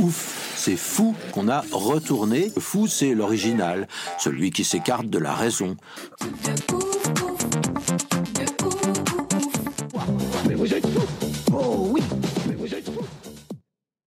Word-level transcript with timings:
Ouf, 0.00 0.54
c'est 0.56 0.76
fou 0.76 1.14
qu'on 1.32 1.46
a 1.46 1.60
retourné. 1.70 2.50
Le 2.56 2.60
fou, 2.60 2.88
c'est 2.88 3.14
l'original, 3.14 3.86
celui 4.18 4.50
qui 4.50 4.64
s'écarte 4.64 5.06
de 5.08 5.18
la 5.18 5.32
raison. 5.32 5.76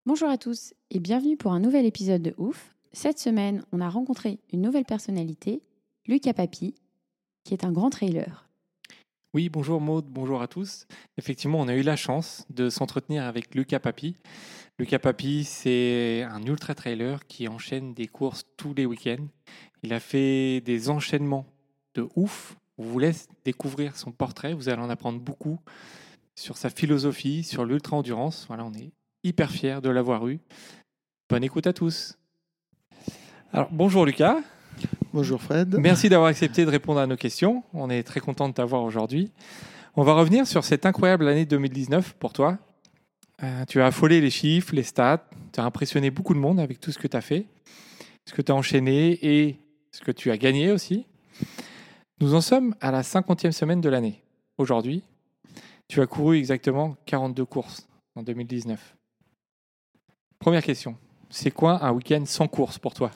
Bonjour 0.06 0.30
à 0.30 0.38
tous 0.38 0.74
et 0.92 1.00
bienvenue 1.00 1.38
pour 1.38 1.54
un 1.54 1.62
nouvel 1.62 1.86
épisode 1.86 2.22
de 2.22 2.34
Ouf. 2.38 2.76
Cette 2.92 3.20
semaine, 3.20 3.64
on 3.72 3.80
a 3.80 3.90
rencontré 3.90 4.40
une 4.52 4.62
nouvelle 4.62 4.86
personnalité, 4.86 5.62
Lucas 6.06 6.34
Papi, 6.34 6.76
qui 7.46 7.54
est 7.54 7.64
un 7.64 7.72
grand 7.72 7.92
trailer. 7.92 8.50
Oui, 9.34 9.50
bonjour 9.50 9.80
Maud, 9.80 10.06
bonjour 10.10 10.42
à 10.42 10.48
tous. 10.48 10.88
Effectivement, 11.18 11.60
on 11.60 11.68
a 11.68 11.76
eu 11.76 11.84
la 11.84 11.96
chance 11.96 12.46
de 12.50 12.70
s'entretenir 12.70 13.24
avec 13.24 13.56
Lucas 13.56 13.80
Papi. 13.80 14.16
Lucas 14.80 15.00
Papi, 15.00 15.44
c'est 15.44 16.22
un 16.30 16.44
ultra 16.44 16.76
trailer 16.76 17.26
qui 17.26 17.48
enchaîne 17.48 17.96
des 17.96 18.06
courses 18.06 18.44
tous 18.58 18.76
les 18.76 18.86
week-ends. 18.86 19.26
Il 19.82 19.92
a 19.92 20.00
fait 20.00 20.62
des 20.62 20.92
enchaînements 20.92 21.48
de 21.96 22.08
ouf. 22.16 22.58
On 22.78 22.84
vous 22.84 23.00
laisse 23.00 23.28
découvrir 23.44 23.98
son 23.98 24.12
portrait. 24.12 24.54
Vous 24.54 24.70
allez 24.70 24.80
en 24.80 24.92
apprendre 24.92 25.20
beaucoup 25.20 25.58
sur 26.36 26.58
sa 26.58 26.70
philosophie, 26.70 27.44
sur 27.44 27.66
l'ultra-endurance. 27.66 28.46
Voilà, 28.50 28.66
on 28.66 28.74
est 28.76 28.92
hyper 29.24 29.50
fiers 29.50 29.82
de 29.82 29.90
l'avoir 29.90 30.28
eu. 30.28 30.40
Bonne 31.28 31.44
écoute 31.44 31.66
à 31.66 31.74
tous. 31.74 32.16
Alors, 33.52 33.70
bonjour 33.72 34.06
Lucas. 34.06 34.42
Bonjour 35.12 35.42
Fred. 35.42 35.76
Merci 35.80 36.08
d'avoir 36.08 36.30
accepté 36.30 36.66
de 36.66 36.70
répondre 36.70 37.00
à 37.00 37.08
nos 37.08 37.18
questions. 37.18 37.64
On 37.74 37.90
est 37.90 38.04
très 38.04 38.20
content 38.20 38.48
de 38.48 38.54
t'avoir 38.54 38.84
aujourd'hui. 38.84 39.32
On 39.96 40.04
va 40.04 40.14
revenir 40.14 40.46
sur 40.46 40.64
cette 40.64 40.86
incroyable 40.86 41.28
année 41.28 41.48
2019 41.48 42.14
pour 42.20 42.32
toi. 42.32 42.60
Euh, 43.44 43.66
tu 43.66 43.82
as 43.82 43.86
affolé 43.86 44.20
les 44.20 44.32
chiffres, 44.32 44.74
les 44.74 44.84
stats. 44.84 45.26
Tu 45.54 45.60
as 45.60 45.64
impressionné 45.64 46.10
beaucoup 46.10 46.34
de 46.34 46.40
monde 46.40 46.60
avec 46.60 46.80
tout 46.80 46.92
ce 46.92 46.98
que 46.98 47.08
tu 47.08 47.16
as 47.16 47.22
fait, 47.22 47.46
ce 48.26 48.34
que 48.34 48.42
tu 48.42 48.52
as 48.52 48.56
enchaîné 48.56 49.20
et 49.22 49.60
ce 49.92 50.02
que 50.02 50.12
tu 50.12 50.32
as 50.32 50.38
gagné 50.38 50.72
aussi. 50.72 51.06
Nous 52.20 52.34
en 52.34 52.42
sommes 52.42 52.76
à 52.82 52.92
la 52.92 53.04
50e 53.04 53.52
semaine 53.52 53.82
de 53.82 53.90
l'année. 53.90 54.24
Aujourd'hui, 54.58 55.04
tu 55.88 56.02
as 56.02 56.08
couru 56.08 56.38
exactement 56.38 56.98
42 57.06 57.46
courses 57.46 57.88
en 58.16 58.24
2019. 58.24 58.96
Première 60.40 60.64
question. 60.64 60.98
C'est 61.30 61.52
quoi 61.52 61.86
un 61.86 61.92
week-end 61.92 62.24
sans 62.26 62.48
course 62.48 62.80
pour 62.80 62.94
toi? 62.94 63.12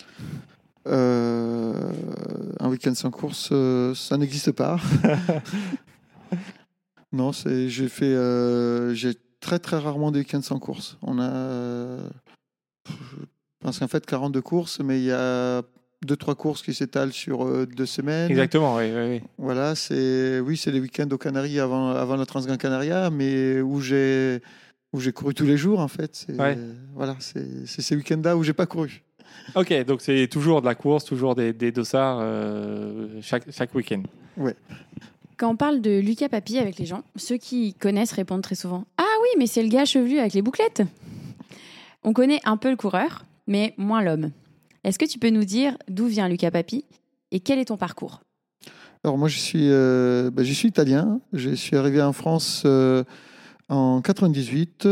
Euh, 0.88 1.92
un 2.60 2.70
week-end 2.70 2.94
sans 2.94 3.12
course, 3.12 3.50
euh, 3.52 3.96
ça 3.96 4.18
n'existe 4.18 4.52
pas. 4.52 4.80
non, 7.12 7.32
j'ai 7.32 7.88
fait 7.88 8.16
j'ai 8.94 9.16
très 9.42 9.60
très 9.60 9.78
rarement 9.78 10.12
des 10.12 10.20
week-ends 10.20 10.42
sans 10.42 10.60
course. 10.60 10.98
On 11.02 11.20
a 11.20 11.98
je 12.88 12.94
pense 13.66 13.80
qu'en 13.80 13.88
fait 13.88 14.06
42 14.06 14.42
courses, 14.42 14.80
mais 14.80 15.00
il 15.00 15.06
y 15.06 15.12
a 15.12 15.62
deux 16.04 16.16
trois 16.16 16.34
courses 16.36 16.64
qui 16.64 16.74
s'étalent 16.74 17.12
sur 17.14 17.46
euh, 17.46 17.66
deux 17.68 17.86
semaines. 17.86 18.32
Exactement, 18.32 18.76
oui, 18.78 18.86
oui, 18.96 19.04
oui. 19.10 19.22
Voilà, 19.38 19.76
c'est 19.76 20.40
oui, 20.40 20.58
c'est 20.58 20.72
les 20.72 20.80
week-ends 20.80 21.08
aux 21.12 21.18
Canaries 21.18 21.60
avant 21.60 21.90
avant 21.90 22.16
la 22.16 22.26
Transgran 22.26 22.58
Canaria, 22.58 23.10
mais 23.12 23.62
où 23.62 23.80
j'ai 23.82 24.42
où 24.94 25.00
j'ai 25.00 25.12
couru 25.14 25.34
tous 25.34 25.46
les 25.46 25.58
jours 25.58 25.80
en 25.80 25.88
fait. 25.88 26.16
C'est 26.16 26.40
Ouais. 26.40 26.58
voilà, 26.96 27.16
c'est 27.20 27.68
c'est 27.68 27.82
ces 27.82 27.96
week-ends-là 27.96 28.36
où 28.36 28.44
j'ai 28.44 28.54
pas 28.54 28.66
couru. 28.66 29.04
Ok, 29.56 29.72
donc 29.86 30.02
c'est 30.02 30.28
toujours 30.28 30.62
de 30.62 30.66
la 30.66 30.76
course, 30.76 31.06
toujours 31.06 31.36
des, 31.36 31.54
des 31.54 31.72
dossards 31.72 32.18
euh, 32.22 33.08
chaque, 33.22 33.50
chaque 33.52 33.74
week-end. 33.74 34.04
Quand 35.38 35.50
on 35.50 35.56
parle 35.56 35.82
de 35.82 36.00
Lucas 36.00 36.28
Papi 36.30 36.58
avec 36.58 36.78
les 36.78 36.86
gens, 36.86 37.04
ceux 37.16 37.38
qui 37.38 37.74
connaissent 37.74 38.12
répondent 38.12 38.42
très 38.44 38.56
souvent 38.56 38.86
mais 39.38 39.48
c'est 39.48 39.64
le 39.64 39.70
gars 39.70 39.86
chevelu 39.86 40.20
avec 40.20 40.34
les 40.34 40.42
bouclettes. 40.42 40.84
On 42.04 42.14
connaît 42.14 42.40
un 42.46 42.58
peu 42.58 42.70
le 42.70 42.76
coureur, 42.76 43.26
mais 43.48 43.74
moins 43.78 44.02
l'homme. 44.02 44.32
Est-ce 44.84 44.98
que 44.98 45.06
tu 45.06 45.20
peux 45.20 45.30
nous 45.30 45.46
dire 45.46 45.78
d'où 45.88 46.08
vient 46.08 46.28
Lucas 46.28 46.52
Papi 46.52 46.86
et 47.32 47.40
quel 47.40 47.60
est 47.60 47.66
ton 47.66 47.78
parcours? 47.78 48.22
Alors 49.04 49.18
moi 49.18 49.28
je 49.28 49.38
suis, 49.38 49.70
euh, 49.72 50.30
ben, 50.32 50.44
je 50.44 50.54
suis 50.54 50.68
italien. 50.68 51.22
Je 51.34 51.52
suis 51.52 51.76
arrivé 51.76 52.02
en 52.02 52.14
France 52.14 52.64
euh, 52.66 53.04
en 53.70 54.02
98 54.02 54.88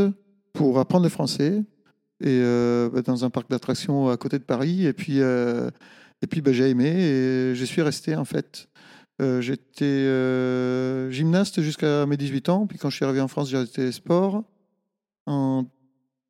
pour 0.53 0.79
apprendre 0.79 1.03
le 1.03 1.09
français 1.09 1.63
et 2.21 2.39
euh, 2.41 2.89
ben, 2.89 3.01
dans 3.01 3.25
un 3.25 3.29
parc 3.29 3.49
d'attractions 3.49 4.09
à 4.09 4.17
côté 4.17 4.39
de 4.39 4.43
Paris. 4.43 4.85
Et 4.85 4.93
puis, 4.93 5.17
et 5.17 6.27
puis 6.27 6.41
ben, 6.41 6.53
j'ai 6.53 6.69
aimé 6.69 6.87
et 6.87 7.55
je 7.55 7.65
suis 7.65 7.81
resté 7.81 8.15
en 8.15 8.25
fait. 8.25 8.68
Euh, 9.21 9.41
J'étais 9.41 9.85
euh, 9.85 11.11
gymnaste 11.11 11.61
jusqu'à 11.61 12.05
mes 12.05 12.17
18 12.17 12.49
ans. 12.49 12.67
Puis 12.67 12.77
quand 12.77 12.89
je 12.89 12.95
suis 12.95 13.05
arrivé 13.05 13.21
en 13.21 13.27
France, 13.27 13.49
j'ai 13.49 13.61
été 13.61 13.91
sport. 13.91 14.43
En 15.25 15.65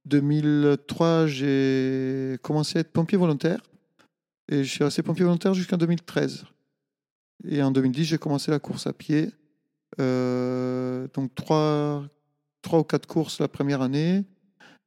2003, 0.06 1.28
j'ai 1.28 2.38
commencé 2.42 2.78
à 2.78 2.82
être 2.82 2.92
pompier 2.92 3.18
volontaire. 3.18 3.62
Et 4.52 4.64
je 4.64 4.70
suis 4.70 4.84
resté 4.84 5.04
pompier 5.04 5.24
volontaire 5.24 5.54
jusqu'en 5.54 5.78
2013. 5.78 6.46
Et 7.48 7.62
en 7.62 7.72
2010, 7.72 8.06
j'ai 8.06 8.18
commencé 8.18 8.52
la 8.52 8.60
course 8.60 8.88
à 8.88 8.94
pied. 8.94 9.32
Euh, 10.00 11.08
donc 11.14 11.34
trois, 11.36 12.04
trois 12.62 12.80
ou 12.80 12.84
quatre 12.84 13.06
courses 13.06 13.40
la 13.40 13.48
première 13.48 13.82
année. 13.82 14.24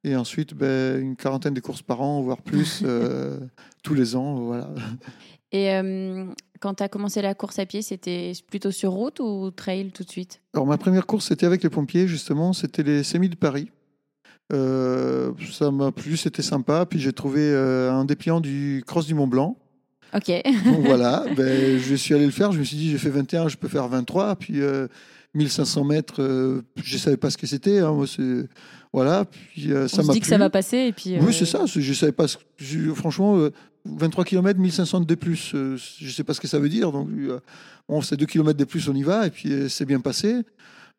Et 0.04 0.16
ensuite, 0.16 0.54
ben, 0.54 1.00
une 1.00 1.14
quarantaine 1.14 1.54
de 1.54 1.60
courses 1.60 1.82
par 1.82 2.00
an, 2.00 2.22
voire 2.22 2.42
plus, 2.42 2.82
euh, 2.84 3.38
tous 3.84 3.94
les 3.94 4.16
ans. 4.16 4.34
Voilà. 4.40 4.68
Et 5.52 5.70
quand 6.62 6.74
tu 6.74 6.82
as 6.84 6.88
commencé 6.88 7.20
la 7.20 7.34
course 7.34 7.58
à 7.58 7.66
pied, 7.66 7.82
c'était 7.82 8.32
plutôt 8.48 8.70
sur 8.70 8.92
route 8.92 9.18
ou 9.18 9.50
trail 9.50 9.90
tout 9.90 10.04
de 10.04 10.10
suite? 10.10 10.40
Alors, 10.54 10.64
ma 10.64 10.78
première 10.78 11.06
course, 11.06 11.26
c'était 11.26 11.44
avec 11.44 11.62
les 11.64 11.70
pompiers, 11.70 12.06
justement. 12.06 12.52
C'était 12.52 12.84
les 12.84 13.02
semis 13.02 13.28
de 13.28 13.34
Paris. 13.34 13.70
Euh, 14.52 15.32
ça 15.50 15.72
m'a 15.72 15.90
plu, 15.90 16.16
c'était 16.16 16.42
sympa. 16.42 16.86
Puis 16.86 17.00
j'ai 17.00 17.12
trouvé 17.12 17.40
euh, 17.40 17.92
un 17.92 18.04
dépliant 18.04 18.40
du 18.40 18.84
Cross 18.86 19.06
du 19.06 19.14
Mont 19.14 19.26
Blanc. 19.26 19.56
Ok. 20.14 20.30
Donc 20.64 20.86
voilà, 20.86 21.24
ben, 21.36 21.78
je 21.78 21.94
suis 21.96 22.14
allé 22.14 22.26
le 22.26 22.32
faire. 22.32 22.52
Je 22.52 22.60
me 22.60 22.64
suis 22.64 22.76
dit, 22.76 22.90
j'ai 22.90 22.98
fait 22.98 23.10
21, 23.10 23.48
je 23.48 23.56
peux 23.56 23.68
faire 23.68 23.88
23. 23.88 24.36
Puis 24.36 24.60
euh, 24.60 24.86
1500 25.34 25.84
mètres, 25.84 26.20
euh, 26.22 26.62
je 26.82 26.94
ne 26.94 26.98
savais 27.00 27.16
pas 27.16 27.30
ce 27.30 27.38
que 27.38 27.46
c'était. 27.46 27.78
hein. 27.78 28.04
Voilà, 28.92 29.24
puis 29.24 29.72
euh, 29.72 29.88
ça 29.88 30.02
on 30.02 30.04
m'a 30.06 30.12
dit 30.12 30.20
que 30.20 30.26
ça 30.26 30.36
va 30.36 30.50
passer 30.50 30.76
et 30.88 30.92
puis. 30.92 31.14
euh, 31.16 31.20
Oui, 31.22 31.32
c'est 31.32 31.46
ça. 31.46 31.64
Je 31.66 31.92
savais 31.94 32.12
pas. 32.12 32.28
ce- 32.28 32.36
je- 32.58 32.92
franchement, 32.92 33.38
euh, 33.38 33.50
23 33.86 34.24
km, 34.24 34.60
1500 34.60 35.00
de 35.00 35.14
plus. 35.14 35.52
euh, 35.54 35.76
je 35.98 36.10
sais 36.10 36.24
pas 36.24 36.34
ce 36.34 36.40
que 36.40 36.46
ça 36.48 36.58
veut 36.58 36.68
dire. 36.68 36.92
Donc, 36.92 37.08
euh, 37.10 37.40
bon, 37.88 38.02
c'est 38.02 38.16
2 38.18 38.26
km 38.26 38.58
de 38.58 38.64
plus, 38.64 38.86
on 38.88 38.94
y 38.94 39.02
va. 39.02 39.26
Et 39.26 39.30
puis, 39.30 39.50
euh, 39.52 39.68
c'est 39.70 39.86
bien 39.86 40.00
passé. 40.00 40.42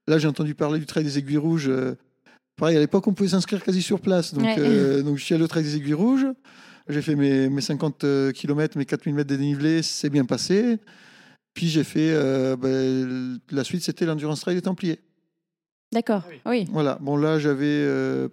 Là, 0.08 0.18
j'ai 0.18 0.28
entendu 0.28 0.56
parler 0.56 0.80
du 0.80 0.86
trail 0.88 1.04
des 1.04 1.18
Aiguilles 1.20 1.38
Rouges. 1.38 1.68
euh, 1.70 1.94
pareil, 2.58 2.76
à 2.76 2.80
l'époque, 2.80 3.08
on 3.08 3.14
pouvait 3.14 3.30
s'inscrire 3.30 3.64
quasi 3.64 3.82
sur 3.84 4.00
place. 4.02 4.34
Donc, 4.34 4.44
Ouais. 4.44 4.56
euh, 4.58 5.04
donc 5.04 5.18
je 5.20 5.24
suis 5.24 5.36
allé 5.36 5.44
au 5.44 5.48
trail 5.48 5.64
des 5.64 5.76
Aiguilles 5.76 5.94
Rouges. 5.94 6.26
J'ai 6.90 7.02
fait 7.04 7.16
mes, 7.16 7.48
mes 7.48 7.62
50 7.62 8.04
km, 8.34 8.78
mes 8.78 8.86
4000 8.86 9.14
mètres 9.16 9.30
de 9.30 9.36
dénivelé. 9.36 9.84
C'est 9.84 10.10
bien 10.10 10.26
passé. 10.26 10.80
Puis, 11.54 11.68
j'ai 11.68 11.84
fait. 11.84 12.12
euh, 12.12 12.56
ben, 12.56 13.40
la 13.52 13.64
suite, 13.64 13.84
c'était 13.84 14.06
l'Endurance 14.06 14.42
Trail 14.42 14.56
des 14.56 14.62
Templiers. 14.62 15.00
D'accord. 15.92 16.24
Oui. 16.46 16.66
Voilà. 16.72 16.98
Bon, 17.02 17.16
là, 17.18 17.38
j'avais 17.38 17.66
euh, 17.68 18.28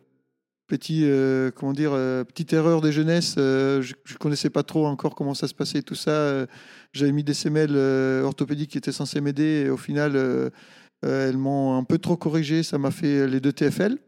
petit, 0.66 1.02
euh, 1.04 1.50
comment 1.54 1.72
dire, 1.74 1.90
euh, 1.92 2.24
petite 2.24 2.52
erreur 2.54 2.80
de 2.80 2.90
jeunesse. 2.90 3.34
euh, 3.36 3.82
je, 3.82 3.94
je 4.04 4.16
connaissais 4.16 4.48
pas 4.50 4.62
trop 4.62 4.86
encore 4.86 5.14
comment 5.14 5.34
ça 5.34 5.46
se 5.48 5.54
passait 5.54 5.82
tout 5.82 5.94
ça. 5.94 6.10
euh, 6.10 6.46
j'avais 6.94 7.12
mis 7.12 7.22
des 7.24 7.34
semelles 7.34 7.74
euh, 7.74 8.22
orthopédiques 8.22 8.70
qui 8.70 8.78
étaient 8.78 8.92
censées 8.92 9.20
m'aider. 9.20 9.64
Et 9.66 9.68
au 9.70 9.76
final, 9.76 10.16
euh, 10.16 10.48
euh, 11.04 11.28
elles 11.28 11.36
m'ont 11.36 11.76
un 11.76 11.84
peu 11.84 11.98
trop 11.98 12.16
corrigé. 12.16 12.62
Ça 12.62 12.78
m'a 12.78 12.90
fait 12.90 13.26
les 13.26 13.40
deux 13.40 13.52
TFL. 13.52 13.98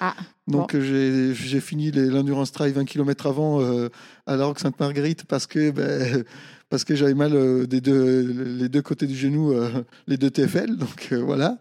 Ah, 0.00 0.14
Donc, 0.46 0.76
j'ai 0.78 1.32
j'ai 1.34 1.60
fini 1.60 1.90
l'endurance 1.92 2.50
trail 2.52 2.72
20 2.72 2.84
km 2.84 3.26
avant 3.26 3.60
euh, 3.60 3.88
à 4.26 4.36
la 4.36 4.44
Roque 4.46 4.60
Sainte-Marguerite 4.60 5.24
parce 5.24 5.46
que. 5.48 5.70
ben, 5.72 6.24
parce 6.70 6.84
que 6.84 6.94
j'avais 6.94 7.12
mal 7.14 7.34
euh, 7.34 7.66
des 7.66 7.82
deux, 7.82 8.22
les 8.58 8.68
deux 8.70 8.80
côtés 8.82 9.06
du 9.06 9.14
genou, 9.16 9.52
euh, 9.52 9.82
les 10.06 10.16
deux 10.16 10.30
TFL. 10.30 10.76
Donc 10.78 11.08
euh, 11.12 11.18
voilà. 11.22 11.58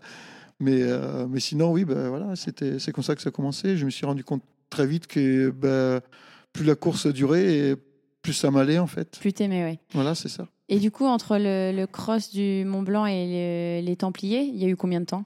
Mais, 0.61 0.81
mais 1.29 1.39
sinon, 1.39 1.71
oui, 1.71 1.85
ben, 1.85 2.09
voilà, 2.09 2.35
c'était, 2.35 2.79
c'est 2.79 2.91
comme 2.91 3.03
ça 3.03 3.15
que 3.15 3.21
ça 3.21 3.29
a 3.29 3.31
commencé. 3.31 3.77
Je 3.77 3.85
me 3.85 3.89
suis 3.89 4.05
rendu 4.05 4.23
compte 4.25 4.43
très 4.69 4.85
vite 4.85 5.07
que 5.07 5.51
ben, 5.51 6.01
plus 6.51 6.65
la 6.65 6.75
course 6.75 7.07
durait, 7.07 7.45
et 7.69 7.75
plus 8.21 8.33
ça 8.33 8.51
m'allait 8.51 8.77
en 8.77 8.85
fait. 8.87 9.17
Plus 9.21 9.31
t'aimais, 9.31 9.63
oui. 9.71 9.79
Voilà, 9.93 10.15
c'est 10.15 10.27
ça. 10.27 10.47
Et 10.67 10.79
du 10.79 10.91
coup, 10.91 11.05
entre 11.05 11.37
le, 11.37 11.71
le 11.73 11.87
cross 11.87 12.29
du 12.29 12.65
Mont 12.65 12.81
Blanc 12.83 13.05
et 13.05 13.25
le- 13.81 13.85
les 13.87 13.95
Templiers, 13.95 14.41
il 14.41 14.57
y 14.57 14.65
a 14.65 14.67
eu 14.67 14.75
combien 14.75 14.99
de 14.99 15.05
temps? 15.05 15.23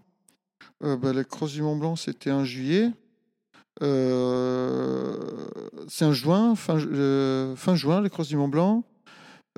Euh, 0.83 0.95
ben, 0.97 1.13
la 1.13 1.23
crosse 1.23 1.53
du 1.53 1.63
Mont 1.63 1.75
Blanc, 1.77 1.95
c'était 1.95 2.31
en 2.31 2.45
juillet. 2.45 2.91
Euh, 3.81 5.17
c'est 5.87 6.05
en 6.05 6.13
juin, 6.13 6.55
fin, 6.55 6.77
euh, 6.79 7.55
fin 7.55 7.75
juin, 7.75 8.01
les 8.01 8.09
crosses 8.09 8.27
du 8.29 8.37
Mont 8.37 8.47
Blanc. 8.47 8.83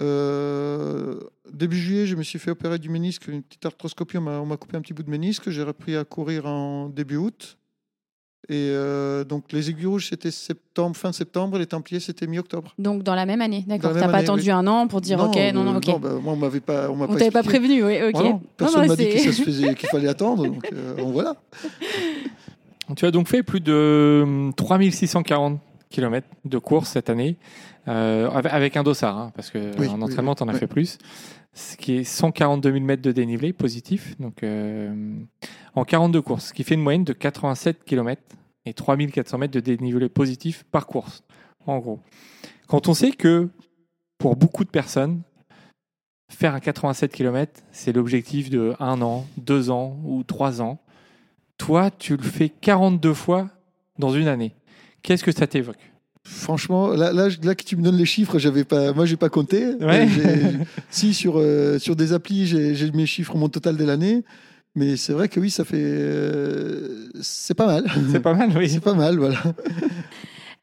Euh, 0.01 1.19
début 1.51 1.77
juillet, 1.77 2.05
je 2.05 2.15
me 2.15 2.23
suis 2.23 2.39
fait 2.39 2.51
opérer 2.51 2.79
du 2.79 2.89
ménisque, 2.89 3.27
une 3.27 3.41
petite 3.43 3.65
arthroscopie, 3.65 4.17
on 4.17 4.45
m'a 4.45 4.57
coupé 4.57 4.77
un 4.77 4.81
petit 4.81 4.93
bout 4.93 5.03
de 5.03 5.09
ménisque. 5.09 5.49
J'ai 5.49 5.63
repris 5.63 5.95
à 5.95 6.03
courir 6.03 6.45
en 6.47 6.89
début 6.89 7.15
août. 7.17 7.57
Et 8.47 8.69
euh, 8.69 9.23
donc 9.23 9.51
les 9.51 9.71
aiguilles 9.71 9.87
rouges, 9.87 10.09
c'était 10.09 10.29
septembre, 10.29 10.95
fin 10.95 11.11
septembre, 11.11 11.55
et 11.55 11.59
les 11.61 11.65
templiers, 11.65 11.99
c'était 11.99 12.27
mi-octobre. 12.27 12.75
Donc 12.77 13.01
dans 13.01 13.15
la 13.15 13.25
même 13.25 13.41
année, 13.41 13.63
d'accord. 13.65 13.93
T'as 13.93 14.01
pas 14.01 14.05
année, 14.09 14.17
attendu 14.23 14.43
oui. 14.43 14.51
un 14.51 14.67
an 14.67 14.85
pour 14.87 15.01
dire 15.01 15.19
ok, 15.19 15.35
non, 15.51 15.63
non, 15.63 15.77
ok. 15.77 15.99
bah, 15.99 16.09
moi, 16.21 16.33
on 16.33 16.35
m'avait 16.35 16.59
pas, 16.59 16.91
on 16.91 16.95
m'a 16.95 17.05
On 17.05 17.07
pas 17.07 17.15
t'avait 17.17 17.31
pas 17.31 17.39
expliqué. 17.39 17.59
prévenu, 17.59 17.83
oui, 17.83 17.97
ok. 18.03 18.11
Voilà, 18.13 18.29
Non, 18.29 18.41
personne 18.55 18.81
non, 18.83 18.87
m'a 18.89 18.95
dit 18.95 19.05
que 19.09 19.17
c'est- 19.17 19.31
ça 19.31 19.33
se 19.33 19.41
faisait, 19.41 19.73
qu'il 19.73 19.89
fallait 19.89 20.07
attendre. 20.09 20.45
Donc 20.45 20.63
euh, 20.71 20.93
voilà. 21.07 21.35
Tu 22.95 23.05
as 23.05 23.09
donc 23.11 23.27
fait 23.27 23.41
plus 23.41 23.61
de 23.61 24.21
hum, 24.23 24.53
3640 24.55 25.59
km 25.89 26.27
de 26.45 26.57
course 26.57 26.89
cette 26.89 27.09
année, 27.09 27.37
euh, 27.87 28.29
avec- 28.31 28.75
un 28.77 28.83
dossard, 28.83 29.17
hein, 29.17 29.31
parce 29.35 29.49
que 29.51 29.71
Oui, 29.79 29.87
en 29.87 30.01
entraînement, 30.01 30.31
oui, 30.31 30.37
tu 30.37 30.43
en 30.43 30.47
as 30.47 30.53
oui. 30.53 30.59
fait 30.59 30.67
plus. 30.67 30.97
Ce 31.53 31.77
qui 31.77 31.93
est 31.97 32.03
142 32.03 32.71
000 32.73 32.83
mètres 32.83 33.01
de 33.01 33.11
dénivelé 33.11 33.53
positif, 33.53 34.19
donc 34.19 34.43
euh, 34.43 35.15
en 35.73 35.85
42 35.85 36.21
courses, 36.21 36.47
ce 36.47 36.53
qui 36.53 36.63
fait 36.63 36.75
une 36.75 36.81
moyenne 36.81 37.03
de 37.05 37.13
87 37.13 37.83
km 37.85 38.21
et 38.65 38.73
3400 38.73 39.37
mètres 39.37 39.53
de 39.53 39.59
dénivelé 39.61 40.09
positif 40.09 40.63
par 40.71 40.85
course, 40.87 41.23
en 41.65 41.77
gros. 41.79 41.99
Quand 42.67 42.87
on 42.89 42.93
sait 42.93 43.11
que 43.11 43.47
pour 44.17 44.35
beaucoup 44.35 44.63
de 44.65 44.69
personnes, 44.69 45.21
faire 46.29 46.55
un 46.55 46.59
87 46.59 47.13
km, 47.13 47.61
c'est 47.71 47.93
l'objectif 47.93 48.49
de 48.49 48.73
un 48.79 49.01
an, 49.01 49.25
deux 49.37 49.69
ans 49.69 49.97
ou 50.03 50.23
trois 50.23 50.61
ans. 50.61 50.79
Toi, 51.57 51.91
tu 51.91 52.17
le 52.17 52.23
fais 52.23 52.49
42 52.49 53.13
fois 53.13 53.49
dans 53.99 54.09
une 54.09 54.27
année. 54.27 54.53
Qu'est-ce 55.05 55.23
que 55.23 55.31
ça 55.31 55.45
t'évoque 55.45 55.91
Franchement, 56.23 56.87
là, 56.87 57.13
là, 57.13 57.29
que 57.29 57.63
tu 57.63 57.77
me 57.77 57.83
donnes 57.83 57.97
les 57.97 58.05
chiffres, 58.05 58.39
j'avais 58.39 58.63
pas, 58.63 58.91
moi, 58.93 59.05
j'ai 59.05 59.17
pas 59.17 59.29
compté. 59.29 59.75
Ouais. 59.75 60.07
Si 60.89 61.13
sur 61.13 61.35
euh, 61.37 61.77
sur 61.77 61.95
des 61.95 62.11
applis, 62.11 62.47
j'ai 62.47 62.73
j'ai 62.73 62.89
mes 62.89 63.05
chiffres, 63.05 63.37
mon 63.37 63.47
total 63.47 63.77
de 63.77 63.85
l'année. 63.85 64.23
Mais 64.73 64.97
c'est 64.97 65.13
vrai 65.13 65.29
que 65.29 65.39
oui, 65.39 65.51
ça 65.51 65.63
fait, 65.63 65.77
euh, 65.77 67.07
c'est 67.21 67.53
pas 67.53 67.67
mal. 67.67 67.85
C'est 68.11 68.19
pas 68.19 68.33
mal, 68.33 68.57
oui. 68.57 68.67
C'est 68.73 68.79
pas 68.79 68.95
mal, 68.95 69.19
voilà. 69.19 69.37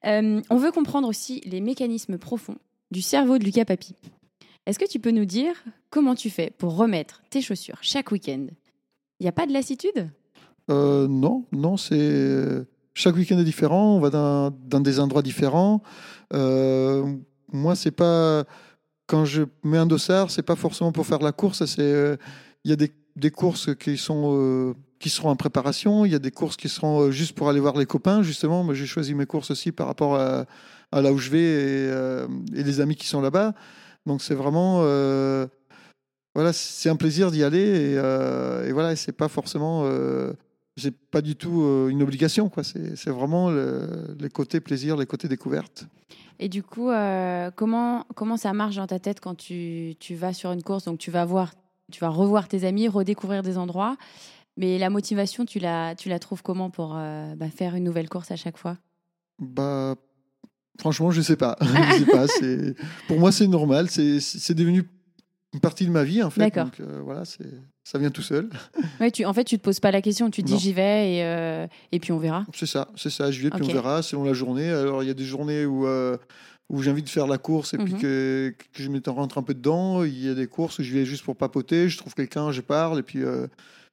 Euh, 0.05 0.41
on 0.51 0.57
veut 0.57 0.73
comprendre 0.73 1.07
aussi 1.07 1.41
les 1.45 1.61
mécanismes 1.61 2.19
profonds 2.19 2.57
du 2.91 3.01
cerveau 3.01 3.39
de 3.39 3.45
Lucas 3.45 3.65
Papi. 3.65 3.95
Est-ce 4.67 4.81
que 4.81 4.89
tu 4.89 4.99
peux 4.99 5.13
nous 5.13 5.25
dire 5.25 5.55
comment 5.91 6.17
tu 6.17 6.31
fais 6.31 6.53
pour 6.59 6.77
remettre 6.77 7.23
tes 7.31 7.41
chaussures 7.43 7.79
chaque 7.81 8.11
week-end? 8.11 8.47
Il 9.21 9.23
n'y 9.23 9.29
a 9.29 9.33
pas 9.33 9.47
de 9.47 9.53
lassitude? 9.53 10.11
Euh, 10.71 11.07
non, 11.09 11.45
non, 11.53 11.77
c'est 11.77 11.95
euh, 11.95 12.65
chaque 12.95 13.17
week-end 13.17 13.39
est 13.39 13.45
différent. 13.45 13.97
On 13.97 14.01
va 14.01 14.11
dans, 14.11 14.81
des 14.81 15.01
endroits 15.01 15.23
différents. 15.23 15.83
Euh, 16.35 17.17
moi, 17.53 17.75
c'est 17.75 17.91
pas 17.91 18.45
quand 19.07 19.25
je 19.25 19.43
mets 19.63 19.79
un 19.79 19.87
dossard, 19.87 20.31
c'est 20.31 20.43
pas 20.43 20.57
forcément 20.57 20.93
pour 20.93 21.07
faire 21.07 21.19
la 21.19 21.33
course. 21.33 21.63
Euh, 21.79 22.17
il 22.65 22.71
y 22.71 22.75
a 22.75 22.77
des, 22.77 23.31
courses 23.31 23.75
qui 23.75 23.97
sont 23.97 24.37
euh, 24.37 24.75
qui 24.99 25.11
seront 25.11 25.31
en 25.31 25.37
préparation. 25.37 26.05
Il 26.05 26.13
y 26.13 26.15
a 26.15 26.19
des 26.19 26.31
courses 26.31 26.57
qui 26.57 26.69
seront 26.69 27.11
juste 27.11 27.35
pour 27.35 27.49
aller 27.49 27.61
voir 27.61 27.77
les 27.77 27.87
copains. 27.87 28.23
Justement, 28.23 28.63
moi, 28.63 28.75
j'ai 28.75 28.87
choisi 28.87 29.15
mes 29.15 29.27
courses 29.27 29.51
aussi 29.51 29.73
par 29.73 29.87
rapport 29.87 30.17
à, 30.17 30.47
là 30.93 31.13
où 31.13 31.19
je 31.19 31.31
vais 31.31 31.43
et, 32.55 32.63
les 32.63 32.81
amis 32.81 32.97
qui 32.97 33.07
sont 33.07 33.21
là-bas. 33.21 33.55
Donc, 34.07 34.23
c'est 34.23 34.35
vraiment 34.35 34.83
voilà, 36.35 36.55
c'est 36.55 36.89
un 36.89 36.97
plaisir 36.97 37.31
d'y 37.31 37.45
aller 37.45 37.59
et, 37.59 38.69
et 38.69 38.73
voilà, 38.73 38.97
c'est 38.97 39.13
pas 39.13 39.29
forcément 39.29 39.85
c'est 40.77 40.97
pas 40.97 41.21
du 41.21 41.37
tout 41.37 41.63
euh, 41.63 41.89
une 41.89 42.03
obligation 42.03 42.49
quoi. 42.49 42.65
C'est 42.65 42.97
c'est 42.97 43.11
vraiment 43.11 43.51
le- 43.51 44.17
les 44.19 44.29
côtés 44.31 44.61
plaisir, 44.61 44.97
les 44.97 45.07
côtés 45.07 45.29
découverte. 45.29 45.87
Et 46.39 46.49
du 46.49 46.63
coup, 46.63 46.89
euh, 46.91 47.51
comment, 47.55 48.05
comment 48.17 48.37
ça 48.37 48.53
marche 48.53 48.77
dans 48.77 48.87
ta 48.87 48.99
tête 48.99 49.21
quand 49.21 49.35
tu, 49.37 49.95
tu 50.01 50.15
vas 50.17 50.33
sur 50.33 50.51
une 50.51 50.63
course? 50.63 50.85
Donc 50.85 50.99
tu 50.99 51.11
vas 51.11 51.25
voir, 51.25 51.53
tu 51.93 52.01
vas 52.01 52.09
revoir 52.09 52.49
tes 52.49 52.65
amis, 52.65 52.89
redécouvrir 52.89 53.43
des 53.43 53.59
endroits. 53.59 53.97
Mais 54.57 54.77
la 54.79 54.91
motivation, 54.91 55.45
tu 55.45 55.59
la, 55.61 55.95
tu 55.95 56.09
la 56.09 56.19
trouves 56.19 56.43
comment 56.43 56.69
pour 56.69 56.95
euh, 56.97 57.35
bah, 57.37 57.49
faire 57.49 57.75
une 57.77 57.85
nouvelle 57.85 58.09
course 58.09 58.31
à 58.33 58.37
chaque 58.37 58.59
fois? 58.59 58.77
Bah, 59.39 59.95
franchement, 60.81 61.11
je 61.11 61.21
sais 61.23 61.37
pas. 61.37 61.57
je 61.61 61.99
sais 61.99 62.07
pas. 62.07 62.27
C'est 62.27 62.75
pour 63.07 63.19
moi, 63.21 63.31
c'est 63.31 63.47
normal. 63.47 63.89
C'est 63.89 64.19
c'est 64.21 64.55
devenu 64.55 64.85
une 65.55 65.61
partie 65.61 65.85
de 65.87 65.91
ma 65.91 66.05
vie 66.05 66.23
en 66.23 66.31
fait. 66.31 66.41
D'accord. 66.41 66.65
Donc 66.65 66.81
euh, 66.81 67.01
voilà, 67.05 67.25
c'est 67.25 67.47
ça 67.85 67.99
vient 67.99 68.11
tout 68.11 68.23
seul. 68.23 68.49
ouais, 69.01 69.11
tu, 69.11 69.25
En 69.25 69.33
fait, 69.35 69.45
tu 69.45 69.59
te 69.59 69.63
poses 69.63 69.81
pas 69.81 69.91
la 69.91 70.01
question, 70.03 70.31
tu 70.31 70.43
te 70.43 70.47
dis 70.47 70.53
Non. 70.55 70.59
j'y 70.59 70.73
vais 70.73 71.15
et, 71.17 71.25
euh, 71.25 71.67
et 71.91 71.99
puis 72.01 72.13
on 72.13 72.19
verra. 72.19 72.45
C'est 72.55 72.67
ça, 72.67 72.89
c'est 72.97 73.11
ça. 73.11 73.31
Je 73.31 73.43
vais 73.43 73.51
puis 73.51 73.63
Ok. 73.63 73.69
on 73.69 73.73
verra 73.73 74.03
selon 74.03 74.25
la 74.25 74.33
journée. 74.33 74.71
Alors 74.71 75.03
il 75.03 75.07
y 75.07 75.11
a 75.11 75.15
des 75.15 75.25
journées 75.25 75.67
où 75.67 75.87
euh, 75.87 76.17
où 76.71 76.81
j'ai 76.81 76.91
envie 76.91 77.03
de 77.03 77.09
faire 77.09 77.27
la 77.27 77.39
course 77.39 77.75
et 77.75 77.79
puis 77.79 77.93
Mhm. 77.95 78.01
que, 78.01 78.55
que 78.73 78.83
je 78.83 78.89
me 78.89 79.01
rentre 79.11 79.37
un 79.39 79.43
peu 79.43 79.53
dedans. 79.55 80.05
Il 80.05 80.25
y 80.25 80.29
a 80.29 80.35
des 80.35 80.47
courses 80.47 80.79
où 80.79 80.83
je 80.83 80.93
vais 80.93 81.05
juste 81.05 81.25
pour 81.25 81.37
papoter. 81.37 81.89
Je 81.89 81.99
trouve 81.99 82.15
quelqu'un, 82.15 82.51
je 82.53 82.61
parle 82.63 82.99
et 83.01 83.03
puis. 83.03 83.23
euh, 83.23 83.47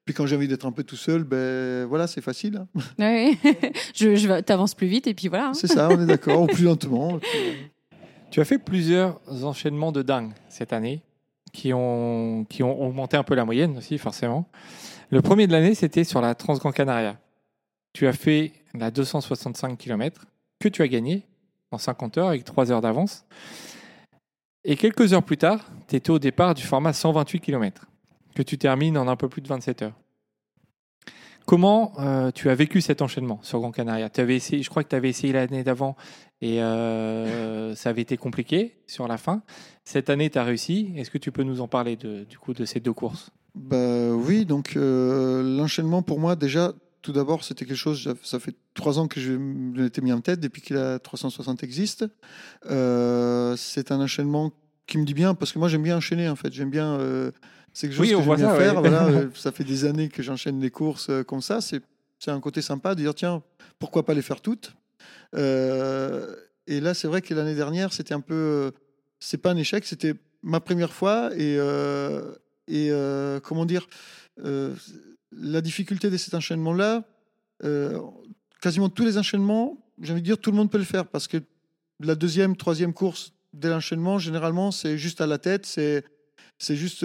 puis 0.05 0.15
quand 0.15 0.25
j'ai 0.25 0.35
envie 0.35 0.47
d'être 0.47 0.65
un 0.65 0.71
peu 0.71 0.83
tout 0.83 0.95
seul, 0.95 1.23
ben 1.23 1.85
voilà, 1.85 2.07
c'est 2.07 2.21
facile. 2.21 2.57
hein. 2.57 2.67
Ouais, 2.99 3.37
je, 3.95 4.15
je 4.15 4.39
t'avances 4.41 4.73
plus 4.73 4.87
vite 4.87 5.05
et 5.07 5.13
puis 5.13 5.27
voilà. 5.27 5.49
hein. 5.49 5.53
C'est 5.53 5.67
ça, 5.67 5.89
on 5.91 6.01
est 6.01 6.05
d'accord, 6.07 6.41
ou 6.43 6.47
plus 6.47 6.63
lentement. 6.63 7.19
puis, 7.19 7.29
Tu 8.31 8.39
as 8.39 8.45
fait 8.45 8.57
plusieurs 8.57 9.19
enchaînements 9.43 9.91
de 9.91 10.01
dingue 10.01 10.31
cette 10.47 10.73
année 10.73 11.01
qui 11.51 11.73
ont, 11.73 12.45
augmenté 12.61 13.17
un 13.17 13.23
peu 13.23 13.35
la 13.35 13.45
moyenne 13.45 13.77
aussi, 13.77 13.97
forcément. 13.97 14.47
Le 15.09 15.21
premier 15.21 15.47
de 15.47 15.51
l'année, 15.51 15.75
c'était 15.75 16.03
sur 16.03 16.21
la 16.21 16.35
Transgran 16.35 16.71
Canaria. 16.71 17.17
Tu 17.93 18.07
as 18.07 18.13
fait 18.13 18.51
la 18.73 18.91
265 18.91 19.77
km 19.77 20.25
que 20.59 20.69
tu 20.69 20.81
as 20.81 20.87
gagné 20.87 21.25
en 21.71 21.77
50 21.77 22.17
heures 22.17 22.27
avec 22.27 22.43
3 22.43 22.71
heures 22.71 22.81
d'avance. 22.81 23.25
Et 24.63 24.75
quelques 24.75 25.13
heures 25.13 25.23
plus 25.23 25.37
tard, 25.37 25.65
tu 25.87 25.95
étais 25.95 26.11
au 26.11 26.19
départ 26.19 26.53
du 26.53 26.63
format 26.63 26.93
128 26.93 27.39
km 27.39 27.87
que 28.35 28.43
tu 28.43 28.57
termines 28.57 28.97
en 28.97 29.07
un 29.07 29.15
peu 29.15 29.29
plus 29.29 29.41
de 29.41 29.47
27 29.47 29.81
heures. 29.83 29.95
Comment 31.45 31.93
euh, 31.97 32.29
tu 32.29 32.49
as 32.49 32.55
vécu 32.55 32.79
cet 32.79 33.01
enchaînement 33.01 33.39
sur 33.41 33.59
Grand 33.59 33.71
Canaria? 33.71 34.09
Avais 34.17 34.35
essayé, 34.35 34.61
Je 34.61 34.69
crois 34.69 34.83
que 34.83 34.89
tu 34.89 34.95
avais 34.95 35.09
essayé 35.09 35.33
l'année 35.33 35.63
d'avant 35.63 35.95
et 36.41 36.61
euh, 36.61 37.75
ça 37.75 37.89
avait 37.89 38.01
été 38.01 38.17
compliqué 38.17 38.77
sur 38.87 39.07
la 39.07 39.17
fin. 39.17 39.41
Cette 39.83 40.09
année, 40.09 40.29
tu 40.29 40.37
as 40.37 40.43
réussi. 40.43 40.91
Est-ce 40.95 41.09
que 41.11 41.17
tu 41.17 41.31
peux 41.31 41.43
nous 41.43 41.61
en 41.61 41.67
parler 41.67 41.95
de, 41.95 42.23
du 42.23 42.37
coup 42.37 42.53
de 42.53 42.65
ces 42.65 42.79
deux 42.79 42.93
courses? 42.93 43.29
Bah 43.55 44.09
oui, 44.11 44.45
donc 44.45 44.73
euh, 44.75 45.41
l'enchaînement 45.57 46.01
pour 46.03 46.19
moi 46.19 46.35
déjà, 46.35 46.73
tout 47.01 47.11
d'abord 47.11 47.43
c'était 47.43 47.65
quelque 47.65 47.75
chose, 47.77 48.13
ça 48.23 48.39
fait 48.39 48.53
trois 48.75 48.99
ans 48.99 49.07
que 49.07 49.19
je 49.19 49.33
me 49.33 49.75
l'étais 49.83 50.01
mis 50.01 50.13
en 50.13 50.21
tête 50.21 50.39
depuis 50.39 50.61
que 50.61 50.73
la 50.75 50.99
360 50.99 51.63
existe. 51.63 52.05
Euh, 52.69 53.55
c'est 53.57 53.91
un 53.91 53.99
enchaînement 53.99 54.51
qui 54.85 54.97
me 54.97 55.05
dit 55.05 55.13
bien 55.15 55.33
parce 55.33 55.51
que 55.51 55.59
moi 55.59 55.67
j'aime 55.67 55.83
bien 55.83 55.97
enchaîner 55.97 56.29
en 56.29 56.35
fait, 56.35 56.53
j'aime 56.53 56.69
bien, 56.69 56.93
euh, 56.99 57.31
c'est 57.73 57.87
quelque 57.87 57.97
chose 57.97 58.07
Oui, 58.07 58.15
on 58.15 58.19
que 58.19 58.25
j'aime 58.25 58.35
bien 58.35 58.49
ça, 58.49 58.55
faire. 58.55 58.75
ouais. 58.75 58.89
Voilà, 58.89 59.05
euh, 59.07 59.29
ça 59.33 59.51
fait 59.51 59.63
des 59.63 59.85
années 59.85 60.09
que 60.09 60.21
j'enchaîne 60.21 60.59
des 60.59 60.69
courses 60.71 61.09
euh, 61.09 61.23
comme 61.23 61.41
ça, 61.41 61.59
c'est 61.59 61.81
c'est 62.19 62.31
un 62.31 62.39
côté 62.39 62.61
sympa 62.61 62.95
de 62.95 63.01
dire 63.01 63.15
tiens 63.15 63.41
pourquoi 63.79 64.05
pas 64.05 64.13
les 64.13 64.21
faire 64.21 64.41
toutes? 64.41 64.73
Euh, 65.35 66.35
et 66.67 66.79
là 66.79 66.93
c'est 66.93 67.07
vrai 67.07 67.21
que 67.21 67.33
l'année 67.33 67.55
dernière 67.55 67.93
c'était 67.93 68.13
un 68.13 68.21
peu, 68.21 68.33
euh, 68.33 68.71
c'est 69.19 69.37
pas 69.37 69.51
un 69.51 69.57
échec, 69.57 69.85
c'était 69.85 70.13
ma 70.41 70.59
première 70.59 70.93
fois 70.93 71.31
et 71.35 71.57
euh, 71.57 72.33
et 72.67 72.91
comment 73.43 73.65
dire, 73.65 73.87
la 74.37 75.61
difficulté 75.61 76.11
de 76.11 76.17
cet 76.17 76.35
enchaînement-là, 76.35 77.03
quasiment 78.61 78.89
tous 78.89 79.05
les 79.05 79.17
enchaînements, 79.17 79.83
j'ai 79.99 80.13
envie 80.13 80.21
de 80.21 80.25
dire, 80.25 80.37
tout 80.37 80.51
le 80.51 80.57
monde 80.57 80.69
peut 80.69 80.77
le 80.77 80.83
faire 80.83 81.07
parce 81.07 81.27
que 81.27 81.37
la 81.99 82.13
deuxième, 82.13 82.55
troisième 82.55 82.93
course 82.93 83.33
de 83.53 83.69
l'enchaînement, 83.69 84.19
généralement, 84.19 84.69
c'est 84.69 84.99
juste 84.99 85.19
à 85.19 85.25
la 85.25 85.39
tête, 85.39 85.65
c'est 85.65 86.03
c'est 86.59 86.75
juste 86.75 87.03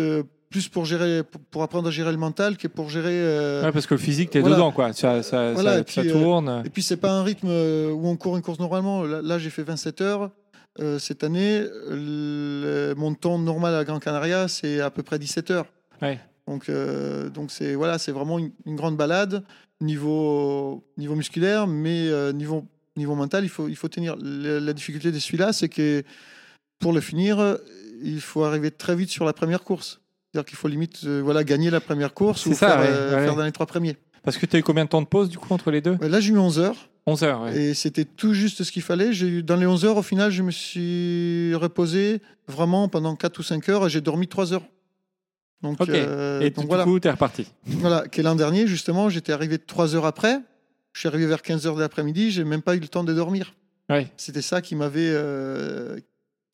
plus 0.54 0.68
pour 0.68 0.84
gérer, 0.84 1.22
pour, 1.50 1.64
apprendre 1.64 1.88
à 1.88 1.90
gérer 1.90 2.12
le 2.12 2.16
mental 2.16 2.56
que 2.56 2.68
pour 2.68 2.88
gérer. 2.88 3.08
euh, 3.12 3.64
Ouais, 3.64 3.72
Parce 3.72 3.88
que 3.88 3.94
le 3.94 3.98
physique, 4.00 4.30
tu 4.30 4.38
es 4.38 4.40
voilà. 4.40 4.54
dedans, 4.54 4.70
quoi. 4.70 4.92
Ça, 4.92 5.24
ça, 5.24 5.52
Voilà, 5.52 5.72
ça- 5.72 5.78
et 5.80 5.82
puis, 5.82 5.94
ça 5.94 6.00
euh, 6.02 6.12
tourne. 6.12 6.62
et 6.64 6.70
puis, 6.70 6.80
c'est 6.80 6.96
pas 6.96 7.10
un 7.10 7.24
rythme 7.24 7.48
euh, 7.50 7.90
où 7.90 8.06
on 8.06 8.16
court 8.16 8.36
une 8.36 8.42
course 8.42 8.60
normalement. 8.60 9.02
Là, 9.02 9.20
là, 9.20 9.36
j'ai 9.40 9.50
fait 9.50 9.64
27 9.64 10.00
heures. 10.00 10.30
Euh, 10.78 11.00
cette 11.00 11.24
année, 11.24 11.64
le- 11.90 12.94
mon 12.96 13.14
temps 13.14 13.36
normal 13.36 13.74
à 13.74 13.82
Gran 13.82 13.98
Canaria, 13.98 14.46
c'est 14.46 14.80
à 14.80 14.90
peu 14.90 15.02
près 15.02 15.18
17 15.18 15.50
heures. 15.50 15.66
Ouais. 16.00 16.20
Donc, 16.46 16.70
donc 17.34 17.50
c'est 17.50 17.74
voilà, 17.74 17.98
c'est 17.98 18.12
vraiment 18.12 18.38
une, 18.38 18.52
une 18.64 18.76
grande 18.76 18.96
balade 18.96 19.42
niveau 19.80 20.84
niveau 20.96 21.16
musculaire, 21.16 21.66
mais 21.66 22.08
niveau 22.32 22.64
niveau 22.96 23.16
mental, 23.16 23.42
il 23.44 23.48
faut 23.48 23.66
il 23.66 23.74
faut 23.76 23.88
tenir. 23.88 24.14
La, 24.22 24.60
la 24.60 24.72
difficulté 24.72 25.10
de 25.10 25.18
celui-là, 25.18 25.52
c'est 25.52 25.68
que 25.68 26.04
pour 26.78 26.92
le 26.92 27.00
finir, 27.00 27.58
il 28.02 28.20
faut 28.20 28.44
arriver 28.44 28.70
très 28.70 28.94
vite 28.94 29.08
sur 29.10 29.24
la 29.24 29.32
première 29.32 29.62
course. 29.64 30.00
C'est-à-dire 30.34 30.48
qu'il 30.48 30.58
faut 30.58 30.66
limite 30.66 30.98
euh, 31.04 31.20
voilà 31.22 31.44
gagner 31.44 31.70
la 31.70 31.78
première 31.80 32.12
course 32.12 32.44
ou 32.46 32.54
ça, 32.54 32.70
faire, 32.70 32.80
ouais, 32.80 32.86
euh, 32.88 33.16
ouais. 33.18 33.24
faire 33.24 33.36
dans 33.36 33.44
les 33.44 33.52
trois 33.52 33.66
premiers. 33.66 33.96
Parce 34.24 34.36
que 34.36 34.46
tu 34.46 34.56
as 34.56 34.58
eu 34.58 34.64
combien 34.64 34.84
de 34.84 34.88
temps 34.88 35.00
de 35.00 35.06
pause, 35.06 35.28
du 35.28 35.38
coup, 35.38 35.54
entre 35.54 35.70
les 35.70 35.80
deux? 35.80 35.96
Là, 36.00 36.18
j'ai 36.18 36.32
eu 36.32 36.38
11 36.38 36.58
heures. 36.58 36.74
11 37.06 37.22
heures, 37.22 37.42
ouais. 37.42 37.56
Et 37.56 37.74
c'était 37.74 38.04
tout 38.04 38.34
juste 38.34 38.64
ce 38.64 38.72
qu'il 38.72 38.82
fallait. 38.82 39.12
Eu, 39.14 39.44
dans 39.44 39.54
les 39.54 39.66
11 39.66 39.84
heures, 39.84 39.96
au 39.96 40.02
final, 40.02 40.32
je 40.32 40.42
me 40.42 40.50
suis 40.50 41.54
reposé 41.54 42.20
vraiment 42.48 42.88
pendant 42.88 43.14
4 43.14 43.38
ou 43.38 43.42
5 43.44 43.68
heures 43.68 43.86
et 43.86 43.90
j'ai 43.90 44.00
dormi 44.00 44.26
3 44.26 44.52
heures. 44.54 44.64
Donc, 45.62 45.80
Ok. 45.80 45.88
euh, 45.90 46.40
Et 46.40 46.50
donc 46.50 46.64
du 46.64 46.66
voilà. 46.68 46.82
coup, 46.82 46.98
tu 46.98 47.06
es 47.06 47.10
reparti. 47.12 47.46
voilà. 47.66 48.08
Que 48.08 48.20
l'an 48.22 48.34
dernier, 48.34 48.66
justement, 48.66 49.08
j'étais 49.10 49.32
arrivé 49.32 49.58
3 49.58 49.94
heures 49.94 50.06
après. 50.06 50.40
Je 50.94 50.98
suis 51.00 51.08
arrivé 51.08 51.26
vers 51.26 51.42
15h 51.42 51.76
de 51.76 51.80
l'après-midi, 51.80 52.32
j'ai 52.32 52.42
même 52.44 52.62
pas 52.62 52.74
eu 52.74 52.80
le 52.80 52.88
temps 52.88 53.04
de 53.04 53.12
dormir. 53.14 53.54
Ouais. 53.88 54.08
C'était 54.16 54.42
ça 54.42 54.62
qui 54.62 54.74
m'avait 54.74 55.10
euh, 55.12 55.98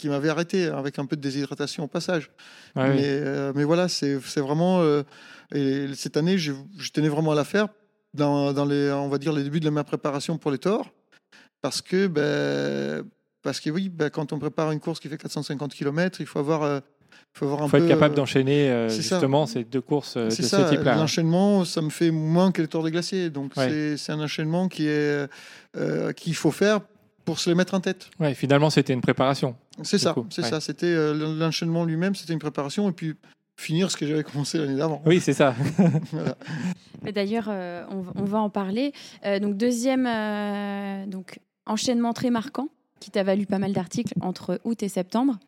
qui 0.00 0.08
m'avait 0.08 0.30
arrêté 0.30 0.66
avec 0.66 0.98
un 0.98 1.04
peu 1.06 1.14
de 1.16 1.20
déshydratation 1.20 1.84
au 1.84 1.86
passage. 1.88 2.30
Ouais. 2.74 2.88
mais, 2.94 3.02
euh, 3.04 3.52
mais 3.54 3.64
voilà, 3.64 3.88
c'est 3.88 4.18
c'est 4.24 4.40
vraiment. 4.40 4.80
euh, 4.80 5.02
et 5.54 5.88
cette 5.94 6.16
année, 6.16 6.38
je, 6.38 6.52
je 6.78 6.90
tenais 6.90 7.08
vraiment 7.08 7.32
à 7.32 7.34
la 7.34 7.44
faire 7.44 7.68
dans, 8.14 8.52
dans 8.52 8.64
les, 8.64 8.90
on 8.92 9.08
va 9.08 9.18
dire, 9.18 9.32
les 9.32 9.42
débuts 9.42 9.60
de 9.60 9.68
ma 9.70 9.84
préparation 9.84 10.38
pour 10.38 10.50
les 10.50 10.58
torts. 10.58 10.90
Parce 11.62 11.82
que, 11.82 12.06
ben, 12.06 13.04
parce 13.42 13.60
que 13.60 13.68
oui, 13.70 13.88
ben, 13.88 14.10
quand 14.10 14.32
on 14.32 14.38
prépare 14.38 14.70
une 14.72 14.80
course 14.80 15.00
qui 15.00 15.08
fait 15.08 15.18
450 15.18 15.74
km, 15.74 16.20
il 16.20 16.26
faut 16.26 16.38
avoir, 16.38 16.62
euh, 16.62 16.80
faut 17.34 17.44
avoir 17.46 17.62
un 17.62 17.68
faut 17.68 17.76
peu. 17.76 17.82
être 17.82 17.88
capable 17.88 18.14
euh, 18.14 18.16
d'enchaîner 18.16 18.70
euh, 18.70 18.88
ça. 18.88 18.96
justement 18.96 19.46
ces 19.46 19.64
deux 19.64 19.80
courses 19.80 20.16
euh, 20.16 20.26
de 20.26 20.30
c'est 20.30 20.42
ce 20.42 20.48
ça, 20.48 20.64
type-là. 20.64 20.94
hein. 20.94 20.96
l'enchaînement, 20.96 21.64
ça 21.64 21.82
me 21.82 21.90
fait 21.90 22.10
moins 22.10 22.50
que 22.52 22.62
les 22.62 22.68
tours 22.68 22.82
des 22.84 22.90
glaciers. 22.90 23.28
Donc 23.30 23.52
Ouais. 23.56 23.68
c'est- 23.68 23.96
c'est 23.98 24.12
un 24.12 24.20
enchaînement 24.20 24.68
qui 24.68 24.86
est 24.86 25.26
euh, 25.76 26.12
qu'il 26.12 26.34
faut 26.34 26.50
faire 26.50 26.80
pour 27.26 27.38
se 27.38 27.50
les 27.50 27.54
mettre 27.54 27.74
en 27.74 27.80
tête. 27.80 28.08
Ouais, 28.18 28.34
finalement, 28.34 28.70
c'était 28.70 28.92
une 28.94 29.02
préparation. 29.02 29.54
C'est 29.82 29.98
ça, 29.98 30.14
c'est 30.30 30.42
ouais. 30.42 30.48
ça. 30.48 30.60
C'était 30.60 30.86
euh, 30.86 31.34
l'enchaînement 31.38 31.84
lui-même, 31.84 32.14
c'était 32.14 32.32
une 32.32 32.38
préparation 32.38 32.88
et 32.88 32.92
puis 32.92 33.14
finir 33.56 33.90
ce 33.90 33.96
que 33.96 34.06
j'avais 34.06 34.22
commencé 34.24 34.58
l'année 34.58 34.76
d'avant. 34.76 35.02
Oui, 35.06 35.20
c'est 35.20 35.32
ça. 35.34 35.54
Voilà. 36.12 36.36
Mais 37.02 37.12
D'ailleurs, 37.12 37.46
euh, 37.48 37.84
on, 37.90 38.00
va- 38.00 38.12
on 38.16 38.24
va 38.24 38.38
en 38.40 38.50
parler. 38.50 38.92
Euh, 39.24 39.38
donc, 39.38 39.56
deuxième 39.56 40.06
euh, 40.06 41.06
donc, 41.06 41.38
enchaînement 41.66 42.12
très 42.12 42.30
marquant 42.30 42.68
qui 43.00 43.10
t'a 43.10 43.22
valu 43.22 43.46
pas 43.46 43.58
mal 43.58 43.72
d'articles 43.72 44.12
entre 44.20 44.60
août 44.64 44.82
et 44.82 44.88
septembre. 44.88 45.38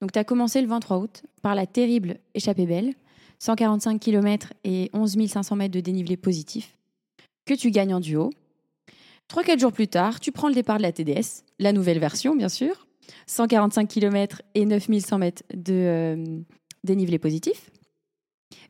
Donc, 0.00 0.12
tu 0.12 0.18
as 0.18 0.24
commencé 0.24 0.60
le 0.60 0.68
23 0.68 0.98
août 0.98 1.22
par 1.42 1.54
la 1.54 1.66
terrible 1.66 2.16
échappée 2.34 2.66
belle, 2.66 2.94
145 3.38 3.98
km 4.00 4.52
et 4.64 4.90
11 4.92 5.26
500 5.26 5.56
mètres 5.56 5.74
de 5.74 5.80
dénivelé 5.80 6.16
positif, 6.16 6.76
que 7.46 7.54
tu 7.54 7.70
gagnes 7.70 7.94
en 7.94 8.00
duo. 8.00 8.30
3-4 9.32 9.60
jours 9.60 9.72
plus 9.72 9.88
tard, 9.88 10.20
tu 10.20 10.32
prends 10.32 10.48
le 10.48 10.54
départ 10.54 10.78
de 10.78 10.82
la 10.82 10.92
TDS, 10.92 11.44
la 11.58 11.72
nouvelle 11.72 11.98
version, 11.98 12.34
bien 12.34 12.48
sûr, 12.48 12.86
145 13.26 13.88
km 13.88 14.42
et 14.54 14.64
9100 14.64 15.18
mètres 15.18 15.42
de 15.54 15.72
euh, 15.72 16.24
dénivelé 16.84 17.18
positif. 17.18 17.70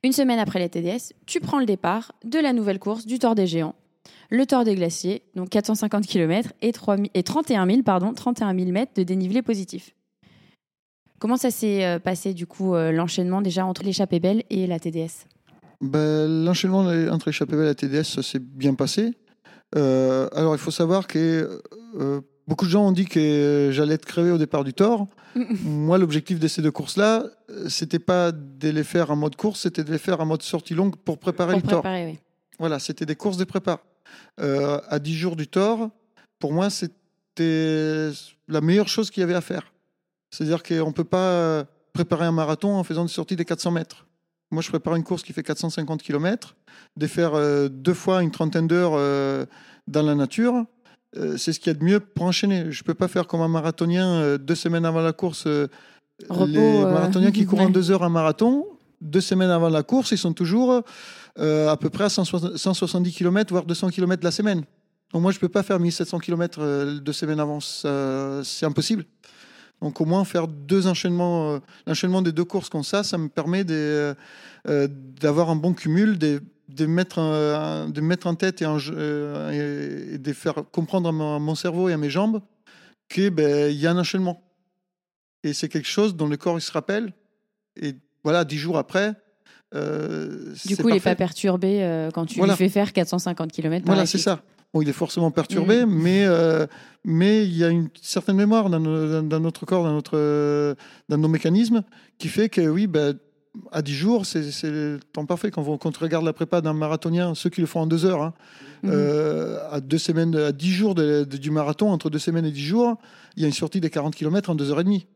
Une 0.03 0.13
semaine 0.13 0.39
après 0.39 0.59
la 0.59 0.69
TDS, 0.69 1.13
tu 1.27 1.41
prends 1.41 1.59
le 1.59 1.67
départ 1.67 2.13
de 2.25 2.39
la 2.39 2.53
nouvelle 2.53 2.79
course 2.79 3.07
du 3.07 3.19
Tour 3.19 3.35
des 3.35 3.47
Géants, 3.47 3.75
le 4.31 4.47
Tour 4.47 4.65
des 4.65 4.75
Glaciers, 4.75 5.23
donc 5.35 5.51
450 5.51 6.07
km 6.07 6.53
et, 6.63 6.73
3 6.73 6.97
000 6.97 7.09
et 7.15 7.23
31 7.23 7.67
000 7.67 7.83
pardon, 7.83 8.13
31 8.13 8.55
000 8.55 8.71
mètres 8.71 8.93
de 8.97 9.03
dénivelé 9.03 9.43
positif. 9.43 9.95
Comment 11.19 11.37
ça 11.37 11.51
s'est 11.51 11.85
euh, 11.85 11.99
passé 11.99 12.33
du 12.33 12.47
coup 12.47 12.75
euh, 12.75 12.93
l'enchaînement 12.93 13.43
déjà 13.43 13.67
entre 13.67 13.83
l'échappée 13.83 14.21
belle 14.21 14.43
et 14.49 14.67
la 14.67 14.79
TDS 14.79 15.27
Ben, 15.83 16.45
L'enchaînement 16.45 16.87
entre 17.13 17.29
échappée 17.29 17.57
belle 17.57 17.65
et 17.65 17.69
la 17.69 17.75
TDS, 17.75 18.23
s'est 18.23 18.39
bien 18.39 18.75
passé. 18.75 19.13
Alors, 19.73 20.55
il 20.55 20.59
faut 20.59 20.73
savoir 20.73 21.07
que 21.07 21.63
beaucoup 22.51 22.67
de 22.67 22.71
gens 22.71 22.85
ont 22.85 22.93
dit 22.93 23.07
que 23.07 23.71
j'allais 23.73 23.95
être 23.95 24.05
crevé 24.05 24.33
au 24.33 24.39
départ 24.39 24.65
du 24.65 24.75
Tour. 24.75 25.07
Moi, 25.65 25.99
l'objectif 25.99 26.41
de 26.41 26.49
ces 26.49 26.63
deux 26.63 26.73
courses-là, 26.73 27.25
c'était 27.69 28.01
pas 28.01 28.33
de 28.33 28.69
les 28.69 28.83
faire 28.83 29.13
en 29.13 29.17
mode 29.17 29.37
course, 29.37 29.61
c'était 29.61 29.85
de 29.85 29.93
les 29.93 29.99
faire 29.99 30.21
en 30.21 30.27
mode 30.27 30.43
sortie 30.43 30.75
longue 30.75 30.97
pour 30.97 31.19
préparer 31.19 31.53
Pour 31.53 31.63
le 31.63 31.67
préparer, 31.69 32.07
oui. 32.07 32.19
Voilà, 32.59 32.81
c'était 32.81 33.07
des 33.07 33.15
courses 33.15 33.37
de 33.37 33.45
prépa. 33.45 33.81
Euh, 34.41 34.81
à 34.89 34.99
10 34.99 35.15
jours 35.15 35.37
du 35.37 35.47
Tour, 35.47 35.91
pour 36.41 36.53
moi, 36.53 36.69
c'était 36.71 38.11
la 38.49 38.61
meilleure 38.61 38.89
chose 38.89 39.11
qu'il 39.11 39.21
y 39.21 39.25
avait 39.25 39.35
à 39.35 39.41
faire. 39.41 39.73
C'est-à-dire 40.31 40.63
qu'on 40.65 40.89
ne 40.89 40.93
peut 40.93 41.05
pas 41.05 41.65
préparer 41.93 42.27
un 42.27 42.33
marathon 42.33 42.75
en 42.75 42.83
faisant 42.83 43.05
des 43.05 43.13
sorties 43.13 43.37
des 43.37 43.45
400 43.45 43.71
mètres. 43.71 44.07
Moi, 44.51 44.63
je 44.63 44.69
prépare 44.69 44.97
une 44.97 45.05
course 45.05 45.23
qui 45.23 45.33
fait 45.33 45.45
450 45.45 46.03
km. 46.03 46.57
De 46.97 47.07
faire 47.07 47.35
euh, 47.35 47.69
deux 47.69 47.95
fois 47.95 48.23
une 48.23 48.33
trentaine 48.33 48.67
d'heures 48.67 48.95
euh, 48.95 49.47
dans 49.87 50.03
la 50.03 50.15
nature, 50.15 50.65
euh, 51.17 51.37
c'est 51.37 51.53
ce 51.53 51.59
qu'il 51.61 51.73
y 51.73 51.77
a 51.77 51.79
de 51.79 51.85
mieux 51.85 52.01
pour 52.01 52.25
enchaîner. 52.27 52.71
Je 52.71 52.83
ne 52.83 52.85
peux 52.85 52.95
pas 52.95 53.09
faire 53.09 53.27
comme 53.27 53.41
un 53.41 53.49
marathonien 53.49 54.07
euh, 54.09 54.39
deux 54.39 54.55
semaines 54.55 54.85
avant 54.85 55.01
la 55.01 55.13
course. 55.13 55.45
euh, 55.47 55.67
Repos, 56.29 56.47
les 56.47 56.59
euh, 56.59 56.93
marathoniens 56.93 57.33
qui 57.33 57.45
courent 57.47 57.63
en 57.63 57.71
deux 57.71 57.91
heures 57.91 58.03
un 58.05 58.11
marathon, 58.11 58.67
deux 59.01 59.21
semaines 59.21 59.51
avant 59.51 59.69
la 59.69 59.83
course, 59.83 60.13
ils 60.13 60.19
sont 60.19 60.33
toujours 60.33 60.83
à 61.37 61.77
peu 61.81 61.89
près 61.89 62.05
à 62.05 62.09
160 62.11 62.57
170 62.59 63.13
km, 63.13 63.53
voire 63.53 63.65
200 63.65 63.89
km 63.89 64.23
la 64.23 64.31
semaine. 64.31 64.63
Donc 65.13 65.23
moi, 65.23 65.33
je 65.33 65.39
ne 65.39 65.41
peux 65.41 65.49
pas 65.49 65.63
faire 65.63 65.81
1700 65.81 66.19
km 66.19 66.99
deux 67.01 67.13
semaines 67.13 67.41
avant, 67.41 67.59
c'est 67.61 68.67
impossible. 68.67 69.07
Donc 69.81 69.99
au 70.03 70.05
moins 70.05 70.25
faire 70.25 70.47
deux 70.47 70.87
enchaînements, 70.87 71.59
l'enchaînement 71.87 72.21
des 72.21 72.33
deux 72.33 72.45
courses 72.45 72.69
comme 72.69 72.85
ça, 72.85 73.03
ça 73.03 73.17
me 73.17 73.29
permet 73.29 73.65
d'avoir 74.65 75.49
un 75.49 75.57
bon 75.57 75.73
cumul, 75.73 76.19
de, 76.19 76.43
de, 76.75 76.87
mettre, 76.87 77.19
un- 77.19 77.89
de 77.89 78.01
mettre 78.01 78.27
en 78.27 78.35
tête 78.35 78.63
et, 78.63 78.67
en 78.67 78.79
euh, 78.91 80.15
et- 80.15 80.19
de 80.19 80.33
faire 80.33 80.55
comprendre 80.73 81.09
à 81.09 81.13
mon, 81.13 81.55
cerveau 81.55 81.89
et 81.89 81.93
à 81.93 81.97
mes 81.97 82.11
jambes 82.11 82.41
qu'il 83.09 83.31
ben, 83.31 83.71
il 83.71 83.79
y 83.79 83.87
a 83.87 83.91
un 83.91 83.99
enchaînement. 83.99 84.43
Et 85.43 85.53
c'est 85.53 85.69
quelque 85.69 85.89
chose 85.89 86.15
dont 86.17 86.29
le 86.29 86.37
corps 86.37 86.59
il 86.59 86.63
se 86.63 86.73
rappelle. 86.73 87.13
Et 87.81 87.95
voilà, 88.25 88.45
dix 88.45 88.59
jours 88.59 88.77
après. 88.79 89.15
euh, 89.75 90.53
Du 90.67 90.77
coup, 90.77 90.89
il 90.89 90.95
n'est 90.95 91.01
pas 91.01 91.15
perturbé 91.15 91.83
euh, 91.83 92.11
quand 92.13 92.27
tu 92.27 92.39
Voilà. 92.39 92.53
lui 92.55 92.59
fais 92.59 92.69
faire 92.69 92.93
450 92.93 93.51
km. 93.53 93.85
Voilà, 93.87 94.07
c'est 94.07 94.19
ça. 94.19 94.43
Bon, 94.73 94.83
il 94.83 94.89
est 94.89 94.93
forcément 94.93 95.31
perturbé, 95.33 95.85
Mm. 95.85 95.91
mais, 95.91 96.25
euh, 96.27 96.67
mais 97.05 97.45
il 97.45 97.57
y 97.57 97.65
a 97.65 97.69
une 97.71 97.89
certaine 98.01 98.37
mémoire 98.37 98.71
dans, 98.71 98.79
notre 98.79 99.67
corps, 99.67 99.83
dans, 99.83 99.93
notre, 99.95 100.77
dans 101.09 101.19
nos 101.19 101.27
mécanismes, 101.29 101.83
qui 102.19 102.29
fait 102.29 102.49
que 102.49 102.61
oui, 102.69 102.87
ben, 102.87 103.19
à 103.73 103.83
10 103.83 103.95
jours, 103.95 104.27
c'est 104.27 104.43
le 104.65 105.01
temps 105.13 105.27
parfait. 105.27 105.51
Quand, 105.51 105.67
on- 105.67 105.77
quand 105.79 105.97
on 106.01 106.05
regarde 106.05 106.25
la 106.25 106.33
prépa 106.33 106.61
d'un 106.61 106.73
marathonien, 106.73 107.35
ceux 107.35 107.51
qui 107.51 107.61
le 107.61 107.67
font 107.67 107.81
en 107.81 107.87
deux 107.87 108.05
heures, 108.05 108.23
hein, 108.23 108.35
Mhm. 108.83 108.91
euh, 108.93 109.59
à, 109.71 109.81
deux 109.81 109.99
semaines, 109.99 110.35
à 110.37 110.53
10 110.53 110.71
jours 110.73 110.95
de- 110.95 111.25
de- 111.25 111.37
du 111.37 111.51
marathon, 111.51 111.91
entre 111.91 112.11
deux 112.11 112.19
semaines 112.21 112.47
et 112.47 112.53
10 112.53 112.65
jours, 112.65 112.97
il 113.37 113.43
y 113.43 113.45
a 113.45 113.49
une 113.49 113.55
sortie 113.55 113.81
des 113.81 113.91
40 113.91 114.15
km 114.15 114.51
en 114.51 114.55
2h30. 114.55 115.07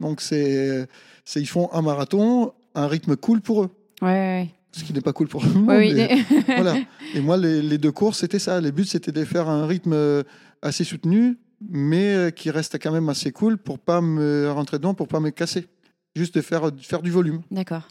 Donc 0.00 0.20
c'est, 0.20 0.86
ils 1.36 1.46
font 1.48 1.68
un 1.72 1.82
marathon, 1.82 2.52
un 2.74 2.86
rythme 2.88 3.16
cool 3.16 3.40
pour 3.40 3.62
eux, 3.64 3.70
Ouais, 4.02 4.08
ouais, 4.08 4.48
ce 4.72 4.82
qui 4.84 4.92
n'est 4.92 5.00
pas 5.00 5.12
cool 5.12 5.28
pour 5.28 5.42
ouais. 5.44 5.94
Oui, 5.94 5.94
voilà. 6.46 6.74
Et 7.14 7.20
moi, 7.20 7.36
les, 7.36 7.62
les 7.62 7.78
deux 7.78 7.92
courses, 7.92 8.18
c'était 8.18 8.38
ça. 8.40 8.60
Les 8.60 8.72
buts, 8.72 8.84
c'était 8.84 9.12
de 9.12 9.24
faire 9.24 9.48
un 9.48 9.66
rythme 9.66 9.92
euh, 9.94 10.22
assez 10.60 10.82
soutenu, 10.84 11.38
mais 11.70 12.12
euh, 12.14 12.30
qui 12.30 12.50
reste 12.50 12.78
quand 12.82 12.90
même 12.92 13.08
assez 13.08 13.30
cool 13.30 13.58
pour 13.58 13.78
pas 13.78 14.00
me 14.00 14.50
rentrer 14.50 14.78
dedans, 14.78 14.94
pour 14.94 15.06
pas 15.08 15.20
me 15.20 15.30
casser. 15.30 15.68
Juste 16.14 16.34
de 16.34 16.40
faire, 16.42 16.70
de 16.72 16.80
faire 16.80 17.02
du 17.02 17.10
volume. 17.10 17.42
D'accord. 17.50 17.88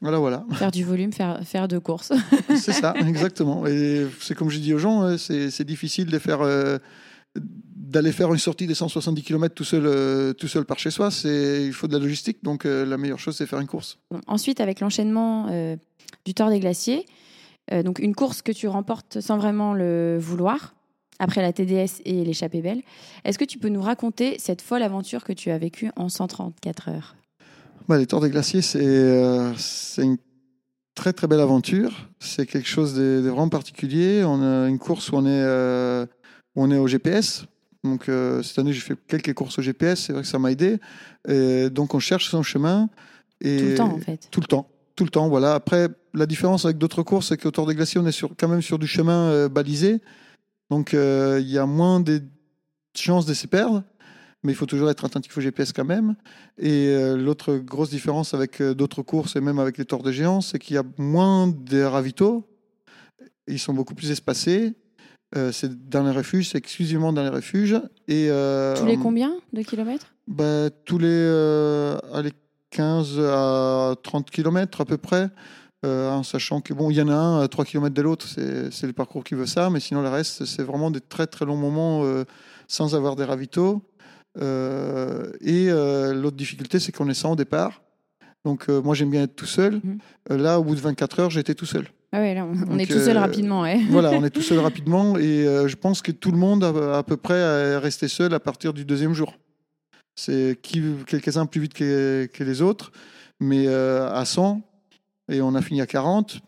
Voilà, 0.00 0.18
voilà. 0.18 0.44
Faire 0.54 0.72
du 0.72 0.82
volume, 0.82 1.12
faire, 1.12 1.40
faire 1.44 1.68
deux 1.68 1.78
courses. 1.80 2.12
C'est 2.56 2.72
ça, 2.72 2.92
exactement. 3.06 3.66
Et 3.66 4.06
c'est 4.20 4.34
comme 4.34 4.50
je 4.50 4.58
dis 4.58 4.74
aux 4.74 4.78
gens, 4.78 5.02
euh, 5.04 5.16
c'est 5.16 5.50
c'est 5.50 5.64
difficile 5.64 6.06
de 6.06 6.18
faire. 6.18 6.40
euh, 6.42 6.78
d'aller 7.34 8.12
faire 8.12 8.32
une 8.32 8.38
sortie 8.38 8.66
des 8.66 8.74
170 8.74 9.22
km 9.22 9.54
tout 9.54 9.64
seul, 9.64 9.84
euh, 9.86 10.32
tout 10.32 10.48
seul 10.48 10.64
par 10.64 10.78
chez 10.78 10.90
soi, 10.90 11.10
c'est 11.10 11.64
il 11.64 11.72
faut 11.72 11.86
de 11.88 11.92
la 11.94 11.98
logistique. 11.98 12.38
Donc 12.42 12.64
euh, 12.66 12.84
la 12.84 12.96
meilleure 12.98 13.18
chose, 13.18 13.36
c'est 13.36 13.46
faire 13.46 13.60
une 13.60 13.66
course. 13.66 13.98
Ensuite, 14.26 14.60
avec 14.60 14.80
l'enchaînement 14.80 15.46
euh, 15.50 15.76
du 16.24 16.34
Tour 16.34 16.48
des 16.50 16.60
Glaciers, 16.60 17.06
donc 17.84 18.00
une 18.00 18.14
course 18.14 18.42
que 18.42 18.50
tu 18.52 18.66
remportes 18.66 19.20
sans 19.20 19.38
vraiment 19.38 19.72
le 19.72 20.18
vouloir, 20.20 20.74
après 21.20 21.40
la 21.42 21.52
TDS 21.52 22.02
et 22.04 22.24
l'échappée 22.24 22.60
belle, 22.60 22.82
est-ce 23.24 23.38
que 23.38 23.44
tu 23.44 23.58
peux 23.58 23.68
nous 23.68 23.80
raconter 23.80 24.36
cette 24.38 24.60
folle 24.62 24.82
aventure 24.82 25.22
que 25.22 25.32
tu 25.32 25.50
as 25.50 25.58
vécue 25.58 25.90
en 25.96 26.08
134 26.08 26.88
heures? 26.88 27.14
Bah, 27.88 27.98
les 27.98 28.06
Tours 28.06 28.20
des 28.20 28.30
Glaciers, 28.30 28.62
c'est 28.62 28.80
euh, 28.82 29.52
c'est 29.56 30.02
une 30.02 30.18
très 30.94 31.12
très 31.12 31.26
belle 31.26 31.40
aventure. 31.40 32.08
C'est 32.20 32.46
quelque 32.46 32.68
chose 32.68 32.94
de, 32.94 33.20
de 33.22 33.28
vraiment 33.28 33.48
particulier. 33.48 34.22
On 34.24 34.42
a 34.42 34.68
une 34.68 34.78
course 34.78 35.10
où 35.10 35.16
on 35.16 35.26
est, 35.26 35.42
euh, 35.44 36.06
où 36.54 36.62
on 36.62 36.70
est 36.70 36.78
au 36.78 36.86
GPS. 36.86 37.44
Donc 37.82 38.08
euh, 38.08 38.42
cette 38.42 38.58
année, 38.58 38.72
j'ai 38.72 38.80
fait 38.80 38.96
quelques 39.08 39.34
courses 39.34 39.58
au 39.58 39.62
GPS. 39.62 40.00
C'est 40.00 40.12
vrai 40.12 40.22
que 40.22 40.28
ça 40.28 40.38
m'a 40.38 40.52
aidé. 40.52 40.78
Et 41.28 41.70
donc 41.70 41.94
on 41.94 41.98
cherche 41.98 42.28
son 42.28 42.42
chemin. 42.42 42.88
Et 43.40 43.58
Tout 43.58 43.64
le 43.64 43.74
temps, 43.74 43.92
en 43.94 43.98
fait. 43.98 44.28
Tout 44.30 44.40
le 44.40 44.46
temps. 44.46 44.68
Tout 44.94 45.04
le 45.04 45.10
temps, 45.10 45.28
voilà. 45.28 45.54
Après, 45.54 45.88
la 46.14 46.26
différence 46.26 46.64
avec 46.64 46.78
d'autres 46.78 47.02
courses, 47.02 47.28
c'est 47.28 47.38
qu'au 47.38 47.50
Tour 47.50 47.66
des 47.66 47.74
Glaciers, 47.74 48.00
on 48.00 48.06
est 48.06 48.12
sur, 48.12 48.30
quand 48.38 48.46
même 48.46 48.62
sur 48.62 48.78
du 48.78 48.86
chemin 48.86 49.48
balisé. 49.48 50.00
Donc, 50.70 50.92
il 50.92 51.48
y 51.48 51.58
a 51.58 51.64
moins 51.64 51.98
de 51.98 52.22
chances 52.94 53.26
de 53.26 53.34
se 53.34 53.46
perdre. 53.46 53.82
Mais 54.42 54.52
il 54.52 54.54
faut 54.54 54.66
toujours 54.66 54.90
être 54.90 55.04
attentif 55.04 55.36
au 55.36 55.40
GPS 55.40 55.72
quand 55.72 55.84
même. 55.84 56.16
Et 56.58 56.88
euh, 56.88 57.16
l'autre 57.16 57.56
grosse 57.56 57.90
différence 57.90 58.34
avec 58.34 58.60
euh, 58.60 58.74
d'autres 58.74 59.02
courses, 59.02 59.36
et 59.36 59.40
même 59.40 59.58
avec 59.58 59.78
les 59.78 59.84
Tours 59.84 60.02
des 60.02 60.12
Géants, 60.12 60.40
c'est 60.40 60.58
qu'il 60.58 60.74
y 60.74 60.78
a 60.78 60.84
moins 60.98 61.46
de 61.46 61.82
ravitaux. 61.82 62.44
Ils 63.46 63.58
sont 63.58 63.74
beaucoup 63.74 63.94
plus 63.94 64.10
espacés. 64.10 64.74
Euh, 65.36 65.50
c'est 65.52 65.88
dans 65.88 66.02
les 66.02 66.10
refuges, 66.10 66.50
c'est 66.50 66.58
exclusivement 66.58 67.12
dans 67.12 67.22
les 67.22 67.28
refuges. 67.28 67.80
Et, 68.08 68.28
Tous 68.76 68.86
les 68.86 68.96
combien 68.96 69.32
de 69.52 69.62
kilomètres? 69.62 70.12
Bah, 70.26 70.70
tous 70.84 70.98
les, 70.98 71.96
allez, 72.12 72.32
15 72.70 73.20
à 73.20 73.94
30 74.02 74.30
km 74.30 74.80
à 74.80 74.84
peu 74.84 74.96
près, 74.96 75.30
euh, 75.84 76.10
en 76.10 76.22
sachant 76.22 76.60
que 76.60 76.72
bon, 76.74 76.90
il 76.90 76.96
y 76.96 77.02
en 77.02 77.08
a 77.08 77.14
un 77.14 77.40
à 77.40 77.48
3 77.48 77.64
km 77.64 77.94
de 77.94 78.02
l'autre, 78.02 78.26
c'est 78.28 78.70
c'est 78.70 78.86
le 78.86 78.92
parcours 78.92 79.24
qui 79.24 79.34
veut 79.34 79.46
ça, 79.46 79.68
mais 79.68 79.80
sinon 79.80 80.02
le 80.02 80.08
reste, 80.08 80.44
c'est 80.44 80.62
vraiment 80.62 80.90
des 80.90 81.00
très 81.00 81.26
très 81.26 81.44
longs 81.44 81.56
moments 81.56 82.04
euh, 82.04 82.24
sans 82.68 82.94
avoir 82.94 83.16
des 83.16 83.24
ravitaux. 83.24 83.82
Euh, 84.40 85.30
et 85.40 85.66
euh, 85.68 86.14
l'autre 86.14 86.36
difficulté, 86.36 86.78
c'est 86.78 86.92
qu'on 86.92 87.08
est 87.08 87.14
sans 87.14 87.32
au 87.32 87.36
départ. 87.36 87.82
Donc 88.44 88.68
euh, 88.68 88.82
moi 88.82 88.94
j'aime 88.94 89.10
bien 89.10 89.22
être 89.22 89.36
tout 89.36 89.46
seul. 89.46 89.80
Mhm. 89.84 90.38
Là, 90.38 90.58
au 90.58 90.64
bout 90.64 90.74
de 90.74 90.80
24 90.80 91.20
heures, 91.20 91.30
j'étais 91.30 91.54
tout 91.54 91.66
seul. 91.66 91.86
Ah 92.14 92.20
ouais, 92.20 92.34
là, 92.34 92.46
on, 92.46 92.78
est 92.78 92.84
tout 92.84 92.98
seul 92.98 93.16
rapidement, 93.16 93.62
ouais. 93.62 93.80
voilà, 93.88 94.10
on 94.10 94.22
est 94.22 94.28
tout 94.34 94.42
seul 94.42 94.58
rapidement 94.58 95.16
et 95.16 95.46
je 95.66 95.76
pense 95.76 96.02
que 96.02 96.12
tout 96.12 96.30
le 96.30 96.36
monde 96.36 96.62
à, 96.62 96.98
à 96.98 97.02
peu 97.02 97.16
près 97.16 97.38
est 97.38 97.78
resté 97.78 98.06
seul 98.06 98.34
à 98.34 98.40
partir 98.40 98.74
du 98.74 98.84
deuxième 98.84 99.14
jour. 99.14 99.34
C'est 100.14 100.58
quelques-uns 100.60 101.46
plus 101.46 101.60
vite 101.60 101.74
que, 101.74 102.28
que 102.32 102.44
les 102.44 102.60
autres, 102.60 102.92
mais 103.40 103.66
euh, 103.66 104.12
à 104.12 104.24
100 104.24 104.60
et 105.30 105.40
on 105.40 105.54
a 105.54 105.62
fini 105.62 105.80
à 105.80 105.86
40. 105.86 106.40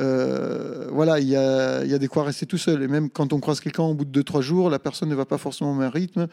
euh, 0.00 0.88
voilà, 0.90 1.20
il 1.20 1.28
y 1.28 1.36
a, 1.36 1.84
il 1.84 1.90
y 1.90 1.94
a 1.94 1.98
des 1.98 2.08
quoi 2.08 2.24
rester 2.24 2.46
tout 2.46 2.58
seul. 2.58 2.82
Et 2.82 2.88
même 2.88 3.10
quand 3.10 3.32
on 3.32 3.38
croise 3.38 3.60
quelqu'un 3.60 3.84
au 3.84 3.94
bout 3.94 4.04
de 4.04 4.22
2-3 4.22 4.40
jours, 4.40 4.70
la 4.70 4.80
personne 4.80 5.08
ne 5.08 5.14
va 5.14 5.24
pas 5.24 5.38
forcément 5.38 5.70
au 5.70 5.74
même 5.74 5.90
rythme. 5.90 6.26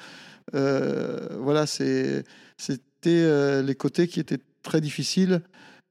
Euh, 0.55 1.27
voilà, 1.39 1.65
c'était 1.65 2.24
euh, 3.07 3.62
les 3.62 3.75
côtés 3.75 4.07
qui 4.07 4.19
étaient 4.19 4.39
très 4.63 4.81
difficiles 4.81 5.41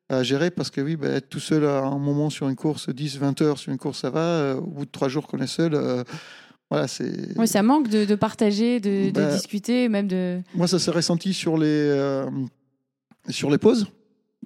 à 0.09 0.23
gérer 0.23 0.51
parce 0.51 0.71
que 0.71 0.81
oui, 0.81 0.97
bah, 0.97 1.09
être 1.09 1.29
tout 1.29 1.41
seul 1.41 1.65
à 1.65 1.83
un 1.83 1.99
moment 1.99 2.31
sur 2.31 2.49
une 2.49 2.57
course, 2.57 2.89
10-20 2.89 3.43
heures 3.43 3.59
sur 3.59 3.73
une 3.73 3.79
course, 3.79 4.01
ça 4.01 4.11
va. 4.11 4.21
Euh, 4.21 4.55
au 4.57 4.67
bout 4.67 4.85
de 4.85 4.91
3 4.91 5.09
jours 5.09 5.27
qu'on 5.27 5.39
est 5.39 5.47
seul, 5.47 5.75
euh, 5.75 6.03
voilà, 6.71 6.87
c'est. 6.87 7.37
Ouais, 7.37 7.47
ça 7.47 7.63
manque 7.63 7.89
de, 7.89 8.05
de 8.05 8.15
partager, 8.15 8.79
de, 8.81 9.11
de 9.11 9.11
Bah, 9.11 9.35
discuter, 9.35 9.89
même 9.89 10.07
de. 10.07 10.41
Moi, 10.55 10.69
ça 10.69 10.79
s'est 10.79 10.93
ressenti 10.93 11.35
sur 11.35 11.59
les, 11.59 11.67
euh, 11.67 12.29
sur 13.29 13.51
les 13.51 13.59
pauses. 13.59 13.87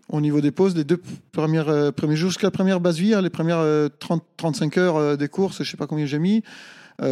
Au 0.09 0.21
niveau 0.21 0.41
des 0.41 0.51
pauses, 0.51 0.75
les 0.75 0.85
deux 0.85 1.01
premières, 1.33 1.69
euh, 1.69 1.91
premiers 1.91 2.17
jours, 2.17 2.31
jusqu'à 2.31 2.47
la 2.47 2.51
première 2.51 2.81
base 2.81 2.99
vie, 2.99 3.15
hein, 3.15 3.23
les 3.23 3.31
premières 3.31 3.59
euh, 3.59 3.89
30, 3.99 4.23
35 4.37 4.79
heures 4.79 5.17
des 5.19 5.29
courses, 5.29 5.63
je 5.63 5.71
sais 5.71 5.77
pas 5.77 5.87
combien 5.87 6.07
j'ai 6.07 6.19
mis, 6.19 6.43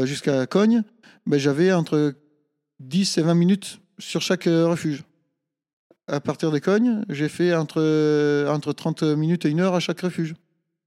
jusqu'à 0.04 0.46
Cogne, 0.46 0.82
ben, 1.26 1.38
j'avais 1.38 1.72
entre 1.72 2.14
10 2.82 3.18
et 3.18 3.22
20 3.22 3.34
minutes 3.34 3.80
sur 3.98 4.20
chaque 4.20 4.46
euh, 4.46 4.66
refuge. 4.68 5.04
À 6.08 6.20
partir 6.20 6.50
des 6.50 6.60
Cognes, 6.60 7.04
j'ai 7.08 7.28
fait 7.28 7.54
entre, 7.54 8.46
entre 8.48 8.72
30 8.72 9.02
minutes 9.02 9.44
et 9.46 9.50
une 9.50 9.60
heure 9.60 9.74
à 9.74 9.80
chaque 9.80 10.00
refuge. 10.00 10.34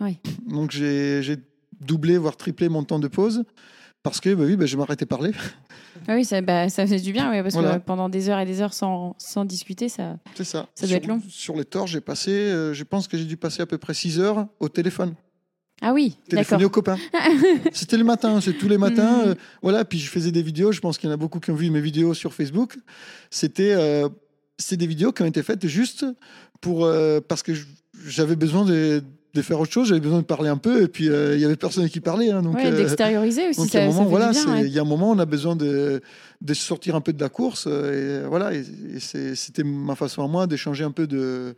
Oui. 0.02 0.20
Donc 0.48 0.72
j'ai 0.72 1.38
doublé, 1.80 2.18
voire 2.18 2.36
triplé 2.38 2.70
mon 2.70 2.84
temps 2.84 3.00
de 3.00 3.08
pause, 3.08 3.44
parce 4.04 4.20
que 4.20 4.34
bah 4.34 4.44
oui, 4.46 4.56
bah, 4.56 4.66
je 4.66 4.76
m'arrêtais 4.78 5.06
parler. 5.06 5.32
Ah 6.08 6.16
oui, 6.16 6.26
ça, 6.26 6.42
bah, 6.42 6.68
ça 6.70 6.86
fait 6.86 7.00
du 7.00 7.14
bien, 7.14 7.32
ouais, 7.32 7.42
parce 7.42 7.54
Voilà. 7.56 7.80
que 7.80 7.86
pendant 7.86 8.10
des 8.10 8.30
heures 8.30 8.40
et 8.40 8.46
des 8.46 8.62
heures 8.62 8.74
sans, 8.74 9.16
sans 9.18 9.46
discuter, 9.46 9.88
ça. 9.88 10.18
C'est 10.36 10.44
ça. 10.44 10.68
Ça 10.76 10.86
doit 10.86 10.90
sur, 10.90 10.98
être 10.98 11.08
long. 11.08 11.22
Sur 11.30 11.56
les 11.56 11.66
torts, 11.66 11.88
j'ai 11.88 12.02
passé, 12.02 12.32
euh, 12.32 12.74
je 12.74 12.84
pense 12.84 13.08
que 13.08 13.18
j'ai 13.18 13.26
dû 13.26 13.38
passer 13.38 13.62
à 13.62 13.66
peu 13.66 13.78
près 13.78 13.94
6 13.94 14.20
heures 14.20 14.48
au 14.60 14.68
téléphone. 14.68 15.16
Ah 15.82 15.94
oui. 15.94 16.18
Téléphoner 16.30 16.66
aux 16.66 16.70
copains. 16.70 16.98
C'était 17.74 17.98
le 17.98 18.04
matin, 18.04 18.40
c'est 18.42 18.54
tous 18.54 18.68
les 18.70 18.78
matins. 18.78 19.24
Mhm. 19.26 19.30
euh, 19.32 19.36
voilà, 19.62 19.84
puis 19.86 20.00
je 20.00 20.10
faisais 20.10 20.32
des 20.32 20.42
vidéos. 20.42 20.72
Je 20.72 20.80
pense 20.80 20.98
qu'il 20.98 21.10
y 21.10 21.12
en 21.12 21.14
a 21.14 21.18
beaucoup 21.18 21.40
qui 21.40 21.52
ont 21.52 21.56
vu 21.56 21.70
mes 21.70 21.82
vidéos 21.82 22.14
sur 22.14 22.34
Facebook. 22.34 22.78
C'était 23.30 23.74
euh, 23.74 24.08
c'est 24.58 24.78
des 24.78 24.88
vidéos 24.88 25.12
qui 25.12 25.22
ont 25.22 25.26
été 25.26 25.44
faites 25.44 25.68
juste 25.68 26.06
pour 26.62 26.86
euh, 26.86 27.20
parce 27.28 27.44
que 27.44 27.52
j'avais 28.08 28.36
besoin 28.38 28.64
de, 28.66 29.04
de 29.34 29.42
faire 29.42 29.60
autre 29.60 29.72
chose. 29.74 29.90
J'avais 29.90 30.00
besoin 30.00 30.20
de 30.20 30.26
parler 30.26 30.50
un 30.50 30.58
peu. 30.58 30.84
Et 30.84 30.88
puis 30.88 31.06
il 31.08 31.40
y 31.40 31.46
avait 31.46 31.58
personne 31.58 31.90
qui 31.90 32.00
parlait. 32.00 32.32
hein, 32.32 32.42
donc 32.42 32.56
Ouais, 32.56 32.72
d'extérioriser 32.72 33.50
aussi, 33.50 33.60
donc, 33.60 33.68
il 33.74 33.74
y 33.74 33.78
a 33.78 33.82
ça, 33.82 33.88
un 33.88 33.92
ça 33.92 33.98
moment, 33.98 34.04
fait 34.06 34.10
voilà, 34.10 34.32
ouais. 34.62 34.66
il 34.68 34.72
y 34.74 34.80
a 34.80 34.82
un 34.82 34.86
moment, 34.86 35.12
on 35.12 35.20
a 35.20 35.26
besoin 35.26 35.58
de, 35.58 36.02
de 36.42 36.54
sortir 36.54 36.96
un 36.96 37.02
peu 37.02 37.12
de 37.12 37.22
la 37.22 37.30
course. 37.30 37.68
Et 37.68 38.22
voilà, 38.28 38.54
et, 38.54 38.64
et 38.96 39.00
c'est- 39.02 39.36
c'était 39.36 39.64
ma 39.66 39.96
façon 39.96 40.24
à 40.24 40.28
moi 40.28 40.48
d'échanger 40.48 40.86
un 40.86 40.92
peu 40.92 41.06
de, 41.06 41.54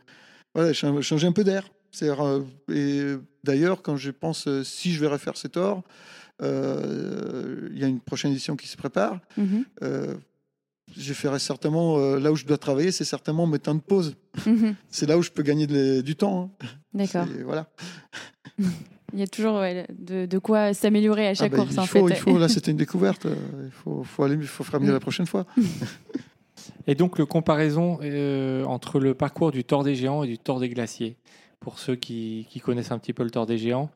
voilà, 0.56 0.72
cha- 0.72 1.00
changer 1.02 1.28
un 1.28 1.32
peu 1.32 1.44
d'air. 1.44 1.68
Euh, 2.02 2.42
Et 2.72 3.16
d'ailleurs, 3.44 3.82
quand 3.82 3.96
je 3.96 4.10
pense 4.10 4.46
euh, 4.46 4.62
si 4.64 4.92
je 4.92 5.00
vais 5.00 5.06
refaire 5.08 5.36
cet 5.36 5.56
or, 5.56 5.82
euh, 6.42 7.68
il 7.72 7.78
y 7.78 7.84
a 7.84 7.88
une 7.88 8.00
prochaine 8.00 8.30
édition 8.32 8.56
qui 8.56 8.68
se 8.68 8.76
prépare. 8.76 9.18
Euh, 9.82 10.14
je 10.96 11.12
ferai 11.12 11.38
certainement 11.38 11.98
euh, 11.98 12.18
là 12.18 12.32
où 12.32 12.36
je 12.36 12.46
dois 12.46 12.56
travailler, 12.58 12.92
c'est 12.92 13.04
certainement 13.04 13.46
mes 13.46 13.58
temps 13.58 13.74
de 13.74 13.80
pause. 13.80 14.14
mhm. 14.46 14.74
C'est 14.90 15.06
là 15.06 15.18
où 15.18 15.22
je 15.22 15.30
peux 15.30 15.42
gagner 15.42 15.66
de- 15.66 16.00
du 16.00 16.16
temps. 16.16 16.50
hein. 16.62 16.66
D'accord. 16.94 17.26
Voilà. 17.44 17.68
Il 19.14 19.18
y 19.18 19.22
a 19.22 19.26
toujours 19.26 19.56
ouais, 19.60 19.86
de, 19.98 20.26
de 20.26 20.38
quoi 20.38 20.74
s'améliorer 20.74 21.28
à 21.28 21.34
chaque 21.34 21.52
Ah 21.54 21.56
bah, 21.56 21.62
course, 21.62 21.74
il 21.74 21.80
en 21.80 21.86
faut, 21.86 22.06
fait. 22.08 22.14
il 22.14 22.20
faut. 22.20 22.38
Là, 22.38 22.46
c'était 22.54 22.70
une 22.72 22.76
découverte. 22.76 23.26
Il 23.64 23.70
faut, 23.70 24.02
faut 24.04 24.22
aller, 24.24 24.34
il 24.34 24.46
faut 24.46 24.64
faire 24.64 24.80
mieux 24.80 24.90
Mm. 24.90 24.92
la 24.94 25.00
prochaine 25.00 25.26
fois. 25.26 25.46
Et 26.86 26.94
donc, 26.94 27.18
le 27.18 27.24
comparaison 27.26 27.98
euh, 28.02 28.64
entre 28.64 28.98
le 29.00 29.14
parcours 29.14 29.50
du 29.50 29.64
Tour 29.64 29.84
des 29.84 29.94
Géants 29.94 30.24
et 30.24 30.26
du 30.26 30.38
Tour 30.38 30.60
des 30.60 30.68
Glaciers, 30.68 31.16
pour 31.68 31.78
ceux 31.78 31.96
qui, 31.96 32.46
qui 32.48 32.60
connaissent 32.60 32.92
un 32.92 32.98
petit 32.98 33.12
peu 33.12 33.22
le 33.22 33.30
Tour 33.30 33.44
des 33.44 33.58
Géants, 33.58 33.90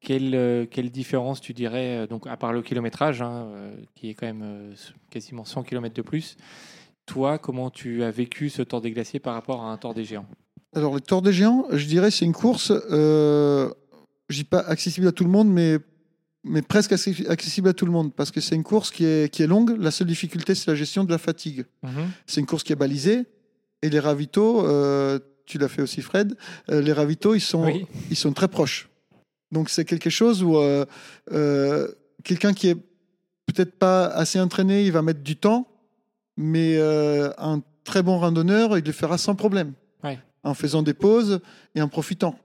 quelle, 0.00 0.34
euh, 0.34 0.64
quelle 0.64 0.90
différence 0.90 1.42
tu 1.42 1.52
dirais, 1.52 1.98
euh, 1.98 2.06
donc 2.06 2.26
à 2.26 2.38
part 2.38 2.54
le 2.54 2.62
kilométrage, 2.62 3.20
hein, 3.20 3.48
euh, 3.50 3.74
qui 3.94 4.08
est 4.08 4.14
quand 4.14 4.24
même 4.24 4.72
quasiment 5.10 5.44
100 5.44 5.62
km 5.64 5.94
de 5.94 6.00
plus, 6.00 6.38
toi, 7.04 7.36
comment 7.36 7.68
tu 7.68 8.02
as 8.02 8.10
vécu 8.10 8.48
ce 8.48 8.62
Tour 8.62 8.80
des 8.80 8.92
Glaciers 8.92 9.20
par 9.20 9.34
rapport 9.34 9.62
à 9.62 9.70
un 9.70 9.76
Tour 9.76 9.92
des 9.92 10.04
Géants? 10.04 10.24
Alors, 10.74 10.94
le 10.94 11.02
Tour 11.02 11.20
des 11.20 11.34
Géants, 11.34 11.66
je 11.70 11.84
dirais, 11.84 12.10
c'est 12.10 12.24
une 12.24 12.32
course, 12.32 12.72
euh, 12.90 13.70
je 14.30 14.38
dis 14.38 14.44
pas 14.44 14.60
accessible 14.60 15.06
à 15.08 15.12
tout 15.12 15.24
le 15.24 15.30
monde, 15.30 15.48
mais, 15.52 15.76
mais 16.44 16.62
presque 16.62 16.92
accessi- 16.92 17.28
accessible 17.28 17.68
à 17.68 17.74
tout 17.74 17.84
le 17.84 17.92
monde, 17.92 18.14
parce 18.14 18.30
que 18.30 18.40
c'est 18.40 18.54
une 18.54 18.64
course 18.64 18.90
qui 18.90 19.04
est, 19.04 19.30
qui 19.30 19.42
est 19.42 19.46
longue. 19.46 19.76
La 19.78 19.90
seule 19.90 20.06
difficulté, 20.06 20.54
c'est 20.54 20.70
la 20.70 20.74
gestion 20.76 21.04
de 21.04 21.10
la 21.10 21.18
fatigue. 21.18 21.66
C'est 22.26 22.40
une 22.40 22.46
course 22.46 22.62
qui 22.62 22.72
est 22.72 22.76
balisée, 22.76 23.26
et 23.82 23.90
les 23.90 24.00
ravitaux, 24.00 24.66
euh, 24.66 25.18
tu 25.48 25.58
l'as 25.58 25.68
fait 25.68 25.82
aussi, 25.82 26.02
Fred, 26.02 26.36
euh, 26.70 26.80
les 26.80 26.92
ravitaux, 26.92 27.34
ils 27.34 27.40
sont, 27.40 27.64
Oui, 27.64 27.86
ils 28.10 28.16
sont 28.16 28.32
très 28.32 28.48
proches. 28.48 28.88
Donc, 29.50 29.70
c'est 29.70 29.84
quelque 29.84 30.10
chose 30.10 30.42
où 30.42 30.56
euh, 30.58 30.84
euh, 31.32 31.88
quelqu'un 32.22 32.52
qui 32.52 32.68
est 32.68 32.76
peut-être 33.46 33.78
pas 33.78 34.06
assez 34.06 34.38
entraîné, 34.38 34.84
il 34.84 34.92
va 34.92 35.02
mettre 35.02 35.22
du 35.22 35.36
temps, 35.36 35.66
mais 36.36 36.78
un 36.78 37.62
très 37.84 38.02
bon 38.02 38.18
randonneur, 38.18 38.76
il 38.78 38.84
le 38.84 38.92
fera 38.92 39.16
sans 39.18 39.34
problème, 39.34 39.72
Ouais. 40.04 40.18
en 40.44 40.54
faisant 40.54 40.82
des 40.82 40.94
pauses 40.94 41.40
et 41.74 41.80
en 41.82 41.88
profitant. 41.88 42.38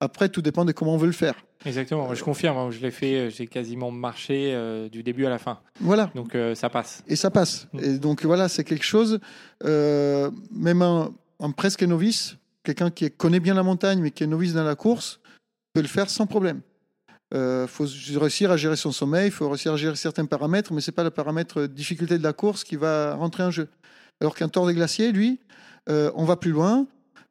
Après, 0.00 0.28
tout 0.28 0.42
dépend 0.42 0.64
de 0.64 0.72
comment 0.72 0.94
on 0.94 0.98
veut 0.98 1.06
le 1.06 1.12
faire. 1.12 1.34
exactement. 1.64 2.12
Je 2.14 2.22
confirme, 2.22 2.56
hein, 2.58 2.70
je 2.70 2.78
l'ai 2.80 2.90
fait, 2.90 3.30
j'ai 3.30 3.46
quasiment 3.46 3.90
marché 3.90 4.52
euh, 4.54 4.88
du 4.88 5.02
début 5.02 5.24
à 5.26 5.30
la 5.30 5.38
fin. 5.38 5.60
Voilà. 5.80 6.10
Donc, 6.14 6.34
euh, 6.34 6.54
ça 6.54 6.68
passe. 6.68 7.02
Et 7.08 7.16
ça 7.16 7.30
passe. 7.30 7.66
Mm. 7.72 7.78
Et 7.82 7.98
donc 7.98 8.24
voilà, 8.24 8.48
c'est 8.48 8.64
quelque 8.64 8.84
chose, 8.84 9.18
euh, 9.64 10.30
même 10.52 10.82
un, 10.82 11.12
un 11.40 11.50
presque 11.52 11.82
novice, 11.82 12.36
quelqu'un 12.64 12.90
qui 12.90 13.10
connaît 13.10 13.40
bien 13.40 13.54
la 13.54 13.62
montagne 13.62 14.00
mais 14.00 14.10
qui 14.10 14.24
est 14.24 14.26
novice 14.26 14.54
dans 14.54 14.64
la 14.64 14.74
course, 14.74 15.20
peut 15.72 15.82
le 15.82 15.88
faire 15.88 16.10
sans 16.10 16.26
problème. 16.26 16.60
Il 17.32 17.66
faut 17.68 17.86
réussir 18.18 18.52
à 18.52 18.56
gérer 18.56 18.76
son 18.76 18.92
sommeil, 18.92 19.26
il 19.26 19.32
faut 19.32 19.48
réussir 19.48 19.72
à 19.72 19.76
gérer 19.76 19.96
certains 19.96 20.24
paramètres, 20.24 20.72
mais 20.72 20.80
ce 20.80 20.90
n'est 20.90 20.94
pas 20.94 21.02
le 21.02 21.10
paramètre 21.10 21.62
euh, 21.62 21.68
difficulté 21.68 22.16
de 22.16 22.22
la 22.22 22.32
course 22.32 22.62
qui 22.62 22.76
va 22.76 23.16
rentrer 23.16 23.42
en 23.42 23.50
jeu. 23.50 23.68
Alors 24.20 24.36
qu'un 24.36 24.48
Tour 24.48 24.68
des 24.68 24.74
Glaciers, 24.74 25.10
lui, 25.10 25.40
euh, 25.88 26.12
on 26.14 26.24
va 26.24 26.36
plus 26.36 26.52
loin, 26.52 26.86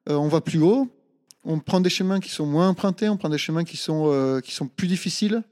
euh, 0.10 0.15
on 0.15 0.28
va 0.28 0.41
plus 0.41 0.62
haut, 0.62 0.89
on 1.46 1.60
prend 1.60 1.80
des 1.80 1.89
chemins 1.89 2.19
qui 2.19 2.30
sont 2.30 2.46
moins 2.46 2.69
empruntés, 2.69 3.10
on 3.10 3.17
prend 3.17 3.30
des 3.30 3.38
chemins 3.38 3.63
qui 3.63 3.78
sont, 3.78 4.06
euh, 4.08 4.39
qui 4.39 4.54
sont 4.54 4.67
plus 4.67 4.88
difficiles. 4.88 5.43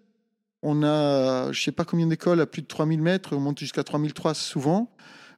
On 0.61 0.83
a, 0.83 1.51
je 1.51 1.59
ne 1.59 1.63
sais 1.63 1.71
pas 1.71 1.85
combien 1.85 2.07
d'écoles 2.07 2.39
à 2.39 2.45
plus 2.45 2.61
de 2.61 2.67
3000 2.67 3.01
mètres, 3.01 3.35
on 3.35 3.39
monte 3.39 3.59
jusqu'à 3.59 3.83
3003 3.83 4.33
souvent, 4.33 4.90
euh, 4.90 4.90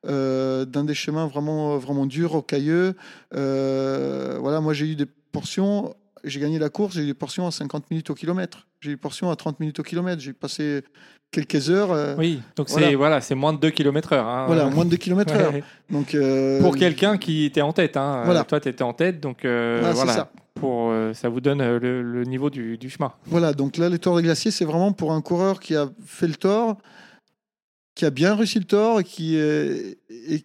dans 0.08 0.84
des 0.84 0.94
chemins 0.94 1.28
vraiment, 1.28 1.78
vraiment 1.78 2.06
durs, 2.06 2.32
rocailleux. 2.32 2.96
Euh, 3.36 4.38
voilà, 4.40 4.62
moi 4.62 4.74
j'ai 4.74 4.86
eu 4.88 4.96
des 4.96 5.06
portions, 5.32 5.94
j'ai 6.24 6.40
gagné 6.40 6.60
la 6.60 6.70
course, 6.70 6.96
j'ai 6.96 7.04
eu 7.04 7.08
des 7.08 7.14
portions 7.14 7.48
à 7.48 7.52
50 7.52 7.90
minutes 7.92 8.10
au 8.10 8.14
kilomètre, 8.14 8.68
j'ai 8.82 8.92
eu 8.92 8.94
des 8.94 8.98
portions 9.00 9.30
à 9.32 9.36
30 9.36 9.60
minutes 9.60 9.80
au 9.80 9.84
kilomètre, 9.84 10.22
j'ai 10.22 10.34
passé 10.34 10.84
quelques 11.32 11.70
heures. 11.70 11.92
euh, 11.92 12.16
Oui, 12.18 12.42
donc 12.56 12.70
Voilà. 12.70 12.88
c'est 12.90 12.96
voilà, 12.96 13.22
c'est 13.22 13.36
moins 13.36 13.54
de 13.54 13.60
2 13.60 13.72
km 13.72 14.14
heure. 14.14 14.28
hein. 14.28 14.46
Voilà, 14.46 14.66
moins 14.70 14.86
de 14.86 14.92
2 14.92 14.98
km 14.98 15.34
heure. 15.36 15.52
Ouais. 15.54 15.64
Donc, 15.90 16.14
euh, 16.16 16.62
Pour 16.62 16.76
quelqu'un 16.76 17.18
qui 17.18 17.46
était 17.46 17.62
en 17.62 17.74
tête. 17.74 17.98
Hein. 17.98 18.22
Voilà. 18.26 18.42
Euh, 18.42 18.44
Toi, 18.44 18.60
tu 18.60 18.70
étais 18.70 18.84
en 18.84 18.94
tête, 18.94 19.20
donc 19.20 19.44
euh, 19.46 19.92
Voilà, 19.94 20.14
ça. 20.14 20.32
Pour, 20.56 20.92
euh, 20.92 21.14
ça 21.14 21.30
vous 21.30 21.42
donne 21.42 21.60
euh, 21.62 21.80
le, 21.80 22.02
le 22.04 22.24
niveau 22.26 22.50
du, 22.52 22.78
du 22.78 22.90
chemin. 22.90 23.12
Voilà, 23.26 23.52
donc 23.54 23.78
là, 23.78 23.90
les 23.90 23.98
Tours 24.00 24.16
des 24.16 24.24
Glaciers, 24.24 24.52
c'est 24.52 24.64
vraiment 24.66 24.92
pour 24.94 25.12
un 25.12 25.22
coureur 25.22 25.60
qui 25.60 25.76
a 25.76 25.90
fait 26.06 26.28
le 26.28 26.36
tort, 26.36 26.78
qui 27.96 28.06
a 28.06 28.10
bien 28.10 28.36
réussi 28.36 28.60
le 28.60 28.66
tort 28.66 29.00
et 29.00 29.04
qui, 29.04 29.36
et 29.38 29.98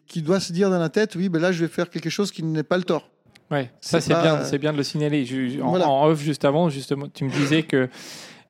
qui 0.07 0.23
doit 0.23 0.41
se 0.41 0.53
dire 0.53 0.69
dans 0.71 0.79
la 0.79 0.89
tête, 0.91 1.15
oui, 1.17 1.29
ben 1.29 1.41
là, 1.41 1.51
je 1.53 1.65
vais 1.65 1.69
faire 1.71 1.89
quelque 1.91 2.11
chose 2.11 2.31
qui 2.31 2.43
n'est 2.43 2.63
pas 2.63 2.77
le 2.77 2.85
tort. 2.85 3.09
Ouais, 3.51 3.71
ça 3.81 4.01
C'est 4.03 4.13
bien, 4.13 4.45
c'est 4.45 4.59
bien 4.59 4.73
de 4.73 4.77
le 4.77 4.83
signaler. 4.83 5.25
Je- 5.25 5.61
en, 5.63 5.71
Voilà. 5.71 5.89
en 5.89 6.07
off 6.09 6.21
juste 6.21 6.45
avant, 6.45 6.69
justement, 6.69 7.07
tu 7.09 7.25
me 7.25 7.31
disais 7.31 7.63
que 7.63 7.89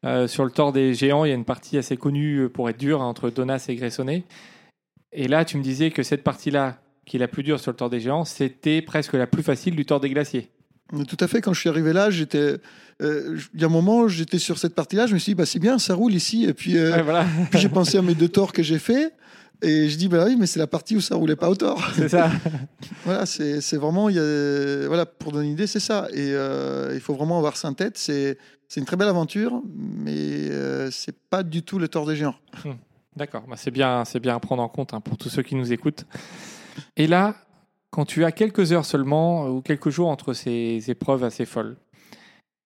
euh, 0.05 0.27
sur 0.27 0.45
le 0.45 0.51
Tour 0.51 0.73
des 0.73 0.95
Géants, 0.95 1.25
il 1.25 1.29
y 1.29 1.33
a 1.33 1.37
une 1.37 1.45
partie 1.45 1.79
assez 1.79 1.97
connue 1.97 2.49
pour 2.49 2.69
être 2.69 2.79
dure 2.79 3.01
hein, 3.03 3.07
entre 3.07 3.31
Donas 3.31 3.67
et 3.69 3.77
Gressonnet. 3.77 4.25
Et 5.13 5.29
là, 5.29 5.45
tu 5.45 5.57
me 5.57 5.63
disais 5.63 5.91
que 5.93 6.03
cette 6.03 6.23
partie-là, 6.25 6.79
qui 7.07 7.17
est 7.17 7.21
la 7.21 7.29
plus 7.29 7.43
dure 7.45 7.59
sur 7.61 7.71
le 7.71 7.77
Tour 7.77 7.89
des 7.91 8.01
Géants, 8.01 8.25
c'était 8.25 8.83
presque 8.83 9.15
la 9.15 9.27
plus 9.29 9.43
facile 9.45 9.75
du 9.77 9.87
Tour 9.87 10.01
des 10.01 10.11
Glaciers. 10.11 10.51
Tout 11.07 11.17
à 11.21 11.29
fait, 11.29 11.41
quand 11.41 11.53
je 11.53 11.61
suis 11.61 11.69
arrivé 11.69 11.93
là, 11.93 12.11
j'étais. 12.11 12.57
euh, 13.03 13.39
il 13.55 13.61
y 13.61 13.65
a 13.65 13.67
un 13.67 13.71
moment, 13.71 14.09
j'étais 14.09 14.39
sur 14.39 14.59
cette 14.59 14.75
partie-là, 14.75 15.07
je 15.07 15.15
me 15.15 15.19
suis 15.19 15.33
dit, 15.33 15.35
bah, 15.35 15.45
c'est 15.47 15.59
bien, 15.59 15.79
ça 15.79 15.95
roule 15.95 16.15
ici. 16.15 16.45
Et 16.45 16.55
puis, 16.55 16.79
euh, 16.79 16.93
Ouais, 16.97 17.03
voilà, 17.03 17.27
puis 17.51 17.61
j'ai 17.61 17.69
pensé 17.69 17.99
à 17.99 18.03
mes 18.03 18.15
deux 18.15 18.29
torts 18.29 18.53
que 18.53 18.63
j'ai 18.63 18.79
fait. 18.79 19.13
Et 19.61 19.89
je 19.89 19.97
dis, 19.99 20.07
bah 20.09 20.25
oui, 20.27 20.37
mais 20.39 20.47
c'est 20.47 20.61
la 20.61 20.69
partie 20.69 20.95
où 20.97 21.01
ça 21.01 21.17
roulait 21.17 21.35
pas 21.37 21.51
au 21.51 21.57
tort. 21.57 21.85
c'est 21.97 22.09
ça. 22.09 22.31
Voilà, 23.05 23.27
c'est 23.27 23.77
vraiment, 23.77 24.09
y 24.09 24.19
a, 24.19 24.87
voilà, 24.87 25.05
pour 25.05 25.33
donner 25.33 25.47
une 25.47 25.53
idée, 25.55 25.67
c'est 25.67 25.81
ça. 25.81 26.07
Et 26.13 26.31
euh, 26.33 26.93
il 26.95 27.01
faut 27.01 27.15
vraiment 27.15 27.39
avoir 27.39 27.57
ça 27.57 27.69
en 27.69 27.75
tête. 27.75 27.99
C'est 27.99 28.37
une 28.77 28.85
très 28.85 28.97
belle 28.97 29.09
aventure, 29.09 29.61
mais 29.75 30.49
c'est 30.91 31.17
pas 31.29 31.43
du 31.43 31.63
tout 31.63 31.79
le 31.79 31.89
tort 31.89 32.07
des 32.07 32.15
géants. 32.17 32.37
D'accord, 33.17 33.43
bah, 33.49 33.57
c'est 33.59 33.73
bien, 33.73 34.05
bien 34.23 34.37
à 34.37 34.39
prendre 34.41 34.63
en 34.63 34.69
compte 34.69 34.95
hein, 34.95 35.01
pour 35.01 35.17
tous 35.19 35.29
ceux 35.29 35.43
qui 35.43 35.57
nous 35.57 35.73
écoutent. 35.73 36.05
Et 36.97 37.09
là, 37.09 37.35
quand 37.91 38.05
tu 38.05 38.25
as 38.25 38.33
quelques 38.33 38.73
heures 38.73 38.85
seulement 38.85 39.47
euh, 39.47 39.51
ou 39.51 39.63
quelques 39.63 39.91
jours 39.91 40.09
entre 40.09 40.33
ces 40.33 40.91
épreuves 40.91 41.25
assez 41.25 41.45
folles, 41.45 41.77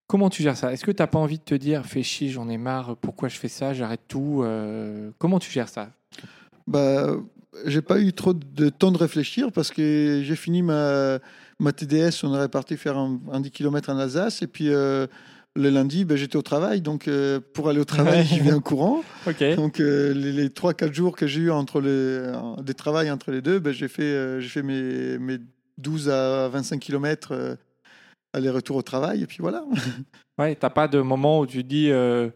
Comment 0.07 0.29
tu 0.29 0.43
gères 0.43 0.57
ça? 0.57 0.71
Est-ce 0.71 0.83
que 0.83 0.91
tu 0.91 1.01
n'as 1.01 1.07
pas 1.07 1.17
envie 1.17 1.39
de 1.39 1.43
te 1.43 1.55
dire, 1.55 1.85
fais 1.85 2.03
chier, 2.03 2.29
j'en 2.29 2.49
ai 2.49 2.57
marre, 2.57 2.97
pourquoi 2.97 3.29
je 3.29 3.37
fais 3.37 3.47
ça, 3.47 3.73
j'arrête 3.73 4.01
tout 4.07 4.41
euh, 4.43 5.09
Comment 5.17 5.39
tu 5.39 5.49
gères 5.49 5.69
ça? 5.69 5.89
Bah, 6.67 7.15
j'ai 7.65 7.81
pas 7.81 7.99
eu 7.99 8.13
trop 8.13 8.33
de 8.33 8.69
temps 8.69 8.91
de 8.91 8.97
réfléchir 8.97 9.51
parce 9.51 9.71
que 9.71 10.21
j'ai 10.23 10.35
fini 10.35 10.61
ma, 10.61 11.19
ma 11.59 11.71
TDS, 11.71 12.23
on 12.23 12.27
aurait 12.27 12.49
parti 12.49 12.77
faire 12.77 12.97
un, 12.97 13.19
un 13.31 13.39
10 13.39 13.51
km 13.51 13.91
en 13.91 13.97
Alsace 13.97 14.41
et 14.41 14.47
puis 14.47 14.69
euh, 14.69 15.07
le 15.55 15.69
lundi, 15.69 16.03
ben, 16.05 16.17
j'étais 16.17 16.35
au 16.35 16.41
travail. 16.41 16.81
Donc 16.81 17.07
euh, 17.07 17.39
pour 17.53 17.69
aller 17.69 17.79
au 17.79 17.85
travail, 17.85 18.25
j'y 18.25 18.39
vais 18.39 18.53
en 18.53 18.59
courant. 18.61 19.03
Donc 19.55 19.79
euh, 19.79 20.13
les, 20.13 20.31
les 20.31 20.49
3-4 20.49 20.91
jours 20.93 21.15
que 21.15 21.27
j'ai 21.27 21.41
eu 21.41 21.51
entre 21.51 21.79
les, 21.81 22.31
en- 22.35 22.55
des 22.61 22.73
travails 22.73 23.11
entre 23.11 23.31
les 23.31 23.41
deux, 23.41 23.59
ben, 23.59 23.71
j'ai 23.73 23.87
fait, 23.87 24.03
euh, 24.03 24.39
j'ai 24.39 24.49
fait 24.49 24.63
mes, 24.63 25.17
mes 25.19 25.37
12 25.77 26.09
à 26.09 26.49
25 26.49 26.79
km 26.79 27.57
aller-retour 28.33 28.77
au 28.77 28.81
travail 28.81 29.23
et 29.23 29.27
puis 29.27 29.37
voilà. 29.41 29.63
Ouais, 30.39 30.55
t'as 30.55 30.71
pas 30.71 30.87
de 30.87 30.99
moment 30.99 31.39
où 31.41 31.45
tu 31.45 31.63
dis, 31.63 31.91
euh, 31.91 32.29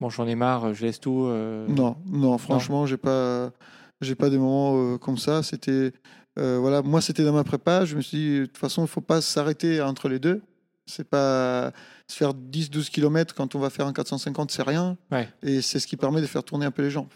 bon, 0.00 0.10
j'en 0.10 0.26
ai 0.26 0.34
marre, 0.34 0.74
je 0.74 0.84
laisse 0.84 0.98
tout. 0.98 1.26
euh, 1.26 1.68
Non, 1.68 1.96
non, 2.10 2.36
franchement, 2.36 2.84
j'ai 2.84 2.96
pas, 2.96 3.52
j'ai 4.00 4.16
pas 4.16 4.28
des 4.28 4.38
moments 4.38 4.94
euh, 4.94 4.98
comme 4.98 5.18
ça. 5.18 5.44
C'était, 5.44 5.92
euh, 6.40 6.58
voilà, 6.60 6.82
moi, 6.82 7.00
c'était 7.00 7.22
dans 7.24 7.32
ma 7.32 7.44
prépa. 7.44 7.84
Je 7.84 7.94
me 7.94 8.00
suis 8.00 8.18
dit, 8.18 8.40
de 8.40 8.46
toute 8.46 8.58
façon, 8.58 8.82
il 8.82 8.88
faut 8.88 9.00
pas 9.00 9.20
s'arrêter 9.20 9.80
entre 9.80 10.08
les 10.08 10.18
deux. 10.18 10.42
C'est 10.90 11.08
pas 11.08 11.70
se 12.12 12.16
faire 12.16 12.32
10-12 12.34 12.90
km 12.90 13.34
quand 13.34 13.54
on 13.54 13.58
va 13.58 13.70
faire 13.70 13.86
un 13.86 13.92
450, 13.92 14.50
c'est 14.50 14.62
rien. 14.62 14.96
Ouais. 15.10 15.28
Et 15.42 15.60
c'est 15.62 15.78
ce 15.80 15.86
qui 15.86 15.96
permet 15.96 16.20
de 16.20 16.26
faire 16.26 16.44
tourner 16.44 16.66
un 16.66 16.70
peu 16.70 16.82
les 16.82 16.90
jambes. 16.90 17.08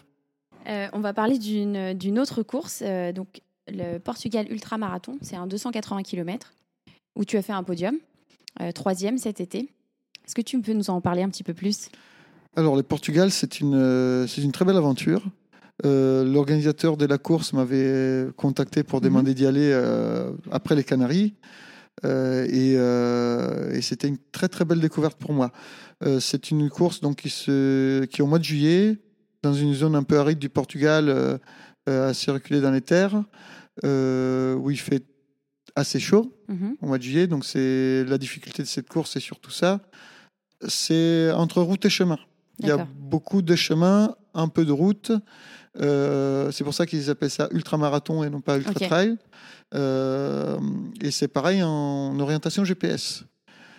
Euh, 0.67 0.87
on 0.93 0.99
va 0.99 1.13
parler 1.13 1.37
d'une 1.39 2.19
autre 2.19 2.43
course, 2.43 2.81
euh, 2.85 3.11
donc 3.13 3.41
le 3.69 3.99
Portugal 3.99 4.45
Ultramarathon. 4.51 5.17
C'est 5.21 5.35
un 5.37 5.47
280 5.47 6.03
km 6.03 6.51
où 7.15 7.23
tu 7.25 7.37
as 7.37 7.41
fait 7.41 7.53
un 7.53 7.63
podium, 7.63 7.95
euh, 8.61 8.71
troisième 8.71 9.17
cet 9.17 9.39
été. 9.39 9.59
Est-ce 10.25 10.35
que 10.35 10.41
tu 10.41 10.59
peux 10.61 10.73
nous 10.73 10.89
en 10.89 10.99
parler 10.99 11.23
un 11.23 11.29
petit 11.29 11.43
peu 11.43 11.53
plus? 11.53 11.89
Alors, 12.55 12.75
le 12.75 12.83
Portugal, 12.83 13.31
c'est 13.31 13.59
une, 13.61 13.75
euh, 13.75 14.27
très 14.51 14.65
belle 14.65 14.77
aventure. 14.77 15.21
Euh, 15.85 16.23
L'organisateur 16.25 16.97
de 16.97 17.05
la 17.05 17.17
course 17.17 17.53
m'avait 17.53 18.27
contacté 18.35 18.83
pour 18.83 18.99
Mhm. 18.99 19.03
demander 19.05 19.33
d'y 19.35 19.45
aller 19.45 19.69
euh, 19.71 20.31
après 20.51 20.75
les 20.75 20.83
Canaries. 20.83 21.33
Euh, 22.05 22.45
et 22.45 22.75
euh, 22.77 23.71
et 23.73 23.81
c'était 23.81 24.07
une 24.07 24.19
très 24.31 24.47
très 24.47 24.65
belle 24.65 24.79
découverte 24.79 25.17
pour 25.17 25.33
moi. 25.33 25.51
Euh, 26.03 26.19
c'est 26.19 26.51
une 26.51 26.69
course 26.69 27.01
donc, 27.01 27.17
qui, 27.17 27.29
se, 27.29 28.05
qui 28.05 28.21
au 28.21 28.27
mois 28.27 28.39
de 28.39 28.43
juillet, 28.43 28.97
dans 29.41 29.53
une 29.53 29.73
zone 29.73 29.95
un 29.95 30.03
peu 30.03 30.19
aride 30.19 30.39
du 30.39 30.49
Portugal, 30.49 31.39
assez 31.87 32.31
reculée 32.31 32.61
dans 32.61 32.71
les 32.71 32.81
terres, 32.81 33.23
où 33.83 34.71
il 34.71 34.79
fait 34.79 35.03
assez 35.75 35.99
chaud 35.99 36.33
Mhm. 36.47 36.77
au 36.81 36.87
mois 36.87 36.97
de 36.97 37.03
juillet. 37.03 37.27
Donc 37.27 37.45
c'est 37.45 38.03
la 38.05 38.17
difficulté 38.17 38.63
de 38.63 38.67
cette 38.67 38.87
course, 38.87 39.11
c'est 39.11 39.19
surtout 39.19 39.51
ça. 39.51 39.79
C'est 40.67 41.31
entre 41.31 41.61
route 41.61 41.85
et 41.85 41.89
chemin. 41.89 42.17
Il 42.59 42.67
y 42.67 42.71
a 42.71 42.87
beaucoup 42.95 43.43
de 43.43 43.55
chemins, 43.55 44.15
un 44.33 44.47
peu 44.47 44.65
de 44.65 44.71
route. 44.71 45.11
Euh, 45.79 46.51
c'est 46.51 46.63
pour 46.63 46.73
ça 46.73 46.85
qu'ils 46.85 47.09
appellent 47.09 47.29
ça 47.29 47.47
ultramarathon 47.51 48.23
et 48.23 48.29
non 48.29 48.41
pas 48.41 48.57
ultra 48.57 48.71
Ok. 48.75 48.87
trail. 48.87 49.15
Euh, 49.73 50.57
et 51.01 51.11
c'est 51.11 51.27
pareil 51.27 51.61
en 51.63 52.17
orientation 52.19 52.63
GPS. 52.63 53.23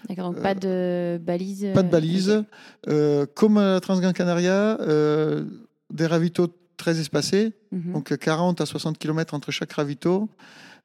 D'accord, 0.08 0.32
donc 0.32 0.40
pas 0.42 0.54
de 0.54 1.18
balise. 1.22 1.66
Pas 1.74 1.82
de 1.82 1.88
euh, 1.88 1.90
balise. 1.90 2.44
Euh, 2.88 3.26
comme 3.34 3.58
à 3.58 3.72
la 3.74 3.80
Transgran 3.80 4.12
Canaria, 4.12 4.78
euh, 4.80 5.44
des 5.92 6.06
ravitaux 6.06 6.48
très 6.76 7.00
espacés, 7.00 7.52
Mhm. 7.72 7.92
donc 7.94 8.16
40 8.16 8.60
à 8.60 8.66
60 8.66 8.96
km 8.98 9.34
entre 9.34 9.50
chaque 9.50 9.72
ravito. 9.72 10.28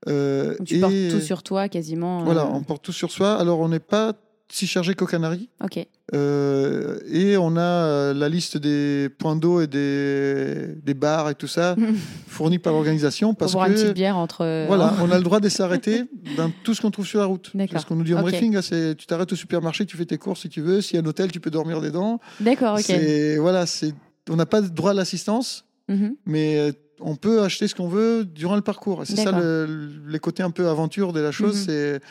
Euh, 0.09 0.55
tu 0.65 0.79
portes 0.79 0.93
tout 1.11 1.19
sur 1.21 1.43
toi 1.43 1.69
quasiment. 1.69 2.23
Voilà, 2.23 2.41
euh, 2.41 2.49
on 2.53 2.63
porte 2.63 2.83
tout 2.83 2.91
sur 2.91 3.11
soi. 3.11 3.35
Alors, 3.35 3.59
on 3.59 3.69
n'est 3.69 3.79
pas 3.79 4.13
si 4.55 4.67
chargé 4.67 4.93
qu'aux 4.93 5.05
Canaries. 5.07 5.49
Ok. 5.63 5.85
Euh, 6.13 6.99
et 7.09 7.37
on 7.37 7.55
a 7.57 7.61
euh, 7.61 8.13
la 8.13 8.29
liste 8.29 8.57
des 8.57 9.09
points 9.17 9.35
d'eau 9.35 9.61
et 9.61 9.67
des, 9.67 10.75
des 10.83 10.93
bars 10.93 11.29
et 11.29 11.35
tout 11.35 11.47
ça 11.47 11.75
fournis 12.27 12.59
par 12.59 12.73
l'organisation 12.73 13.29
Pour 13.29 13.37
parce 13.39 13.53
boire 13.53 13.65
une 13.67 13.73
petite 13.73 13.87
que 13.87 13.93
bière 13.93 14.15
entre. 14.17 14.41
euh, 14.45 14.65
voilà, 14.67 14.93
on 15.01 15.09
a 15.11 15.17
le 15.17 15.23
droit 15.23 15.39
de 15.39 15.49
s'arrêter 15.49 16.03
dans 16.37 16.51
tout 16.63 16.73
ce 16.75 16.81
qu'on 16.81 16.91
trouve 16.91 17.07
sur 17.07 17.19
la 17.19 17.25
route. 17.25 17.49
D'accord. 17.55 17.73
C'est 17.79 17.83
ce 17.83 17.87
qu'on 17.87 17.95
nous 17.95 18.03
dit 18.03 18.13
en 18.13 18.21
briefing. 18.21 18.55
hein, 18.55 18.61
c'est 18.61 18.95
tu 18.95 19.07
t'arrêtes 19.07 19.31
au 19.33 19.35
supermarché, 19.35 19.85
tu 19.85 19.97
fais 19.97 20.05
tes 20.05 20.17
courses 20.17 20.41
si 20.41 20.49
tu 20.49 20.61
veux. 20.61 20.81
S'il 20.81 20.97
y 20.97 20.99
a 20.99 21.01
un 21.03 21.07
hôtel, 21.07 21.31
tu 21.31 21.39
peux 21.39 21.49
dormir 21.51 21.81
dedans. 21.81 22.19
D'accord, 22.39 22.77
ok. 22.77 22.95
Voilà, 23.39 23.65
c'est 23.65 23.93
on 24.29 24.35
n'a 24.35 24.45
pas 24.45 24.61
de 24.61 24.67
droit 24.67 24.91
à 24.91 24.93
l'assistance, 24.93 25.65
Mhm. 25.89 26.15
mais 26.25 26.71
on 27.01 27.15
peut 27.15 27.41
acheter 27.41 27.67
ce 27.67 27.75
qu'on 27.75 27.89
veut 27.89 28.23
durant 28.23 28.55
le 28.55 28.61
parcours. 28.61 29.01
C'est 29.05 29.15
ça 29.17 29.31
le- 29.31 29.89
les 30.07 30.19
côtés 30.19 30.43
un 30.43 30.51
peu 30.51 30.67
aventure 30.69 31.11
de 31.11 31.19
la 31.19 31.31
chose, 31.31 31.57
Mhm. 31.57 31.63
c'est 31.65 32.01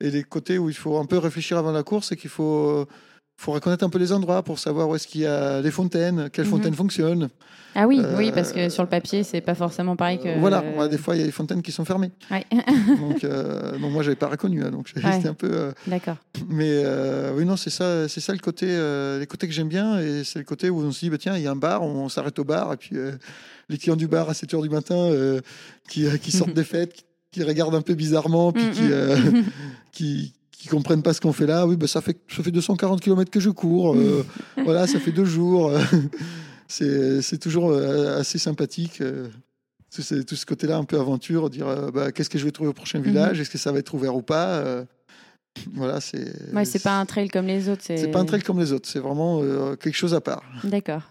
et 0.00 0.10
les 0.10 0.22
côtés 0.24 0.58
où 0.58 0.68
il 0.68 0.74
faut 0.76 0.98
un 0.98 1.06
peu 1.06 1.18
réfléchir 1.18 1.56
avant 1.58 1.72
la 1.72 1.82
course 1.82 2.12
et 2.12 2.16
qu'il 2.16 2.30
faut 2.30 2.86
faut 3.38 3.52
reconnaître 3.52 3.84
un 3.84 3.90
peu 3.90 3.98
les 3.98 4.12
endroits 4.14 4.42
pour 4.42 4.58
savoir 4.58 4.88
où 4.88 4.94
est-ce 4.96 5.06
qu'il 5.06 5.20
y 5.20 5.26
a 5.26 5.60
les 5.60 5.70
fontaines, 5.70 6.30
quelles 6.32 6.46
Mhm. 6.46 6.50
fontaines 6.52 6.74
fonctionnent. 6.74 7.28
Ah 7.74 7.86
oui, 7.86 8.00
Euh, 8.02 8.16
oui, 8.16 8.32
parce 8.34 8.50
que 8.50 8.70
sur 8.70 8.82
le 8.82 8.88
papier, 8.88 9.24
c'est 9.24 9.42
pas 9.42 9.54
forcément 9.54 9.94
pareil 9.94 10.18
que. 10.18 10.38
Voilà, 10.40 10.64
ouais, 10.78 10.88
des 10.88 10.96
fois 10.96 11.14
il 11.14 11.18
y 11.18 11.22
a 11.22 11.26
des 11.26 11.32
fontaines 11.32 11.60
qui 11.60 11.70
sont 11.70 11.84
fermées. 11.84 12.10
Ouais. 12.30 12.46
Donc, 12.98 13.24
euh, 13.24 13.76
donc 13.78 13.92
moi 13.92 14.02
j'avais 14.02 14.16
pas 14.16 14.28
reconnu, 14.28 14.64
hein, 14.64 14.70
donc 14.70 14.90
Ouais. 14.96 15.12
c'était 15.12 15.28
un 15.28 15.34
peu. 15.34 15.50
euh, 15.52 15.72
D'accord. 15.86 16.16
mais 16.48 16.70
euh, 16.82 17.34
oui 17.36 17.44
non 17.44 17.58
c'est 17.58 17.68
ça, 17.68 18.08
c'est 18.08 18.20
ça 18.22 18.32
le 18.32 18.38
côté, 18.38 18.68
euh, 18.70 19.18
les 19.18 19.26
côtés 19.26 19.46
que 19.46 19.52
j'aime 19.52 19.68
bien 19.68 19.98
et 20.00 20.24
c'est 20.24 20.38
le 20.38 20.46
côté 20.46 20.70
où 20.70 20.80
on 20.80 20.90
se 20.90 21.00
dit 21.00 21.10
bah, 21.10 21.18
tiens 21.18 21.36
il 21.36 21.42
y 21.42 21.46
a 21.46 21.50
un 21.50 21.56
bar, 21.56 21.82
on 21.82 22.08
s'arrête 22.08 22.38
au 22.38 22.44
bar 22.44 22.72
et 22.72 22.78
puis 22.78 22.96
euh, 22.96 23.12
les 23.68 23.76
clients 23.76 23.96
du 23.96 24.08
bar 24.08 24.30
à 24.30 24.32
7 24.34 24.50
h 24.54 24.62
du 24.62 24.70
matin 24.70 24.94
euh, 24.96 25.42
qui, 25.90 26.06
qui 26.20 26.32
sortent 26.32 26.54
des 26.54 26.64
fêtes, 26.64 26.94
qui, 26.94 27.04
qui 27.36 27.42
regardent 27.44 27.74
un 27.74 27.82
peu 27.82 27.92
bizarrement 27.94 28.50
puis 28.50 28.64
Mm, 28.64 28.70
qui, 28.70 28.82
mm. 28.82 28.90
euh, 28.92 29.16
qui 29.92 30.32
qui 30.52 30.68
comprennent 30.68 31.02
pas 31.02 31.12
ce 31.12 31.20
qu'on 31.20 31.34
fait 31.34 31.46
là. 31.46 31.66
Oui 31.66 31.76
bah 31.76 31.86
ça 31.86 32.00
fait 32.00 32.18
ça 32.34 32.42
fait 32.42 32.50
240 32.50 33.00
km 33.02 33.30
que 33.30 33.40
je 33.40 33.50
cours, 33.50 33.94
euh, 33.94 34.24
voilà 34.64 34.86
ça 34.86 34.98
fait 34.98 35.12
deux 35.12 35.26
jours. 35.26 35.70
c'est 36.68 37.20
c'est 37.20 37.36
toujours 37.38 37.70
euh, 37.70 38.18
assez 38.18 38.38
sympathique. 38.38 39.00
euh, 39.02 39.28
tout, 39.94 40.02
ce- 40.02 40.14
tout 40.22 40.34
ce 40.36 40.44
côté-là, 40.46 40.76
un 40.78 40.84
peu 40.84 40.98
aventure, 40.98 41.48
dire 41.50 41.68
euh, 41.68 41.90
bah, 41.90 42.10
qu'est-ce 42.12 42.28
que 42.30 42.38
je 42.38 42.44
vais 42.44 42.50
trouver 42.52 42.70
au 42.70 42.74
prochain 42.74 42.98
village, 43.00 43.38
est-ce 43.40 43.50
que 43.50 43.58
ça 43.58 43.70
va 43.72 43.78
être 43.78 43.92
ouvert 43.94 44.14
ou 44.16 44.22
pas? 44.22 44.56
euh, 44.56 44.84
voilà, 45.74 46.00
c'est. 46.00 46.52
Ouais, 46.54 46.64
c'est 46.64 46.82
pas 46.82 46.98
un 46.98 47.06
trail 47.06 47.28
comme 47.28 47.46
les 47.46 47.68
autres. 47.68 47.82
C'est 47.84 47.96
C'est 47.98 48.08
pas 48.10 48.18
un 48.20 48.24
trail 48.26 48.42
comme 48.42 48.58
les 48.58 48.72
autres, 48.72 48.88
c'est 48.88 48.98
vraiment 48.98 49.40
euh, 49.42 49.74
quelque 49.76 49.94
chose 49.94 50.12
à 50.14 50.20
part. 50.20 50.42
D'accord. 50.64 51.02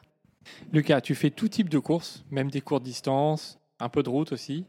Lucas, 0.73 1.01
tu 1.01 1.15
fais 1.15 1.29
tout 1.31 1.47
type 1.47 1.69
de 1.69 1.79
courses, 1.79 2.23
même 2.31 2.49
des 2.51 2.61
courtes 2.61 2.83
distances, 2.83 3.57
un 3.79 3.89
peu 3.89 4.03
de 4.03 4.09
route 4.09 4.31
aussi. 4.33 4.65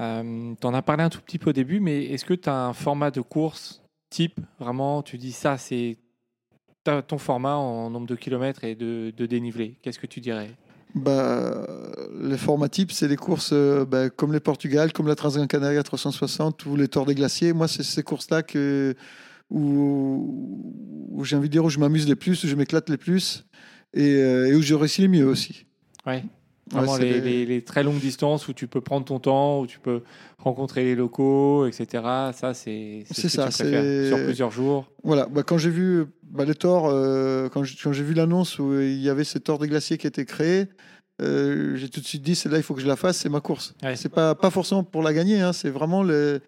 Euh, 0.00 0.54
tu 0.60 0.66
en 0.66 0.74
as 0.74 0.82
parlé 0.82 1.04
un 1.04 1.10
tout 1.10 1.20
petit 1.20 1.38
peu 1.38 1.50
au 1.50 1.52
début, 1.52 1.80
mais 1.80 2.04
est-ce 2.06 2.24
que 2.24 2.34
tu 2.34 2.48
as 2.48 2.56
un 2.56 2.72
format 2.72 3.10
de 3.10 3.20
course 3.20 3.82
type 4.10 4.40
Vraiment, 4.58 5.02
tu 5.02 5.18
dis 5.18 5.32
ça, 5.32 5.58
c'est 5.58 5.98
ton 6.84 7.18
format 7.18 7.56
en 7.56 7.90
nombre 7.90 8.06
de 8.06 8.16
kilomètres 8.16 8.64
et 8.64 8.74
de, 8.74 9.12
de 9.16 9.26
dénivelé. 9.26 9.78
Qu'est-ce 9.82 9.98
que 9.98 10.06
tu 10.06 10.20
dirais? 10.20 10.50
Bah, 10.94 11.66
les 12.20 12.36
formats 12.36 12.68
types, 12.68 12.92
c'est 12.92 13.08
les 13.08 13.16
courses 13.16 13.52
euh, 13.52 13.86
bah, 13.86 14.10
comme 14.10 14.32
les 14.32 14.40
Portugal, 14.40 14.92
comme 14.92 15.06
la 15.06 15.14
Transgran 15.14 15.46
Canaria 15.46 15.82
360 15.82 16.66
ou 16.66 16.76
les 16.76 16.88
Tours 16.88 17.06
des 17.06 17.14
Glaciers. 17.14 17.52
Moi, 17.52 17.68
c'est 17.68 17.82
ces 17.82 18.02
courses-là 18.02 18.42
que, 18.42 18.94
où, 19.48 21.08
où 21.10 21.24
j'ai 21.24 21.36
envie 21.36 21.48
de 21.48 21.52
dire 21.52 21.64
où 21.64 21.70
je 21.70 21.78
m'amuse 21.78 22.06
les 22.06 22.16
plus, 22.16 22.44
où 22.44 22.48
je 22.48 22.56
m'éclate 22.56 22.90
les 22.90 22.98
plus 22.98 23.46
et, 23.94 24.16
euh, 24.16 24.48
et 24.48 24.54
où 24.54 24.60
je 24.60 24.74
réussis 24.74 25.02
les 25.02 25.08
mieux 25.08 25.26
aussi. 25.26 25.66
Ouais. 26.06 26.24
Vraiment 26.72 26.92
Ouais, 26.94 27.00
les, 27.00 27.12
les- 27.12 27.20
les- 27.20 27.46
les 27.46 27.62
très 27.62 27.82
longues 27.82 27.98
distances 28.00 28.48
où 28.48 28.52
tu 28.52 28.66
peux 28.66 28.80
prendre 28.80 29.04
ton 29.04 29.18
temps, 29.18 29.60
où 29.60 29.66
tu 29.66 29.78
peux 29.78 30.02
rencontrer 30.38 30.84
les 30.84 30.94
locaux, 30.94 31.66
etc. 31.66 31.86
Ça, 32.32 32.54
c'est 32.54 33.04
C'est 33.06 33.14
ce 33.14 33.22
que 33.22 33.28
ça, 33.28 33.48
tu 33.48 33.52
préfères, 33.62 33.82
c'est- 33.82 34.08
sur 34.08 34.24
plusieurs 34.24 34.50
jours. 34.50 34.86
Voilà, 35.04 35.26
bah, 35.26 35.42
quand 35.42 35.58
j'ai 35.58 35.70
vu 35.70 36.04
bah, 36.24 36.44
les 36.44 36.54
Tours, 36.54 36.88
euh, 36.88 37.48
quand 37.50 37.62
j'ai 37.64 38.02
vu 38.02 38.14
l'annonce 38.14 38.58
où 38.58 38.72
il 38.80 39.00
y 39.02 39.08
avait 39.10 39.24
ces 39.24 39.38
Tours 39.40 39.58
des 39.58 39.68
Glaciers 39.68 39.98
qui 39.98 40.06
étaient 40.06 40.24
créés, 40.24 40.66
euh, 41.20 41.76
j'ai 41.76 41.88
tout 41.88 42.00
de 42.00 42.06
suite 42.06 42.22
dit, 42.22 42.34
celle-là, 42.34 42.56
il 42.58 42.62
faut 42.62 42.74
que 42.74 42.80
je 42.80 42.86
la 42.88 42.96
fasse, 42.96 43.18
c'est 43.18 43.28
ma 43.28 43.40
course. 43.40 43.74
Ouais. 43.82 43.94
C'est 43.96 44.08
pas, 44.08 44.34
pas 44.34 44.50
forcément 44.50 44.82
pour 44.82 45.02
la 45.02 45.12
gagner, 45.12 45.40
hein, 45.40 45.52
c'est 45.52 45.70
vraiment 45.70 46.02
le, 46.02 46.40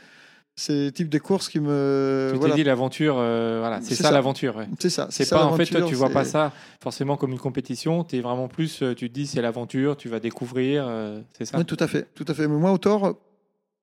ces 0.56 0.92
types 0.92 1.08
de 1.08 1.18
courses 1.18 1.48
qui 1.48 1.58
me. 1.60 2.30
Tu 2.32 2.38
voilà. 2.38 2.54
t'es 2.54 2.60
dit 2.60 2.64
l'aventure, 2.64 3.16
euh, 3.18 3.58
voilà, 3.60 3.80
c'est 3.80 3.90
C'est 3.90 3.94
ça, 4.02 4.04
ça. 4.04 4.10
l'aventure. 4.12 4.56
ouais. 4.56 4.68
C'est 4.78 4.90
ça. 4.90 5.08
C'est 5.10 5.28
pas 5.28 5.44
en 5.46 5.56
fait 5.56 5.66
toi 5.66 5.82
tu 5.82 5.94
vois 5.94 6.10
pas 6.10 6.24
c'est- 6.24 6.30
ça 6.30 6.52
forcément 6.82 7.16
comme 7.16 7.32
une 7.32 7.38
compétition, 7.38 8.04
tu 8.04 8.16
es 8.16 8.20
vraiment 8.20 8.46
plus 8.48 8.82
euh, 8.82 8.94
tu 8.94 9.08
te 9.08 9.14
dis 9.14 9.26
c'est 9.26 9.42
l'aventure, 9.42 9.96
tu 9.96 10.08
vas 10.08 10.20
découvrir, 10.20 10.86
euh, 10.86 11.20
c'est 11.36 11.44
ça. 11.44 11.58
Oui, 11.58 11.64
tout 11.64 11.76
à 11.80 11.88
fait, 11.88 12.06
tout 12.14 12.24
à 12.28 12.34
fait. 12.34 12.46
Mais 12.46 12.56
moi, 12.56 12.70
au 12.72 12.78
Thor, 12.78 13.18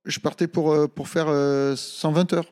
je 0.05 0.19
partais 0.19 0.47
pour, 0.47 0.71
euh, 0.71 0.87
pour 0.87 1.07
faire 1.09 1.25
euh, 1.27 1.75
120 1.75 2.31
heures. 2.33 2.51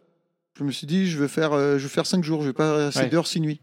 Je 0.58 0.63
me 0.65 0.71
suis 0.71 0.86
dit, 0.88 1.08
je 1.08 1.17
vais 1.17 1.29
faire, 1.29 1.53
je 1.53 1.77
vais 1.84 1.88
faire 1.88 2.05
5 2.05 2.21
jours, 2.23 2.41
je 2.41 2.47
vais 2.47 2.53
pas 2.53 2.88
assez 2.88 2.99
Ouais. 2.99 3.08
d'heures, 3.10 3.27
6 3.27 3.39
nuits. 3.39 3.62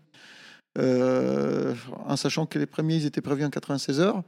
En 0.78 2.16
sachant 2.16 2.46
que 2.46 2.58
les 2.58 2.66
premiers, 2.66 2.96
ils 2.96 3.06
étaient 3.06 3.20
prévus 3.20 3.44
en 3.44 3.50
96 3.50 4.00
heures. 4.00 4.22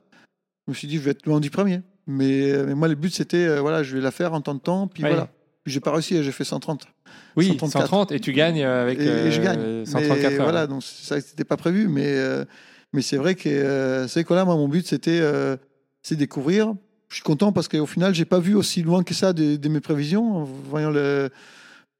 Je 0.67 0.73
me 0.73 0.75
suis 0.75 0.87
dit, 0.89 0.97
je 0.97 1.01
vais 1.01 1.13
être 1.13 1.25
loin 1.27 1.41
du 1.41 1.49
premier. 1.51 1.81
Mais, 2.07 2.53
mais 2.67 2.75
moi, 2.75 2.89
le 2.89 2.95
but, 2.95 3.13
c'était, 3.15 3.59
voilà, 3.59 3.83
je 3.83 3.95
vais 3.97 4.03
la 4.03 4.11
faire 4.11 4.35
en 4.35 4.41
temps 4.43 4.55
de 4.55 4.61
temps, 4.61 4.87
puis 4.87 5.03
Ouais. 5.03 5.11
voilà. 5.11 5.29
Puis 5.65 5.73
j'ai 5.73 5.81
pas 5.81 5.93
réussi, 5.93 6.23
j'ai 6.23 6.33
fait 6.33 6.45
130. 6.45 6.87
Oui, 7.37 7.47
134. 7.49 7.83
130 7.83 8.13
et 8.13 8.21
tu 8.21 8.33
gagnes 8.33 8.63
avec 8.65 8.99
et, 8.99 9.03
et 9.03 9.31
je 9.31 9.41
euh, 9.41 9.45
gagne. 9.45 9.85
134 9.87 10.31
mais 10.33 10.39
voilà, 10.39 10.67
donc 10.67 10.83
ça, 10.83 11.21
c'était 11.21 11.45
pas 11.45 11.57
prévu, 11.57 11.89
mais, 11.89 12.07
euh, 12.07 12.45
mais 12.93 13.03
c'est 13.03 13.17
vrai 13.17 13.35
que 13.35 13.49
euh, 13.49 14.09
c'est 14.09 14.29
là, 14.31 14.45
moi, 14.45 14.57
mon 14.57 14.69
but, 14.69 14.87
c'était 14.87 15.21
euh, 15.21 15.57
c'est 16.03 16.17
découvrir. 16.17 16.75
Je 17.09 17.15
suis 17.17 17.23
content 17.25 17.53
parce 17.53 17.69
qu'au 17.69 17.87
final, 17.87 18.15
j'ai 18.15 18.25
pas 18.27 18.39
vu 18.39 18.55
aussi 18.55 18.83
loin 18.83 19.03
que 19.03 19.15
ça 19.15 19.33
de, 19.33 19.57
de 19.57 19.69
mes 19.69 19.81
prévisions. 19.81 20.37
En 20.37 20.45
voyant 20.45 20.91
le, 20.91 21.31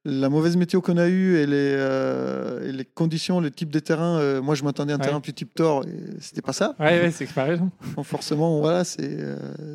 la 0.05 0.29
mauvaise 0.29 0.55
météo 0.55 0.81
qu'on 0.81 0.97
a 0.97 1.07
eue 1.07 1.37
et 1.37 1.45
les, 1.47 2.67
et 2.67 2.71
les 2.71 2.85
conditions, 2.85 3.39
le 3.39 3.49
type 3.51 3.69
de 3.71 3.79
terrain, 3.79 4.17
euh, 4.19 4.41
moi 4.41 4.55
je 4.55 4.63
m'attendais 4.63 4.93
à 4.93 4.95
un 4.95 4.99
Ouais. 4.99 5.05
terrain 5.05 5.19
plus 5.19 5.33
type 5.33 5.53
Thor 5.55 5.83
et 5.85 6.21
c'était 6.21 6.41
pas 6.43 6.53
ça. 6.53 6.75
Ouais, 6.79 7.01
ouais, 7.01 7.11
c'est 7.11 7.25
pareil. 7.33 7.59
forcément, 8.03 8.59
voilà, 8.59 8.83
c'est, 8.83 9.17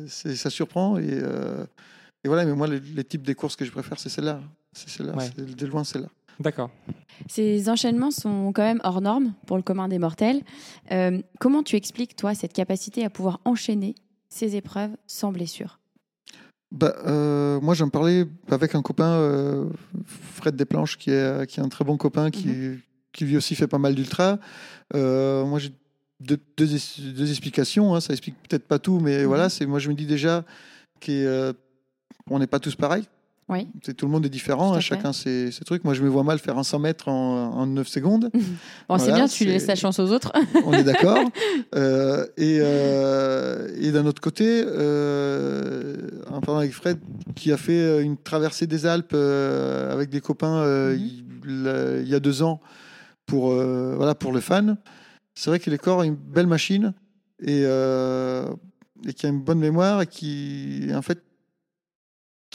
ça 0.07 0.49
surprend. 0.49 0.97
Et, 0.97 1.19
et 2.25 2.27
voilà, 2.27 2.43
mais 2.43 2.55
moi, 2.55 2.65
les, 2.67 2.79
les 2.79 3.03
types 3.03 3.21
des 3.21 3.35
courses 3.35 3.55
que 3.55 3.63
je 3.63 3.71
préfère, 3.71 3.99
c'est 3.99 4.09
celle-là. 4.09 4.41
C'est 4.73 4.89
celle-là, 4.89 5.13
Ouais. 5.15 5.67
loin 5.67 5.83
celle-là. 5.83 6.07
D'accord. 6.39 6.71
Ces 7.29 7.69
enchaînements 7.69 8.09
sont 8.09 8.51
quand 8.51 8.63
même 8.63 8.81
hors 8.83 8.99
normes 8.99 9.33
pour 9.45 9.57
le 9.57 9.63
commun 9.63 9.87
des 9.87 9.99
mortels. 9.99 10.41
Euh, 10.91 11.21
comment 11.39 11.61
tu 11.61 11.75
expliques, 11.75 12.15
toi, 12.15 12.33
cette 12.33 12.51
capacité 12.51 13.05
à 13.05 13.11
pouvoir 13.11 13.39
enchaîner 13.45 13.93
ces 14.27 14.55
épreuves 14.55 14.89
sans 15.05 15.31
blessure? 15.31 15.79
Bah, 16.71 16.95
euh, 17.05 17.61
moi, 17.61 17.75
j'en 17.75 17.89
parlais 17.89 18.25
avec 18.49 18.73
un 18.73 18.81
copain, 18.81 19.11
euh, 19.11 19.69
Fred 20.07 20.55
Desplanches, 20.55 20.97
qui 20.97 21.11
est, 21.11 21.47
qui 21.47 21.59
est 21.59 21.63
un 21.63 21.69
très 21.69 21.85
bon 21.85 21.95
copain, 21.95 22.31
qui, 22.31 22.49
qui 23.13 23.23
lui 23.25 23.37
aussi 23.37 23.53
fait 23.55 23.67
pas 23.67 23.77
mal 23.77 23.93
d'ultra. 23.93 24.39
Euh, 24.95 25.45
moi, 25.45 25.59
j'ai 25.59 25.71
deux, 26.19 26.39
deux, 26.57 26.73
explications. 27.29 27.93
hein, 27.95 28.01
ça 28.01 28.13
explique 28.13 28.35
peut-être 28.49 28.67
pas 28.67 28.79
tout, 28.79 28.99
mais 28.99 29.19
Mhm. 29.19 29.25
voilà, 29.25 29.47
c'est 29.49 29.65
moi, 29.67 29.79
je 29.79 29.89
me 29.89 29.93
dis 29.93 30.05
déjà 30.07 30.43
qu'on 32.27 32.39
n'est 32.39 32.47
pas 32.47 32.59
tous 32.59 32.75
pareils. 32.75 33.05
Oui. 33.47 33.67
C'est, 33.83 33.93
tout 33.93 34.07
le 34.07 34.11
monde 34.11 34.25
est 34.25 34.29
différent, 34.29 34.73
hein, 34.73 34.79
chacun 34.79 35.13
ses, 35.13 35.51
ses 35.51 35.63
trucs. 35.63 35.83
Moi, 35.83 35.93
je 35.93 36.01
me 36.01 36.09
vois 36.09 36.23
mal 36.23 36.39
faire 36.39 36.57
un 36.57 36.63
100 36.63 36.79
mètres 36.79 37.09
en, 37.09 37.51
en 37.53 37.67
9 37.67 37.87
secondes. 37.87 38.31
Bon, 38.89 38.97
c'est 38.97 39.13
bien, 39.13 39.27
tu 39.27 39.45
laisses 39.45 39.67
la 39.67 39.75
chance 39.75 39.99
aux 39.99 40.11
autres. 40.11 40.31
on 40.65 40.73
est 40.73 40.83
d'accord. 40.83 41.19
Euh, 41.75 42.25
et 42.37 42.59
euh, 42.61 43.67
et 43.79 43.91
d'un 43.91 44.05
autre 44.05 44.21
côté, 44.21 44.63
euh, 44.65 45.95
en 46.31 46.39
parlant 46.41 46.59
avec 46.59 46.71
Fred, 46.73 46.97
qui 47.35 47.51
a 47.51 47.57
fait 47.57 48.01
une 48.01 48.17
traversée 48.17 48.65
des 48.65 48.85
Alpes 48.85 49.13
avec 49.13 50.09
des 50.09 50.21
copains 50.21 50.65
Mhm. 50.65 50.99
il, 51.45 52.01
il 52.03 52.07
y 52.09 52.15
a 52.15 52.19
deux 52.19 52.41
ans 52.43 52.61
pour, 53.25 53.53
voilà, 53.53 54.15
pour 54.15 54.31
le 54.31 54.39
fan, 54.39 54.77
c'est 55.33 55.49
vrai 55.49 55.59
que 55.59 55.69
les 55.69 55.77
corps 55.77 56.01
a 56.01 56.05
une 56.05 56.15
belle 56.15 56.47
machine 56.47 56.93
et, 57.41 57.61
et 57.61 59.13
qui 59.13 59.25
a 59.25 59.29
une 59.29 59.41
bonne 59.41 59.59
mémoire 59.59 60.01
et 60.01 60.07
qui, 60.07 60.89
en 60.95 61.01
fait, 61.01 61.21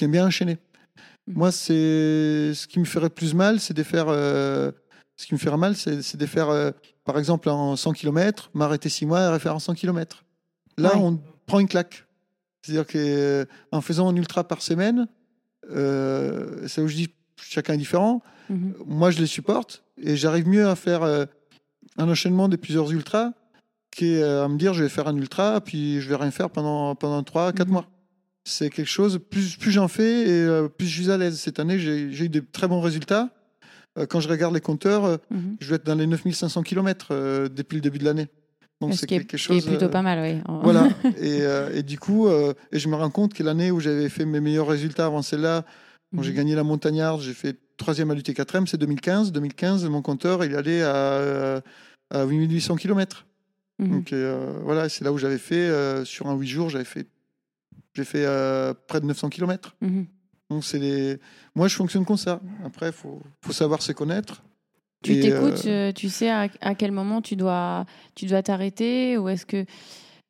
qui 0.00 0.04
aime 0.06 0.12
bien 0.12 0.26
enchaîner. 0.26 0.58
Mhm. 1.28 1.34
Moi, 1.36 1.52
c'est 1.52 2.52
ce 2.54 2.66
qui 2.66 2.78
me 2.80 2.84
ferait 2.86 3.10
plus 3.10 3.34
mal, 3.34 3.60
c'est 3.60 3.74
de 3.74 3.82
faire. 3.82 4.06
euh, 4.08 4.72
ce 5.16 5.26
qui 5.26 5.34
me 5.34 5.38
ferait 5.38 5.58
mal, 5.58 5.76
c'est 5.76 6.16
de 6.16 6.26
faire, 6.26 6.48
euh, 6.48 6.70
par 7.04 7.18
exemple, 7.18 7.50
en 7.50 7.76
100 7.76 7.92
km, 7.92 8.50
m'arrêter 8.54 8.88
6 8.88 9.04
mois 9.04 9.20
et 9.20 9.28
refaire 9.28 9.54
en 9.54 9.58
100 9.58 9.74
km. 9.74 10.24
Là, 10.78 10.94
Ouais. 10.96 11.02
on 11.02 11.20
prend 11.44 11.60
une 11.60 11.68
claque. 11.68 12.06
C'est-à-dire 12.62 12.86
qu'en 13.70 13.80
faisant 13.82 14.08
un 14.08 14.16
ultra 14.16 14.44
par 14.48 14.62
semaine, 14.62 15.06
euh, 15.70 16.66
c'est 16.68 16.80
où 16.80 16.88
je 16.88 16.94
dis 16.96 17.08
chacun 17.36 17.74
est 17.74 17.78
différent. 17.78 18.22
Mhm. 18.48 18.74
Moi, 18.86 19.10
je 19.10 19.18
les 19.20 19.26
supporte 19.26 19.84
et 20.02 20.16
j'arrive 20.16 20.48
mieux 20.48 20.66
à 20.68 20.74
faire 20.74 21.02
euh, 21.02 21.26
un 21.98 22.08
enchaînement 22.08 22.48
de 22.48 22.56
plusieurs 22.56 22.90
ultras 22.90 23.32
qu'à 23.90 24.48
me 24.48 24.56
dire 24.56 24.72
je 24.72 24.84
vais 24.84 24.88
faire 24.88 25.06
un 25.08 25.16
ultra 25.16 25.60
puis 25.60 26.00
je 26.00 26.08
vais 26.08 26.16
rien 26.16 26.30
faire 26.30 26.48
pendant, 26.48 26.94
pendant 26.94 27.22
3 27.22 27.52
4 27.52 27.66
Mhm. 27.68 27.72
mois. 27.74 27.86
C'est 28.44 28.70
quelque 28.70 28.88
chose, 28.88 29.20
plus, 29.30 29.56
plus 29.56 29.70
j'en 29.70 29.88
fais 29.88 30.22
et 30.28 30.30
euh, 30.42 30.68
plus 30.68 30.86
je 30.86 31.02
suis 31.02 31.10
à 31.10 31.18
l'aise. 31.18 31.38
Cette 31.38 31.60
année, 31.60 31.78
j'ai 31.78 32.08
eu 32.24 32.28
de 32.28 32.42
très 32.52 32.68
bons 32.68 32.80
résultats. 32.80 33.28
Euh, 33.98 34.06
quand 34.06 34.20
je 34.20 34.28
regarde 34.28 34.54
les 34.54 34.60
compteurs, 34.60 35.04
euh, 35.04 35.16
Mhm. 35.30 35.56
je 35.60 35.68
vais 35.68 35.76
être 35.76 35.84
dans 35.86 35.94
les 35.94 36.06
9500 36.06 36.62
km 36.62 37.48
depuis 37.54 37.76
le 37.76 37.80
début 37.82 37.98
de 37.98 38.04
l'année. 38.04 38.28
Donc 38.80 38.94
Ce 38.94 39.00
c'est 39.00 39.06
quelque 39.06 39.34
est 39.34 39.38
chose. 39.38 39.66
plutôt 39.66 39.84
euh, 39.86 39.88
pas 39.88 40.00
mal, 40.02 40.20
oui. 40.22 40.40
Voilà. 40.62 40.88
et, 41.20 41.42
et 41.78 41.82
du 41.82 41.98
coup, 41.98 42.28
et 42.28 42.78
je 42.78 42.88
me 42.88 42.94
rends 42.96 43.10
compte 43.10 43.34
que 43.34 43.42
l'année 43.42 43.70
où 43.70 43.78
j'avais 43.80 44.08
fait 44.08 44.24
mes 44.24 44.40
meilleurs 44.40 44.68
résultats 44.68 45.06
avant 45.06 45.22
celle-là, 45.22 45.64
quand 46.16 46.22
j'ai 46.22 46.30
Mhm. 46.30 46.36
gagné 46.36 46.54
la 46.54 46.64
montagnarde, 46.64 47.20
j'ai 47.20 47.34
fait 47.34 47.56
troisième 47.76 48.10
à 48.10 48.14
l'UT4M, 48.14 48.66
c'est 48.66 48.78
2015. 48.78 49.32
2015, 49.32 49.84
mon 49.86 50.02
compteur, 50.02 50.44
il 50.44 50.56
allait 50.56 50.82
à, 50.82 51.62
à 52.10 52.24
8800 52.24 52.76
km. 52.76 53.26
Mhm. 53.78 53.90
Donc 53.90 54.14
voilà, 54.64 54.88
c'est 54.88 55.04
là 55.04 55.12
où 55.12 55.18
j'avais 55.18 55.38
fait, 55.38 55.70
sur 56.06 56.28
un 56.28 56.34
8 56.34 56.46
jours, 56.48 56.70
j'avais 56.70 56.84
fait, 56.84 57.06
j'ai 57.94 58.04
fait 58.04 58.24
euh, 58.24 58.72
près 58.86 59.00
de 59.00 59.06
900 59.06 59.28
km. 59.28 59.74
Mhm. 59.80 60.06
Donc 60.50 60.64
c'est 60.64 60.78
les... 60.78 61.18
Moi, 61.54 61.68
je 61.68 61.76
fonctionne 61.76 62.04
comme 62.04 62.16
ça. 62.16 62.40
Après, 62.64 62.86
il 62.86 62.92
faut, 62.92 63.20
faut 63.42 63.52
savoir 63.52 63.82
se 63.82 63.92
connaître. 63.92 64.42
Tu 65.02 65.18
t'écoutes, 65.18 65.64
euh, 65.64 65.88
euh, 65.88 65.92
tu 65.92 66.10
sais 66.10 66.28
à, 66.28 66.48
à 66.60 66.74
quel 66.74 66.92
moment 66.92 67.22
tu 67.22 67.34
dois 67.34 67.86
tu 68.14 68.26
dois 68.26 68.42
t'arrêter 68.42 69.16
ou 69.16 69.30
est-ce 69.30 69.46
que 69.46 69.64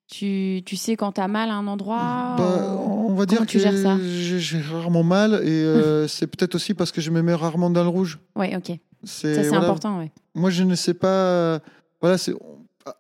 tu, 0.06 0.62
tu 0.64 0.76
sais 0.76 0.94
quand 0.94 1.12
tu 1.12 1.20
as 1.20 1.26
mal 1.26 1.50
à 1.50 1.54
un 1.54 1.66
endroit 1.66 2.36
Bah, 2.38 2.76
on 2.78 3.14
va 3.14 3.26
dire 3.26 3.44
que 3.46 3.58
j'ai 3.58 4.60
rarement 4.60 5.02
mal 5.02 5.40
et 5.42 5.48
euh, 5.48 6.06
c'est 6.08 6.28
peut-être 6.28 6.54
aussi 6.54 6.74
parce 6.74 6.92
que 6.92 7.00
je 7.00 7.10
me 7.10 7.20
mets 7.20 7.34
rarement 7.34 7.68
dans 7.68 7.82
le 7.82 7.88
rouge. 7.88 8.20
Ouais, 8.36 8.54
ok. 8.56 8.68
Ça, 9.02 9.34
c'est 9.34 9.48
voilà, 9.48 9.64
important, 9.64 9.98
ouais. 9.98 10.12
Moi, 10.34 10.50
je 10.50 10.62
ne 10.62 10.74
sais 10.76 10.94
pas. 10.94 11.60
Voilà, 12.00 12.16
c'est 12.16 12.34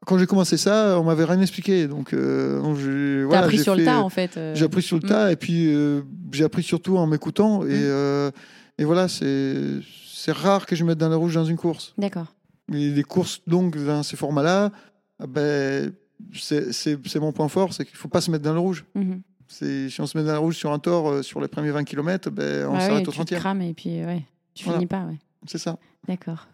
quand 0.06 0.18
j'ai 0.18 0.26
commencé 0.26 0.56
ça, 0.56 0.98
on 1.00 1.04
m'avait 1.04 1.24
rien 1.24 1.40
expliqué, 1.40 1.86
donc, 1.86 2.12
euh, 2.12 2.60
donc 2.60 2.76
j'ai 2.78 3.24
voilà, 3.24 3.42
appris 3.44 3.58
sur 3.58 3.74
le 3.74 3.84
tas, 3.84 4.00
en 4.00 4.08
fait. 4.08 4.38
J'ai 4.54 4.64
appris 4.64 4.82
sur 4.82 4.96
le 4.96 5.02
tas 5.02 5.30
et 5.32 5.36
puis 5.36 5.74
euh, 5.74 6.02
j'ai 6.32 6.44
appris 6.44 6.62
surtout 6.62 6.96
en 6.98 7.06
m'écoutant 7.06 7.62
et, 7.64 7.68
Mm. 7.68 7.72
euh, 7.72 8.30
et 8.78 8.84
voilà, 8.84 9.08
c'est 9.08 10.32
rare 10.32 10.66
que 10.66 10.76
je 10.76 10.84
me 10.84 10.88
mette 10.88 10.98
dans 10.98 11.08
le 11.08 11.16
rouge 11.16 11.34
dans 11.34 11.44
une 11.44 11.56
course. 11.56 11.94
D'accord. 11.98 12.34
Mais 12.68 12.88
les 12.90 13.02
courses 13.02 13.40
donc 13.46 13.76
dans 13.76 14.02
ces 14.02 14.16
formats-là, 14.16 14.70
ah 15.18 15.26
ben 15.26 15.92
c'est 16.34 17.18
mon 17.20 17.32
point 17.32 17.48
fort, 17.48 17.72
c'est 17.72 17.84
qu'il 17.84 17.96
faut 17.96 18.08
pas 18.08 18.20
se 18.20 18.30
mettre 18.30 18.44
dans 18.44 18.52
le 18.54 18.60
rouge. 18.60 18.84
Mhm. 18.94 19.22
C'est 19.48 19.88
si 19.90 20.00
on 20.00 20.06
se 20.06 20.16
met 20.16 20.22
dans 20.24 20.32
le 20.32 20.38
rouge 20.38 20.56
sur 20.56 20.70
un 20.72 20.78
tort 20.78 21.08
euh, 21.10 21.22
sur 21.22 21.40
les 21.40 21.48
premiers 21.48 21.72
20 21.72 21.82
km, 21.84 22.30
ben 22.30 22.66
on 22.68 22.74
Ouais, 22.74 22.80
s'arrête 22.80 23.02
ouais, 23.02 23.08
au 23.08 23.12
tu 23.12 23.24
te 23.24 23.34
30e. 23.34 23.38
crames 23.38 23.62
et 23.62 23.74
puis 23.74 24.04
ouais, 24.04 24.22
tu 24.54 24.64
Voilà. 24.64 24.78
finis 24.78 24.86
pas, 24.86 25.02
ouais. 25.06 25.18
C'est 25.46 25.58
ça. 25.58 25.76
D'accord. 26.06 26.46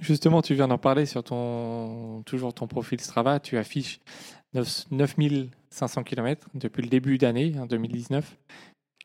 Justement, 0.00 0.42
tu 0.42 0.54
viens 0.54 0.68
d'en 0.68 0.78
parler 0.78 1.06
sur 1.06 1.22
ton 1.24 2.22
toujours 2.26 2.52
ton 2.54 2.66
profil 2.66 3.00
Strava. 3.00 3.40
Tu 3.40 3.56
affiches 3.58 4.00
9 4.54 4.86
9500 4.90 6.02
km 6.04 6.48
depuis 6.54 6.82
le 6.82 6.88
début 6.88 7.18
d'année, 7.18 7.54
en 7.58 7.66
2019, 7.66 8.36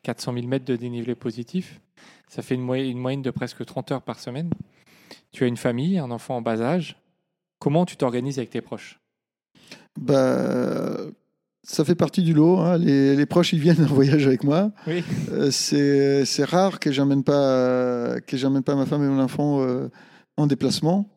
400 0.02 0.34
000 0.34 0.46
mètres 0.46 0.64
de 0.64 0.76
dénivelé 0.76 1.14
positif. 1.14 1.80
Ça 2.28 2.42
fait 2.42 2.54
une, 2.54 2.62
moyenne- 2.62 2.90
une 2.90 2.98
moyenne 2.98 3.22
de 3.22 3.30
presque 3.30 3.64
30 3.64 3.92
heures 3.92 4.02
par 4.02 4.18
semaine. 4.18 4.50
Tu 5.32 5.44
as 5.44 5.46
une 5.46 5.56
famille, 5.56 5.98
un 5.98 6.10
enfant 6.10 6.36
en 6.36 6.42
bas 6.42 6.60
âge. 6.60 6.96
Comment 7.58 7.84
tu 7.84 7.96
t'organises 7.96 8.38
avec 8.38 8.50
tes 8.50 8.60
proches? 8.60 8.98
Bah, 10.00 10.96
ça 11.62 11.84
fait 11.84 11.94
partie 11.94 12.22
du 12.22 12.32
lot. 12.34 12.58
hein. 12.58 12.78
Les, 12.78 13.14
les 13.14 13.26
proches, 13.26 13.52
ils 13.52 13.60
viennent 13.60 13.82
en 13.90 13.94
voyage 13.94 14.26
avec 14.26 14.42
moi. 14.44 14.72
Oui. 14.86 15.04
Euh, 15.30 15.50
c'est 15.50 16.44
rare 16.44 16.80
que 16.80 16.90
j'emmène 16.92 17.22
pas 17.24 18.20
que 18.26 18.60
pas 18.60 18.74
ma 18.74 18.86
femme 18.86 19.04
et 19.04 19.08
mon 19.08 19.20
enfant 19.22 19.62
euh, 19.62 19.88
en 20.42 20.46
déplacement. 20.46 21.08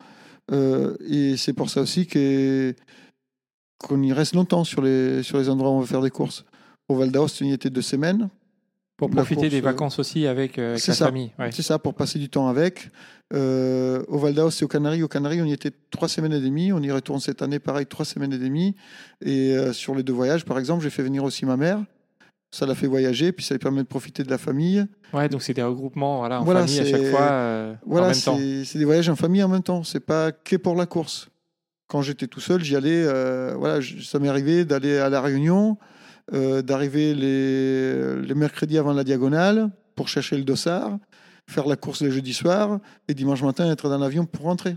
Euh, 0.52 0.96
et 1.08 1.36
c'est 1.36 1.52
pour 1.52 1.70
ça 1.70 1.80
aussi 1.80 2.06
qu'on 2.06 4.02
y 4.02 4.12
reste 4.12 4.34
longtemps 4.34 4.64
sur 4.64 4.80
les 4.82 5.22
sur 5.22 5.38
les 5.38 5.48
endroits 5.48 5.70
où 5.70 5.74
on 5.74 5.80
va 5.80 5.86
faire 5.86 6.02
des 6.02 6.10
courses. 6.10 6.44
Au 6.88 6.94
Val 6.94 7.10
d'Aoste, 7.10 7.42
on 7.42 7.46
y 7.46 7.52
était 7.52 7.70
deux 7.70 7.82
semaines. 7.82 8.28
Pour 8.96 9.08
La 9.10 9.16
profiter 9.16 9.40
course, 9.42 9.50
des 9.50 9.58
euh, 9.58 9.62
vacances 9.64 9.98
aussi 9.98 10.26
avec, 10.26 10.58
euh, 10.58 10.70
avec 10.70 10.86
la 10.86 10.94
ça. 10.94 11.04
famille. 11.06 11.30
ouais. 11.38 11.50
C'est 11.52 11.60
ça, 11.62 11.78
pour 11.78 11.92
passer 11.92 12.18
du 12.18 12.30
temps 12.30 12.48
avec. 12.48 12.88
Euh, 13.34 14.02
au 14.08 14.16
Val 14.16 14.32
d'Aoste 14.32 14.62
et 14.62 14.64
aux 14.64 14.68
Canaries. 14.68 15.02
Aux 15.02 15.08
Canaries, 15.08 15.42
on 15.42 15.44
y 15.44 15.52
était 15.52 15.72
trois 15.90 16.08
semaines 16.08 16.32
et 16.32 16.40
demie. 16.40 16.72
On 16.72 16.80
y 16.80 16.90
retourne 16.90 17.20
cette 17.20 17.42
année, 17.42 17.58
pareil, 17.58 17.84
trois 17.84 18.06
semaines 18.06 18.32
et 18.32 18.38
demie. 18.38 18.74
Et 19.20 19.54
euh, 19.54 19.74
sur 19.74 19.94
les 19.94 20.02
deux 20.02 20.14
voyages, 20.14 20.46
par 20.46 20.58
exemple, 20.58 20.82
j'ai 20.82 20.88
fait 20.88 21.02
venir 21.02 21.24
aussi 21.24 21.44
ma 21.44 21.58
mère. 21.58 21.84
Ça 22.52 22.64
l'a 22.64 22.74
fait 22.74 22.86
voyager, 22.86 23.32
puis 23.32 23.44
ça 23.44 23.54
lui 23.54 23.58
permet 23.58 23.82
de 23.82 23.88
profiter 23.88 24.22
de 24.22 24.30
la 24.30 24.38
famille. 24.38 24.86
Ouais, 25.12 25.28
donc 25.28 25.42
c'est 25.42 25.52
des 25.52 25.62
regroupements 25.62 26.18
voilà, 26.18 26.40
en 26.40 26.44
Voilà, 26.44 26.60
famille 26.66 26.80
à 26.80 26.84
chaque 26.84 27.06
fois 27.06 27.20
euh, 27.22 27.74
Voilà, 27.84 28.14
c'est 28.14 28.78
des 28.78 28.84
voyages 28.84 29.08
en 29.08 29.16
famille 29.16 29.42
en 29.42 29.48
même 29.48 29.62
temps. 29.62 29.82
C'est 29.84 30.00
pas 30.00 30.32
que 30.32 30.56
pour 30.56 30.74
la 30.76 30.86
course. 30.86 31.28
Quand 31.88 32.02
j'étais 32.02 32.26
tout 32.26 32.40
seul, 32.40 32.62
j'y 32.64 32.74
allais. 32.76 33.04
euh, 33.04 33.54
voilà, 33.58 33.80
je- 33.80 34.00
ça 34.02 34.18
m'est 34.18 34.28
arrivé 34.28 34.64
d'aller 34.64 34.96
à 34.98 35.10
la 35.10 35.20
Réunion, 35.20 35.76
euh, 36.34 36.62
d'arriver 36.62 37.14
les, 37.14 38.22
les 38.22 38.34
mercredis 38.34 38.78
avant 38.78 38.92
la 38.92 39.04
diagonale 39.04 39.70
pour 39.94 40.08
chercher 40.08 40.36
le 40.36 40.44
dossard, 40.44 40.98
faire 41.48 41.66
la 41.66 41.76
course 41.76 42.02
le 42.02 42.10
jeudi 42.10 42.32
soir 42.32 42.78
et 43.08 43.14
dimanche 43.14 43.42
matin 43.42 43.70
être 43.70 43.88
dans 43.88 43.98
l'avion 43.98 44.24
pour 44.24 44.44
rentrer. 44.46 44.76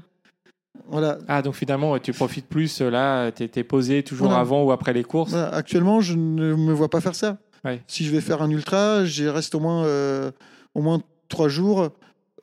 Voilà. 0.87 1.17
Ah, 1.27 1.41
donc 1.41 1.55
finalement, 1.55 1.97
tu 1.99 2.13
profites 2.13 2.47
plus, 2.47 2.81
euh, 2.81 2.89
là, 2.89 3.31
tu 3.31 3.43
étais 3.43 3.63
posé 3.63 4.03
toujours 4.03 4.27
Voilà. 4.27 4.41
avant 4.41 4.63
ou 4.63 4.71
après 4.71 4.93
les 4.93 5.03
courses. 5.03 5.33
Actuellement, 5.33 6.01
je 6.01 6.13
ne 6.15 6.55
me 6.55 6.73
vois 6.73 6.89
pas 6.89 7.01
faire 7.01 7.15
ça. 7.15 7.37
Ouais. 7.65 7.81
Si 7.87 8.05
je 8.05 8.11
vais 8.11 8.21
faire 8.21 8.41
un 8.41 8.49
ultra, 8.49 9.05
j'y 9.05 9.27
reste 9.27 9.53
au 9.55 9.59
moins, 9.59 9.83
euh, 9.85 10.31
au 10.75 10.81
moins 10.81 11.01
trois 11.27 11.49
jours 11.49 11.89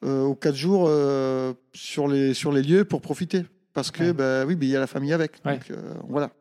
euh, 0.04 0.24
ou 0.24 0.34
quatre 0.34 0.56
jours 0.56 0.86
euh, 0.88 1.52
sur, 1.72 2.06
les, 2.08 2.34
sur 2.34 2.52
les 2.52 2.62
lieux 2.62 2.84
pour 2.84 3.00
profiter. 3.00 3.44
Parce 3.72 3.90
que, 3.90 4.04
Ouais. 4.04 4.12
bah, 4.12 4.44
oui, 4.46 4.56
il 4.60 4.68
y 4.68 4.76
a 4.76 4.80
la 4.80 4.86
famille 4.86 5.12
avec. 5.12 5.32
Ouais. 5.44 5.54
Donc, 5.54 5.70
euh, 5.70 5.94
voilà. 6.08 6.30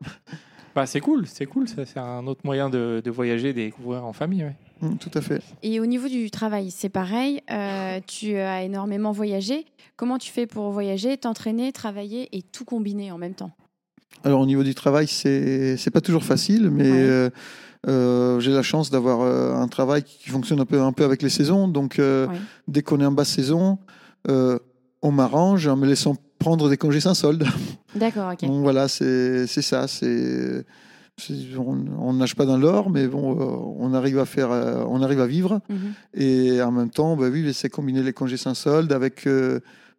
Bah, 0.74 0.84
c'est 0.84 1.00
cool, 1.00 1.26
c'est 1.26 1.46
cool, 1.46 1.66
ça, 1.68 1.86
c'est 1.86 1.98
un 1.98 2.26
autre 2.26 2.42
moyen 2.44 2.68
de, 2.68 3.00
de 3.02 3.10
voyager, 3.10 3.54
de 3.54 3.60
découvrir 3.62 4.04
en 4.04 4.12
famille. 4.12 4.44
ouais. 4.44 4.56
Mm, 4.82 4.96
tout 4.98 5.10
à 5.14 5.22
fait. 5.22 5.40
Et 5.62 5.80
au 5.80 5.86
niveau 5.86 6.06
du 6.06 6.30
travail, 6.30 6.70
c'est 6.70 6.90
pareil. 6.90 7.40
euh, 7.50 7.98
tu 8.06 8.36
as 8.36 8.62
énormément 8.62 9.10
voyagé. 9.10 9.64
Comment 9.96 10.18
tu 10.18 10.30
fais 10.30 10.46
pour 10.46 10.70
voyager, 10.72 11.16
t'entraîner, 11.16 11.72
travailler 11.72 12.28
et 12.36 12.42
tout 12.42 12.66
combiner 12.66 13.10
en 13.10 13.16
même 13.16 13.32
temps? 13.32 13.52
Alors, 14.22 14.42
au 14.42 14.44
niveau 14.44 14.62
du 14.62 14.74
travail, 14.74 15.06
c'est 15.06 15.78
c'est 15.78 15.90
pas 15.90 16.02
toujours 16.02 16.24
facile, 16.24 16.68
mais 16.70 16.90
Ouais. 16.90 16.98
euh, 16.98 17.30
Euh, 17.88 18.40
j'ai 18.40 18.52
la 18.52 18.62
chance 18.62 18.90
d'avoir 18.90 19.20
euh, 19.20 19.54
un 19.54 19.68
travail 19.68 20.02
qui 20.02 20.28
fonctionne 20.30 20.60
un 20.60 20.64
peu, 20.64 20.80
un 20.80 20.92
peu 20.92 21.04
avec 21.04 21.22
les 21.22 21.28
saisons. 21.28 21.68
Donc, 21.68 21.98
euh, 21.98 22.26
dès 22.66 22.82
qu'on 22.82 23.00
est 23.00 23.06
en 23.06 23.12
basse 23.12 23.30
saison, 23.30 23.78
euh, 24.28 24.58
on 25.02 25.12
m'arrange 25.12 25.68
en 25.68 25.76
me 25.76 25.86
laissant 25.86 26.16
prendre 26.38 26.68
des 26.68 26.76
congés 26.76 27.00
sans 27.00 27.14
solde. 27.14 27.44
D'accord, 27.94 28.32
ok. 28.32 28.44
Donc 28.46 28.62
voilà, 28.62 28.88
c'est 28.88 29.46
ça. 29.46 29.86
C'est 29.86 30.64
on 31.56 31.78
on 31.98 32.12
nage 32.14 32.34
pas 32.34 32.44
dans 32.44 32.58
l'or, 32.58 32.90
mais 32.90 33.06
bon, 33.06 33.74
on 33.78 33.94
arrive 33.94 34.18
à 34.18 34.26
faire, 34.26 34.50
on 34.50 35.00
arrive 35.00 35.20
à 35.20 35.26
vivre. 35.26 35.60
Mhm. 35.70 35.92
Et 36.14 36.60
en 36.60 36.72
même 36.72 36.90
temps, 36.90 37.16
bah 37.16 37.28
oui, 37.30 37.54
c'est 37.54 37.70
combiner 37.70 38.02
les 38.02 38.12
congés 38.12 38.36
sans 38.36 38.54
solde 38.54 38.92
avec 38.92 39.26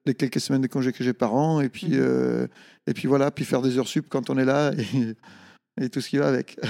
les 0.06 0.13
quelques 0.13 0.39
semaines 0.39 0.62
de 0.62 0.67
congés 0.67 0.91
que 0.91 1.04
j'ai 1.04 1.13
par 1.13 1.34
an, 1.34 1.60
et 1.62 1.69
puis 1.69 1.88
Mhm. 1.97 2.47
et 2.86 2.93
puis 2.93 3.08
voilà, 3.08 3.32
puis 3.32 3.45
faire 3.45 3.62
des 3.63 3.80
heures 3.80 3.88
sup 3.88 4.06
quand 4.10 4.30
on 4.30 4.38
est 4.38 4.45
là 4.45 4.73
et, 4.73 5.15
et 5.80 5.90
tout 5.90 6.02
ce 6.02 6.10
qui 6.10 6.18
va 6.18 6.28
avec. 6.28 6.60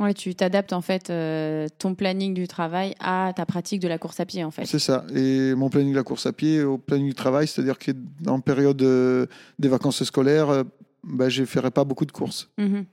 Ouais, 0.00 0.14
tu 0.14 0.32
t'adaptes 0.32 0.72
en 0.72 0.80
fait 0.80 1.10
euh, 1.10 1.66
ton 1.78 1.96
planning 1.96 2.32
du 2.32 2.46
travail 2.46 2.94
à 3.00 3.32
ta 3.34 3.44
pratique 3.46 3.80
de 3.80 3.88
la 3.88 3.98
course 3.98 4.20
à 4.20 4.26
pied 4.26 4.44
en 4.44 4.52
fait. 4.52 4.64
C'est 4.64 4.78
ça. 4.78 5.04
Et 5.12 5.56
mon 5.56 5.70
planning 5.70 5.90
de 5.90 5.96
la 5.96 6.04
course 6.04 6.24
à 6.26 6.32
pied 6.32 6.62
au 6.62 6.78
planning 6.78 7.08
du 7.08 7.14
travail, 7.14 7.48
c'est-à-dire 7.48 7.78
qu'en 7.80 8.38
période 8.38 8.80
euh, 8.82 9.26
des 9.58 9.66
vacances 9.66 10.04
scolaires, 10.04 10.50
euh, 10.50 10.62
bah, 11.02 11.28
je 11.28 11.40
ne 11.40 11.46
ferai 11.46 11.72
pas 11.72 11.82
beaucoup 11.82 12.04
de 12.06 12.12
courses. 12.12 12.48
Mhm. 12.58 12.84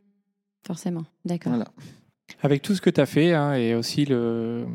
Forcément, 0.65 1.03
d'accord. 1.25 1.51
Voilà. 1.53 1.67
Avec 2.41 2.63
tout 2.63 2.73
ce 2.73 2.81
que 2.81 2.89
tu 2.89 2.99
as 2.99 3.05
fait 3.05 3.33
hein, 3.33 3.53
et 3.53 3.75
aussi 3.75 4.05
le, 4.05 4.65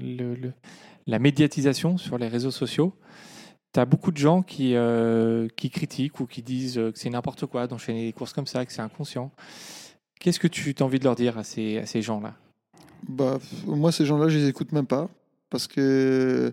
le- 0.00 0.34
le- 0.34 0.52
la 1.06 1.18
médiatisation 1.18 1.98
sur 1.98 2.16
les 2.16 2.28
réseaux 2.28 2.50
sociaux, 2.50 2.94
tu 3.74 3.80
as 3.80 3.84
beaucoup 3.84 4.12
de 4.12 4.16
gens 4.18 4.40
qui, 4.40 4.74
euh, 4.76 5.46
qui 5.56 5.68
critiquent 5.68 6.20
ou 6.20 6.26
qui 6.26 6.42
disent 6.42 6.76
que 6.76 6.92
c'est 6.94 7.10
n'importe 7.10 7.44
quoi 7.44 7.66
d'enchaîner 7.66 8.06
des 8.06 8.12
courses 8.14 8.32
comme 8.32 8.46
ça, 8.46 8.64
que 8.64 8.72
c'est 8.72 8.80
inconscient. 8.80 9.30
Qu'est-ce 10.20 10.40
que 10.40 10.48
tu 10.48 10.74
as 10.78 10.82
envie 10.82 10.98
de 10.98 11.04
leur 11.04 11.14
dire 11.16 11.38
à 11.38 11.44
ces, 11.44 11.78
à 11.78 11.86
ces 11.86 12.02
gens-là? 12.02 12.34
Bah, 13.08 13.38
moi, 13.66 13.92
ces 13.92 14.04
gens-là, 14.04 14.28
je 14.28 14.38
les 14.38 14.48
écoute 14.48 14.72
même 14.72 14.86
pas. 14.86 15.08
Parce 15.50 15.66
que 15.66 16.52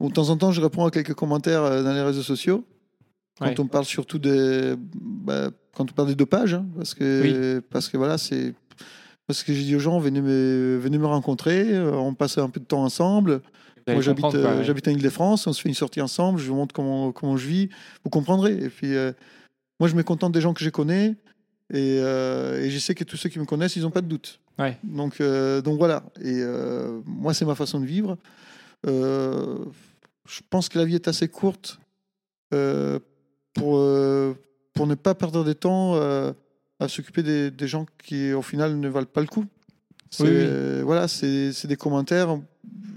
bon, 0.00 0.08
de 0.08 0.12
temps 0.12 0.28
en 0.30 0.36
temps, 0.36 0.50
je 0.52 0.60
réponds 0.60 0.84
à 0.84 0.90
quelques 0.90 1.14
commentaires 1.14 1.62
euh, 1.62 1.82
dans 1.82 1.92
les 1.94 2.02
réseaux 2.02 2.22
sociaux. 2.22 2.64
Quand 3.38 3.46
Ouais. 3.46 3.60
on 3.60 3.66
parle 3.66 3.84
surtout 3.84 4.18
des. 4.18 4.74
bah, 4.94 5.50
quand 5.74 5.90
on 5.90 5.94
parle 5.94 6.08
des 6.08 6.14
dopages. 6.14 6.54
hein, 6.54 6.66
parce 6.76 6.94
que, 6.94 7.60
parce 7.70 7.88
que 7.88 7.96
voilà, 7.96 8.18
c'est. 8.18 8.54
Parce 9.26 9.42
que 9.42 9.52
j'ai 9.52 9.64
dit 9.64 9.74
aux 9.76 9.80
gens, 9.80 9.98
venez 9.98 10.20
me, 10.20 10.78
venez 10.80 10.98
me 10.98 11.06
rencontrer, 11.06 11.74
euh, 11.74 11.90
on 11.92 12.14
passe 12.14 12.38
un 12.38 12.48
peu 12.48 12.60
de 12.60 12.64
temps 12.64 12.82
ensemble. 12.84 13.42
Moi, 13.88 14.00
j'habite 14.00 14.24
euh, 14.34 14.62
ouais. 14.62 14.88
en 14.88 14.90
Ile-de-France, 14.90 15.46
on 15.48 15.52
se 15.52 15.60
fait 15.60 15.68
une 15.68 15.74
sortie 15.74 16.00
ensemble, 16.00 16.38
je 16.40 16.48
vous 16.48 16.54
montre 16.56 16.72
comment, 16.74 17.10
comment 17.12 17.36
je 17.36 17.46
vis, 17.46 17.68
vous 18.04 18.10
comprendrez. 18.10 18.52
Et 18.52 18.68
puis, 18.68 18.94
euh, 18.94 19.12
moi, 19.80 19.88
je 19.88 19.94
me 19.96 20.02
contente 20.04 20.32
des 20.32 20.40
gens 20.40 20.54
que 20.54 20.62
je 20.64 20.70
connais, 20.70 21.16
et, 21.72 21.98
euh, 22.00 22.62
et 22.62 22.70
je 22.70 22.78
sais 22.78 22.94
que 22.94 23.04
tous 23.04 23.16
ceux 23.16 23.28
qui 23.28 23.38
me 23.38 23.44
connaissent, 23.44 23.76
ils 23.76 23.82
n'ont 23.82 23.90
pas 23.90 24.00
de 24.02 24.06
doute. 24.08 24.40
Ouais. 24.58 24.78
Donc, 24.84 25.20
euh, 25.20 25.60
donc 25.60 25.78
voilà. 25.78 26.02
Et 26.20 26.40
euh, 26.40 27.00
moi, 27.04 27.34
c'est 27.34 27.44
ma 27.44 27.54
façon 27.54 27.80
de 27.80 27.86
vivre. 27.86 28.16
Je 28.84 30.40
pense 30.50 30.68
que 30.68 30.78
la 30.78 30.84
vie 30.84 30.94
est 30.94 31.08
assez 31.08 31.28
courte 31.28 31.78
pour, 32.50 33.84
pour 34.74 34.86
ne 34.86 34.94
pas 34.94 35.14
perdre 35.14 35.44
de 35.44 35.52
temps 35.52 35.94
à 36.78 36.88
s'occuper 36.88 37.22
des, 37.22 37.50
des 37.50 37.68
gens 37.68 37.86
qui, 38.04 38.32
au 38.32 38.42
final, 38.42 38.76
ne 38.78 38.88
valent 38.88 39.06
pas 39.06 39.20
le 39.20 39.26
coup. 39.26 39.44
C'est, 40.10 40.22
Oui, 40.22 40.30
oui. 40.30 40.82
Voilà, 40.82 41.08
c'est 41.08 41.52
c'est 41.52 41.66
des 41.68 41.76
commentaires. 41.76 42.38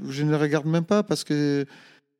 Je 0.07 0.23
ne 0.23 0.31
les 0.31 0.37
regarde 0.37 0.65
même 0.67 0.85
pas 0.85 1.01
parce 1.01 1.23
que, 1.23 1.65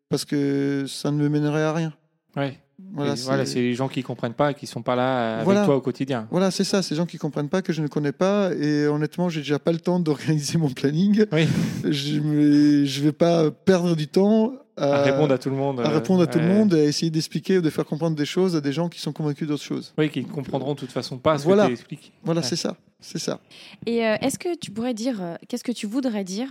parce 0.09 0.25
que 0.25 0.85
ça 0.88 1.12
ne 1.12 1.17
me 1.17 1.29
mènerait 1.29 1.63
à 1.63 1.73
rien. 1.73 1.93
Ouais. 2.35 2.59
Voilà, 2.93 3.15
c'est- 3.15 3.45
c'est 3.45 3.61
les 3.61 3.73
gens 3.75 3.87
qui 3.87 4.01
comprennent 4.03 4.33
pas 4.33 4.51
et 4.51 4.53
qui 4.55 4.65
sont 4.67 4.81
pas 4.81 4.95
là 4.95 5.33
avec 5.35 5.45
Voilà. 5.45 5.65
toi 5.65 5.75
au 5.75 5.81
quotidien. 5.81 6.27
Voilà, 6.31 6.49
c'est 6.51 6.63
ça, 6.63 6.81
ces 6.81 6.95
gens 6.95 7.05
qui 7.05 7.17
comprennent 7.17 7.49
pas, 7.49 7.61
que 7.61 7.71
je 7.73 7.81
ne 7.81 7.87
connais 7.87 8.11
pas. 8.11 8.51
Et 8.53 8.87
honnêtement, 8.87 9.29
j'ai 9.29 9.41
déjà 9.41 9.59
pas 9.59 9.71
le 9.71 9.79
temps 9.79 9.99
d'organiser 9.99 10.57
mon 10.57 10.69
planning. 10.69 11.25
Oui. 11.31 11.47
Je 11.89 12.19
ne 12.19 12.85
je 12.85 13.01
vais 13.03 13.11
pas 13.11 13.51
perdre 13.51 13.95
du 13.95 14.07
temps 14.07 14.53
à, 14.75 14.93
À 14.95 15.01
répondre 15.03 15.33
à 15.33 15.37
tout 15.37 15.49
le 15.49 15.55
monde. 15.57 15.79
à 15.81 15.83
euh, 15.89 15.93
répondre 15.97 16.23
à 16.23 16.27
tout 16.27 16.39
le 16.39 16.47
monde, 16.47 16.73
à 16.73 16.83
essayer 16.83 17.09
d'expliquer 17.11 17.57
ou 17.57 17.61
de 17.61 17.69
faire 17.69 17.85
comprendre 17.85 18.15
des 18.15 18.25
choses 18.25 18.55
à 18.55 18.61
des 18.61 18.71
gens 18.71 18.87
qui 18.89 18.99
sont 19.01 19.11
convaincus 19.11 19.47
d'autres 19.47 19.63
choses. 19.63 19.93
Oui, 19.97 20.09
qui 20.09 20.21
ne 20.21 20.27
comprendront 20.27 20.73
de 20.73 20.79
toute 20.79 20.91
façon 20.91 21.17
pas 21.17 21.37
ce 21.37 21.43
Voilà. 21.43 21.63
que 21.63 21.67
tu 21.67 21.73
expliques. 21.73 22.13
Voilà, 22.23 22.39
Ouais. 22.41 22.47
c'est 22.47 22.55
ça. 22.55 22.77
C'est 23.01 23.19
ça. 23.19 23.39
Et 23.85 24.05
euh, 24.05 24.15
est-ce 24.21 24.37
que 24.39 24.57
tu 24.57 24.71
pourrais 24.71 24.93
dire, 24.93 25.21
euh, 25.21 25.35
qu'est-ce 25.47 25.63
que 25.63 25.71
tu 25.71 25.85
voudrais 25.85 26.23
dire 26.25 26.49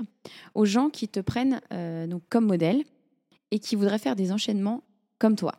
aux 0.55 0.65
gens 0.65 0.89
qui 0.89 1.07
te 1.09 1.21
prennent 1.21 1.61
euh, 1.73 2.07
donc 2.07 2.23
comme 2.31 2.47
modèle 2.47 2.83
et 3.51 3.59
qui 3.59 3.77
voudraient 3.77 3.99
faire 3.99 4.17
des 4.17 4.31
enchaînements 4.33 4.83
comme 5.19 5.35
toi? 5.37 5.55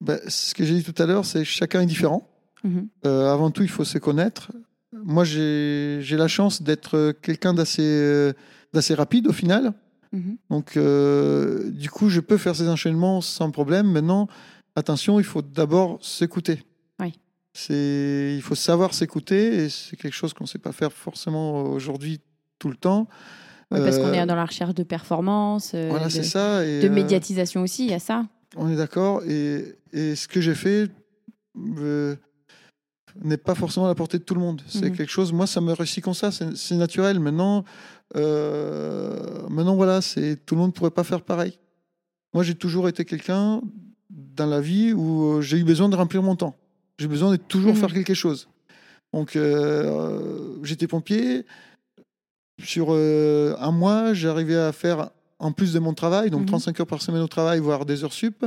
Ben, 0.00 0.18
ce 0.28 0.54
que 0.54 0.64
j'ai 0.64 0.74
dit 0.74 0.82
tout 0.82 1.00
à 1.02 1.06
l'heure, 1.06 1.24
c'est 1.24 1.44
chacun 1.44 1.82
est 1.82 1.86
différent. 1.86 2.28
Mhm. 2.64 2.88
Euh, 3.06 3.32
avant 3.32 3.50
tout, 3.50 3.62
il 3.62 3.68
faut 3.68 3.84
se 3.84 3.98
connaître. 3.98 4.52
Moi, 4.92 5.24
j'ai 5.24 6.16
la 6.16 6.28
chance 6.28 6.62
d'être 6.62 7.12
quelqu'un 7.22 7.54
d'assez 7.54 7.82
euh, 7.82 8.32
rapide 8.90 9.28
au 9.28 9.32
final. 9.32 9.72
Mhm. 10.12 10.36
Donc, 10.50 10.76
euh, 10.76 11.70
du 11.70 11.90
coup, 11.90 12.08
je 12.08 12.20
peux 12.20 12.36
faire 12.36 12.56
ces 12.56 12.68
enchaînements 12.68 13.20
sans 13.20 13.50
problème. 13.50 13.90
Maintenant, 13.90 14.26
attention, 14.74 15.20
il 15.20 15.24
faut 15.24 15.42
d'abord 15.42 15.98
s'écouter. 16.04 16.64
Oui. 16.98 17.14
Il 17.68 18.42
faut 18.42 18.54
savoir 18.54 18.94
s'écouter 18.94 19.64
et 19.64 19.68
c'est 19.68 19.96
quelque 19.96 20.14
chose 20.14 20.32
qu'on 20.32 20.44
ne 20.44 20.48
sait 20.48 20.58
pas 20.58 20.72
faire 20.72 20.92
forcément 20.92 21.62
aujourd'hui 21.62 22.20
tout 22.58 22.68
le 22.68 22.76
temps. 22.76 23.06
Ouais, 23.70 23.80
Parce 23.80 23.98
qu'on 23.98 24.12
est 24.12 24.26
dans 24.26 24.34
la 24.34 24.46
recherche 24.46 24.74
de 24.74 24.82
performance, 24.82 25.74
Voilà, 25.74 26.06
de, 26.06 26.10
c'est 26.10 26.24
ça. 26.24 26.64
Et, 26.66 26.80
de 26.80 26.88
médiatisation 26.88 27.62
aussi, 27.62 27.84
il 27.84 27.90
y 27.90 27.94
a 27.94 28.00
ça. 28.00 28.26
On 28.56 28.68
est 28.70 28.76
d'accord. 28.76 29.22
Et, 29.24 29.76
et 29.92 30.14
ce 30.16 30.26
que 30.28 30.40
j'ai 30.40 30.54
fait 30.54 30.88
euh, 31.78 32.16
n'est 33.22 33.36
pas 33.36 33.54
forcément 33.54 33.86
à 33.86 33.88
la 33.88 33.94
portée 33.94 34.18
de 34.18 34.24
tout 34.24 34.34
le 34.34 34.40
monde. 34.40 34.62
C'est 34.68 34.90
Mhm. 34.90 34.96
quelque 34.96 35.10
chose, 35.10 35.32
moi, 35.32 35.46
ça 35.46 35.60
me 35.60 35.72
réussit 35.72 36.02
comme 36.02 36.14
ça. 36.14 36.30
C'est 36.32 36.76
naturel. 36.76 37.18
Maintenant, 37.20 37.64
euh, 38.16 39.46
maintenant 39.48 39.74
voilà, 39.76 40.00
tout 40.00 40.54
le 40.54 40.60
monde 40.60 40.70
ne 40.70 40.74
pourrait 40.74 40.90
pas 40.90 41.04
faire 41.04 41.22
pareil. 41.22 41.58
Moi, 42.34 42.42
j'ai 42.44 42.54
toujours 42.54 42.88
été 42.88 43.04
quelqu'un 43.04 43.60
dans 44.10 44.46
la 44.46 44.60
vie 44.60 44.92
où 44.92 45.38
euh, 45.38 45.40
j'ai 45.42 45.58
eu 45.58 45.64
besoin 45.64 45.88
de 45.88 45.96
remplir 45.96 46.22
mon 46.22 46.36
temps. 46.36 46.54
J'ai 46.98 47.08
besoin 47.08 47.30
de 47.32 47.36
toujours 47.36 47.72
Mhm. 47.74 47.80
faire 47.80 47.92
quelque 47.92 48.14
chose. 48.14 48.48
Donc, 49.12 49.34
euh, 49.36 50.54
j'étais 50.62 50.86
pompier. 50.86 51.44
Sur 52.62 52.88
euh, 52.90 53.54
un 53.58 53.70
mois, 53.72 54.12
j'arrivais 54.12 54.56
à 54.56 54.70
faire, 54.72 55.10
en 55.40 55.52
plus 55.52 55.72
de 55.72 55.78
mon 55.78 55.94
travail, 55.94 56.30
donc 56.30 56.42
Mhm. 56.42 56.46
35 56.46 56.80
heures 56.80 56.86
par 56.86 57.02
semaine 57.02 57.22
au 57.22 57.28
travail, 57.28 57.58
voire 57.58 57.84
des 57.86 58.04
heures 58.04 58.12
sup, 58.12 58.44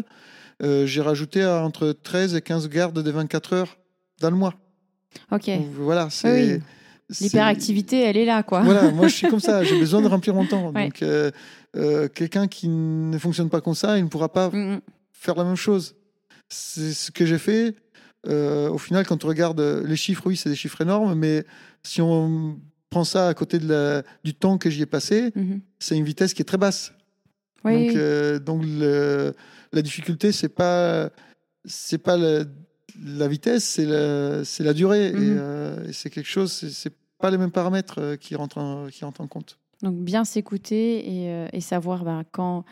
euh, 0.62 0.86
j'ai 0.86 1.02
rajouté 1.02 1.46
entre 1.46 1.92
13 1.92 2.36
et 2.36 2.42
15 2.42 2.70
gardes 2.70 3.02
de 3.02 3.12
24 3.12 3.54
heures 3.54 3.78
dans 4.22 4.30
le 4.30 4.36
mois. 4.38 4.54
Ok. 5.32 5.48
Donc, 5.48 5.66
voilà, 5.76 6.10
c'est. 6.10 6.56
Oui, 6.56 6.62
L'hyperactivité, 7.20 8.02
elle 8.02 8.18
est 8.18 8.26
là, 8.26 8.42
quoi. 8.44 8.62
Voilà, 8.62 8.90
moi 8.92 9.08
je 9.08 9.14
suis 9.16 9.28
comme 9.28 9.40
ça, 9.42 9.64
j'ai 9.64 9.78
besoin 9.78 10.02
de 10.02 10.08
remplir 10.16 10.34
mon 10.34 10.46
temps. 10.46 10.72
Ouais. 10.72 10.86
Donc, 10.86 11.02
euh, 11.04 11.30
euh, 11.76 12.08
quelqu'un 12.08 12.48
qui 12.48 12.68
ne 12.70 13.18
fonctionne 13.18 13.50
pas 13.50 13.62
comme 13.62 13.76
ça, 13.76 13.98
il 13.98 14.06
ne 14.06 14.10
pourra 14.10 14.30
pas 14.30 14.50
Mhm. 14.50 14.80
faire 15.12 15.36
la 15.36 15.44
même 15.44 15.56
chose. 15.58 15.96
C'est 16.50 16.94
ce 16.94 17.12
que 17.12 17.26
j'ai 17.26 17.38
fait. 17.38 17.76
Euh, 18.28 18.70
au 18.70 18.78
final, 18.78 19.06
quand 19.06 19.26
on 19.26 19.28
regarde 19.28 19.60
les 19.86 19.96
chiffres, 19.98 20.24
oui, 20.26 20.38
c'est 20.38 20.50
des 20.50 20.56
chiffres 20.56 20.82
énormes, 20.82 21.14
mais 21.14 21.44
si 21.84 22.02
on 22.02 22.58
prend 22.94 23.04
ça 23.04 23.28
à 23.28 23.34
côté 23.34 23.58
de 23.58 23.68
la, 23.68 24.04
du 24.24 24.34
temps 24.36 24.58
que 24.60 24.70
j'y 24.70 24.84
ai 24.84 24.86
passé, 24.86 25.32
Mhm. 25.36 25.62
c'est 25.80 25.98
une 25.98 26.06
vitesse 26.06 26.34
qui 26.36 26.42
est 26.44 26.46
très 26.46 26.60
basse. 26.60 26.94
Oui, 27.66 27.88
Donc, 27.88 27.96
euh, 27.96 28.40
donc 28.40 28.62
le- 28.66 29.34
la 29.72 29.82
difficulté, 29.82 30.32
c'est 30.32 30.50
pas 30.50 31.10
c'est 31.66 31.98
pas 31.98 32.18
le- 32.18 32.46
la 33.04 33.28
vitesse, 33.28 33.64
c'est 33.64 33.86
la, 33.86 34.44
c'est 34.46 34.64
la 34.64 34.74
durée. 34.74 35.08
Et, 35.08 35.14
Mhm. 35.14 35.38
euh, 35.40 35.88
et 35.90 35.94
c'est 35.94 36.10
quelque 36.12 36.28
chose, 36.30 36.52
c'est, 36.52 36.70
c'est 36.70 36.94
pas 37.20 37.32
les 37.32 37.38
mêmes 37.38 37.52
paramètres 37.52 38.00
euh, 38.00 38.16
qui 38.18 38.36
rentrent 38.36 38.58
en, 38.60 38.88
qui 38.90 39.04
rentrent 39.06 39.22
en 39.22 39.28
compte. 39.28 39.58
Donc 39.84 39.98
bien 39.98 40.26
s'écouter 40.26 41.08
et, 41.08 41.30
euh, 41.30 41.48
et 41.54 41.62
savoir 41.62 42.04
bah, 42.04 42.24
quand, 42.32 42.64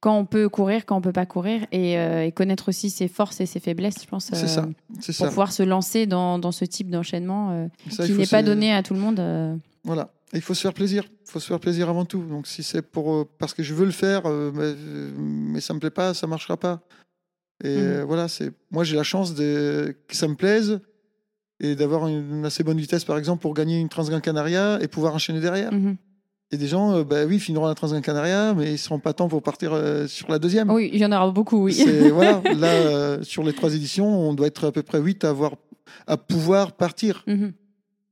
quand 0.00 0.16
on 0.16 0.24
peut 0.24 0.48
courir, 0.48 0.86
quand 0.86 0.96
on 0.96 1.00
peut 1.00 1.12
pas 1.12 1.26
courir, 1.26 1.66
et, 1.72 1.98
euh, 1.98 2.24
et 2.24 2.32
connaître 2.32 2.68
aussi 2.68 2.88
ses 2.88 3.08
forces 3.08 3.40
et 3.40 3.46
ses 3.46 3.60
faiblesses, 3.60 4.00
je 4.00 4.06
pense, 4.06 4.32
euh, 4.32 4.46
ça, 4.46 4.62
pour 4.62 5.02
ça. 5.02 5.28
pouvoir 5.28 5.52
se 5.52 5.62
lancer 5.62 6.06
dans, 6.06 6.38
dans 6.38 6.52
ce 6.52 6.64
type 6.64 6.88
d'enchaînement 6.88 7.50
euh, 7.50 7.66
qui 8.06 8.12
n'est 8.12 8.26
pas 8.26 8.42
donné 8.42 8.72
à 8.72 8.82
tout 8.82 8.94
le 8.94 9.00
monde. 9.00 9.60
Voilà. 9.84 10.10
Et 10.32 10.36
il 10.36 10.42
faut 10.42 10.54
se 10.54 10.62
faire 10.62 10.72
plaisir. 10.72 11.04
Il 11.26 11.30
faut 11.30 11.40
se 11.40 11.48
faire 11.48 11.60
plaisir 11.60 11.90
avant 11.90 12.04
tout. 12.04 12.22
Donc 12.24 12.46
si 12.46 12.62
c'est 12.62 12.80
pour 12.82 13.26
parce 13.38 13.52
que 13.52 13.62
je 13.62 13.74
veux 13.74 13.84
le 13.84 13.90
faire, 13.90 14.22
mais, 14.28 14.72
mais 15.18 15.60
ça 15.60 15.74
me 15.74 15.78
plaît 15.78 15.90
pas, 15.90 16.14
ça 16.14 16.26
marchera 16.26 16.56
pas. 16.56 16.80
Et 17.64 17.68
euh, 17.68 18.04
voilà, 18.04 18.28
c'est 18.28 18.50
moi 18.70 18.82
j'ai 18.82 18.96
la 18.96 19.02
chance 19.04 19.34
de 19.34 19.96
que 20.08 20.16
ça 20.16 20.26
me 20.26 20.34
plaise 20.34 20.80
et 21.60 21.76
d'avoir 21.76 22.08
une 22.08 22.44
assez 22.44 22.64
bonne 22.64 22.78
vitesse 22.78 23.04
par 23.04 23.18
exemple 23.18 23.40
pour 23.40 23.54
gagner 23.54 23.78
une 23.78 23.88
Transgran 23.88 24.20
Canaria 24.20 24.82
et 24.82 24.88
pouvoir 24.88 25.14
enchaîner 25.14 25.40
derrière. 25.40 25.72
Mhm. 25.72 25.96
Et 26.54 26.58
des 26.58 26.68
gens, 26.68 26.92
euh, 26.92 27.02
bah 27.04 27.24
oui, 27.26 27.40
finiront 27.40 27.66
la 27.66 27.74
Transgran 27.74 28.02
Canaria, 28.02 28.52
mais 28.54 28.72
ils 28.74 28.78
seront 28.78 28.98
pas 28.98 29.14
temps 29.14 29.28
pour 29.28 29.42
partir 29.42 29.72
euh, 29.72 30.06
sur 30.06 30.30
la 30.30 30.38
deuxième. 30.38 30.70
Oui, 30.70 30.90
il 30.92 31.00
y 31.00 31.04
en 31.06 31.10
aura 31.12 31.30
beaucoup, 31.30 31.62
oui. 31.64 31.82
Voilà, 32.12 32.42
là 32.54 32.66
euh, 32.68 33.22
sur 33.22 33.42
les 33.42 33.54
trois 33.54 33.74
éditions, 33.74 34.06
on 34.06 34.34
doit 34.34 34.46
être 34.48 34.66
à 34.66 34.72
peu 34.72 34.82
près 34.82 35.00
huit 35.00 35.24
à 35.24 35.30
avoir 35.30 35.54
à 36.06 36.16
pouvoir 36.18 36.72
partir. 36.72 37.24
Mhm. 37.26 37.52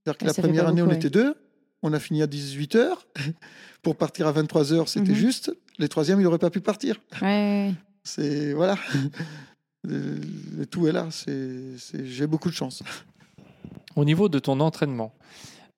C'est-à-dire 0.05 0.19
que 0.19 0.25
Ah, 0.25 0.27
la 0.29 0.35
première 0.43 0.69
année, 0.69 0.81
beaucoup, 0.81 0.89
on 0.91 0.93
ouais. 0.93 0.99
était 0.99 1.11
deux. 1.11 1.35
On 1.83 1.93
a 1.93 1.99
fini 2.01 2.23
à 2.23 2.27
18 2.27 2.77
heures. 2.77 3.07
Pour 3.83 3.97
partir 3.97 4.27
à 4.27 4.33
23 4.33 4.73
heures, 4.73 4.89
c'était 4.89 5.11
Mhm. 5.13 5.17
juste. 5.17 5.53
Les 5.79 5.89
troisièmes, 5.89 6.21
il 6.21 6.25
n'aurait 6.25 6.39
pas 6.39 6.51
pu 6.51 6.61
partir. 6.61 6.97
Ouais, 7.23 7.73
C'est 8.05 8.53
voilà. 8.55 8.77
Le, 9.83 9.99
le 10.59 10.67
tout 10.67 10.87
est 10.89 10.93
là. 10.93 11.07
C'est, 11.11 11.79
c'est- 11.79 12.05
j'ai 12.05 12.27
beaucoup 12.27 12.51
de 12.51 12.55
chance. 12.55 12.83
Au 13.97 14.05
niveau 14.05 14.29
de 14.29 14.39
ton 14.39 14.61
entraînement, 14.61 15.13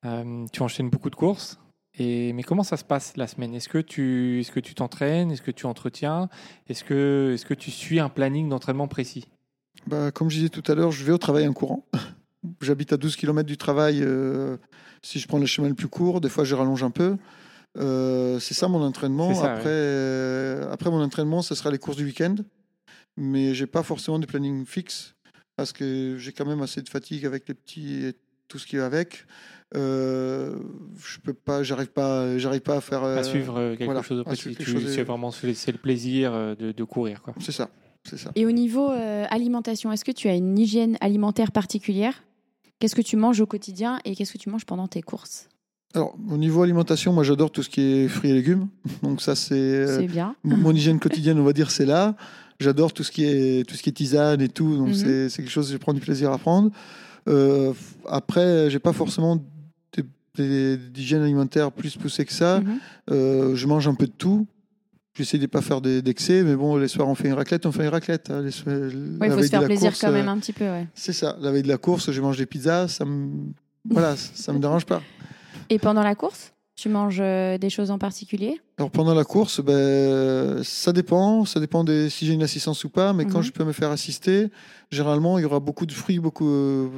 Euh, 0.04 0.46
tu 0.52 0.62
enchaînes 0.62 0.90
beaucoup 0.90 1.10
de 1.10 1.14
courses. 1.14 1.58
Et, 1.98 2.32
mais 2.32 2.42
comment 2.42 2.62
ça 2.62 2.76
se 2.76 2.84
passe 2.84 3.16
la 3.16 3.26
semaine? 3.26 3.54
Est-ce 3.54 3.68
que 3.68 3.78
tu 3.78 4.40
est-ce 4.40 4.50
que 4.50 4.60
tu 4.60 4.74
t'entraînes? 4.74 5.30
Est-ce 5.30 5.42
que 5.42 5.50
tu 5.50 5.66
entretiens? 5.66 6.28
Est-ce 6.68 6.84
que, 6.84 7.34
est 7.34 7.44
que 7.44 7.54
tu 7.54 7.70
suis 7.70 8.00
un 8.00 8.08
planning 8.08 8.48
d'entraînement 8.48 8.88
précis? 8.88 9.26
Bah, 9.86 10.10
Comme 10.10 10.30
je 10.30 10.36
disais 10.36 10.48
tout 10.48 10.62
à 10.70 10.74
l'heure, 10.74 10.90
je 10.90 11.04
vais 11.04 11.12
au 11.12 11.18
travail 11.18 11.46
en 11.46 11.52
courant. 11.52 11.86
J'habite 12.60 12.92
à 12.92 12.96
12 12.96 13.16
km 13.16 13.46
du 13.46 13.56
travail. 13.56 14.00
euh, 14.02 14.56
si 15.02 15.18
je 15.18 15.28
prends 15.28 15.38
le 15.38 15.46
chemin 15.46 15.68
le 15.68 15.74
plus 15.74 15.88
court, 15.88 16.20
des 16.20 16.28
fois 16.28 16.44
je 16.44 16.54
rallonge 16.54 16.82
un 16.82 16.90
peu. 16.90 17.16
Euh, 17.78 18.38
c'est 18.38 18.54
ça 18.54 18.68
mon 18.68 18.82
entraînement. 18.82 19.34
C'est 19.34 19.40
ça, 19.40 19.52
après, 19.52 19.68
euh, 19.68 20.70
après 20.72 20.90
mon 20.90 21.02
entraînement, 21.02 21.42
ce 21.42 21.54
sera 21.54 21.70
les 21.70 21.78
courses 21.78 21.96
du 21.96 22.04
week-end. 22.04 22.36
Mais 23.16 23.54
j'ai 23.54 23.66
pas 23.66 23.82
forcément 23.82 24.18
de 24.18 24.26
planning 24.26 24.64
fixe 24.64 25.14
parce 25.56 25.72
que 25.72 26.16
j'ai 26.18 26.32
quand 26.32 26.46
même 26.46 26.62
assez 26.62 26.80
de 26.80 26.88
fatigue 26.88 27.26
avec 27.26 27.46
les 27.48 27.54
petits 27.54 28.06
et 28.06 28.14
tout 28.48 28.58
ce 28.58 28.66
qui 28.66 28.76
va 28.76 28.86
avec. 28.86 29.26
Euh, 29.74 30.56
je 31.02 31.18
peux 31.20 31.32
pas, 31.32 31.62
j'arrive 31.62 31.88
pas, 31.88 32.36
j'arrive 32.38 32.60
pas 32.60 32.76
à 32.76 32.80
faire. 32.80 33.02
À 33.02 33.06
euh, 33.06 33.22
suivre 33.22 33.58
euh, 33.58 33.70
quelque 33.72 33.84
voilà, 33.86 34.02
chose 34.02 34.18
de 34.18 34.22
précis 34.22 34.54
de- 34.54 34.86
C'est 34.88 35.02
vraiment 35.02 35.30
c'est 35.30 35.72
le 35.72 35.78
plaisir 35.78 36.32
de, 36.58 36.72
de 36.72 36.84
courir. 36.84 37.22
Quoi. 37.22 37.34
C'est 37.40 37.52
ça, 37.52 37.70
c'est 38.04 38.18
ça. 38.18 38.30
Et 38.34 38.44
au 38.46 38.50
niveau 38.52 38.90
euh, 38.90 39.24
alimentation, 39.30 39.90
est-ce 39.92 40.04
que 40.04 40.12
tu 40.12 40.28
as 40.28 40.34
une 40.34 40.58
hygiène 40.58 40.96
alimentaire 41.00 41.52
particulière? 41.52 42.22
Qu'est-ce 42.78 42.94
que 42.96 43.02
tu 43.02 43.16
manges 43.16 43.40
au 43.40 43.46
quotidien 43.46 43.98
et 44.04 44.14
qu'est-ce 44.16 44.32
que 44.32 44.38
tu 44.38 44.50
manges 44.50 44.66
pendant 44.66 44.88
tes 44.88 45.02
courses? 45.02 45.48
Alors, 45.94 46.16
au 46.30 46.36
niveau 46.38 46.62
alimentation, 46.62 47.12
moi 47.12 47.22
j'adore 47.22 47.50
tout 47.50 47.62
ce 47.62 47.68
qui 47.70 47.80
est 47.82 48.08
fruits 48.08 48.30
et 48.30 48.34
légumes. 48.34 48.68
Donc 49.02 49.20
ça, 49.22 49.34
c'est 49.36 49.54
euh, 49.54 50.06
bien. 50.06 50.34
mon 50.44 50.72
hygiène 50.74 50.98
quotidienne, 50.98 51.38
on 51.38 51.44
va 51.44 51.52
dire, 51.52 51.70
c'est 51.70 51.86
là. 51.86 52.16
J'adore 52.60 52.92
tout 52.92 53.02
ce 53.04 53.10
qui 53.10 53.24
est 53.24 53.66
tout 53.68 53.74
ce 53.74 53.82
qui 53.82 53.88
est 53.88 53.92
tisane 53.92 54.40
et 54.40 54.48
tout. 54.48 54.76
Donc 54.76 54.88
Mhm. 54.88 54.94
c'est 54.94 55.28
c'est 55.28 55.42
quelque 55.42 55.50
chose 55.50 55.66
que 55.68 55.72
je 55.72 55.78
prends 55.78 55.94
du 55.94 56.00
plaisir 56.00 56.30
à 56.32 56.38
prendre. 56.38 56.70
Euh, 57.28 57.72
après, 58.08 58.68
j'ai 58.70 58.78
pas 58.80 58.92
forcément 58.92 59.38
d'hygiène 60.36 61.22
alimentaire 61.22 61.70
plus 61.72 61.96
poussée 61.96 62.24
que 62.24 62.32
ça. 62.32 62.60
Mhm. 62.60 62.78
Euh, 63.10 63.54
je 63.54 63.66
mange 63.66 63.86
un 63.88 63.94
peu 63.94 64.06
de 64.06 64.12
tout. 64.12 64.46
J'essaie 65.14 65.36
de 65.38 65.46
pas 65.46 65.60
faire 65.60 65.82
d'excès, 65.82 66.42
mais 66.42 66.56
bon, 66.56 66.76
les 66.78 66.88
soirs 66.88 67.06
on 67.06 67.14
fait 67.14 67.28
une 67.28 67.34
raclette, 67.34 67.66
on 67.66 67.72
fait 67.72 67.82
une 67.82 67.90
raclette. 67.90 68.30
hein. 68.30 68.40
Les 68.40 68.50
soirs- 68.50 68.74
Ouais, 68.74 68.90
la 69.20 69.26
il 69.26 69.32
faut 69.32 69.42
se 69.42 69.48
faire 69.48 69.60
la 69.60 69.66
plaisir 69.66 69.90
course, 69.90 70.00
quand 70.00 70.10
même 70.12 70.28
euh, 70.28 70.32
un 70.32 70.38
petit 70.38 70.54
peu. 70.54 70.64
Ouais. 70.64 70.86
C'est 70.94 71.12
ça. 71.12 71.36
La 71.40 71.50
veille 71.52 71.62
de 71.62 71.68
la 71.68 71.76
course, 71.76 72.10
je 72.10 72.20
mange 72.22 72.38
des 72.38 72.46
pizzas. 72.46 72.88
Ça 72.88 73.04
me 73.04 73.28
voilà, 73.90 74.16
ça 74.16 74.52
me 74.54 74.58
dérange 74.58 74.86
pas. 74.86 75.02
Et 75.68 75.78
pendant 75.78 76.02
la 76.02 76.14
course, 76.14 76.54
tu 76.76 76.88
manges 76.88 77.18
euh, 77.20 77.58
des 77.58 77.68
choses 77.68 77.90
en 77.90 77.98
particulier? 77.98 78.58
Alors 78.78 78.90
pendant 78.90 79.12
la 79.12 79.24
course, 79.24 79.60
ben, 79.60 80.62
ça 80.64 80.92
dépend, 80.94 81.44
ça 81.44 81.60
dépend 81.60 81.84
de 81.84 82.08
si 82.08 82.24
j'ai 82.24 82.32
une 82.32 82.42
assistance 82.42 82.82
ou 82.84 82.88
pas, 82.88 83.12
mais 83.12 83.26
quand 83.26 83.38
Mhm. 83.38 83.44
je 83.44 83.52
peux 83.52 83.64
me 83.64 83.72
faire 83.72 83.90
assister, 83.90 84.48
généralement 84.90 85.38
il 85.38 85.42
y 85.42 85.44
aura 85.44 85.60
beaucoup 85.60 85.84
de 85.84 85.92
fruits, 85.92 86.20
beaucoup, 86.20 86.90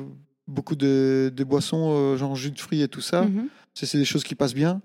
beaucoup 0.46 0.76
de, 0.76 1.32
boissons, 1.46 1.90
euh, 1.92 2.16
genre 2.16 2.36
jus 2.36 2.50
de 2.50 2.58
fruits 2.60 2.82
et 2.82 2.88
tout 2.88 3.00
ça. 3.00 3.22
Mhm. 3.22 3.48
C'est 3.74 3.86
c'est 3.86 3.98
des 3.98 4.04
choses 4.04 4.24
qui 4.24 4.34
passent 4.34 4.54
bien. 4.54 4.80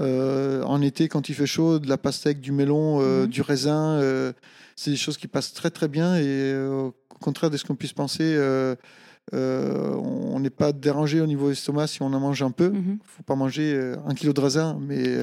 Euh, 0.00 0.62
en 0.62 0.80
été, 0.80 1.08
quand 1.08 1.28
il 1.28 1.34
fait 1.34 1.46
chaud, 1.46 1.78
de 1.78 1.88
la 1.88 1.98
pastèque, 1.98 2.40
du 2.40 2.50
melon, 2.52 3.00
euh, 3.02 3.22
Mhm. 3.24 3.26
du 3.28 3.42
raisin, 3.42 3.98
euh, 4.00 4.32
c'est 4.74 4.90
des 4.90 4.96
choses 4.96 5.18
qui 5.18 5.28
passent 5.28 5.52
très 5.52 5.70
très 5.70 5.88
bien 5.88 6.16
et 6.16 6.56
au 6.56 6.94
contraire 7.20 7.50
de 7.50 7.56
ce 7.58 7.64
qu'on 7.64 7.74
puisse 7.74 7.92
penser, 7.92 8.36
on 9.32 10.40
n'est 10.40 10.50
pas 10.50 10.72
dérangé 10.72 11.20
au 11.20 11.26
niveau 11.26 11.50
estomac 11.50 11.86
si 11.88 12.02
on 12.02 12.06
en 12.12 12.20
mange 12.20 12.42
un 12.42 12.50
peu. 12.50 12.70
Mhm. 12.70 12.98
faut 13.04 13.22
pas 13.22 13.36
manger 13.36 13.94
un 14.06 14.14
kilo 14.14 14.32
de 14.32 14.40
raisin, 14.40 14.78
mais 14.80 15.18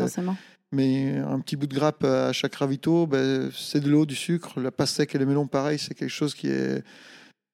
mais 0.72 1.18
un 1.18 1.40
petit 1.40 1.56
bout 1.56 1.66
de 1.66 1.74
grappe 1.74 2.04
à 2.04 2.32
chaque 2.32 2.54
ravito, 2.54 3.08
ben, 3.08 3.50
c'est 3.58 3.80
de 3.80 3.90
l'eau, 3.90 4.06
du 4.06 4.14
sucre. 4.16 4.60
La 4.62 4.70
pastèque 4.70 5.16
et 5.16 5.18
le 5.18 5.26
melon, 5.26 5.48
pareil, 5.48 5.80
c'est 5.80 5.96
quelque 5.96 6.12
chose 6.12 6.36
qui, 6.36 6.48
est, 6.48 6.84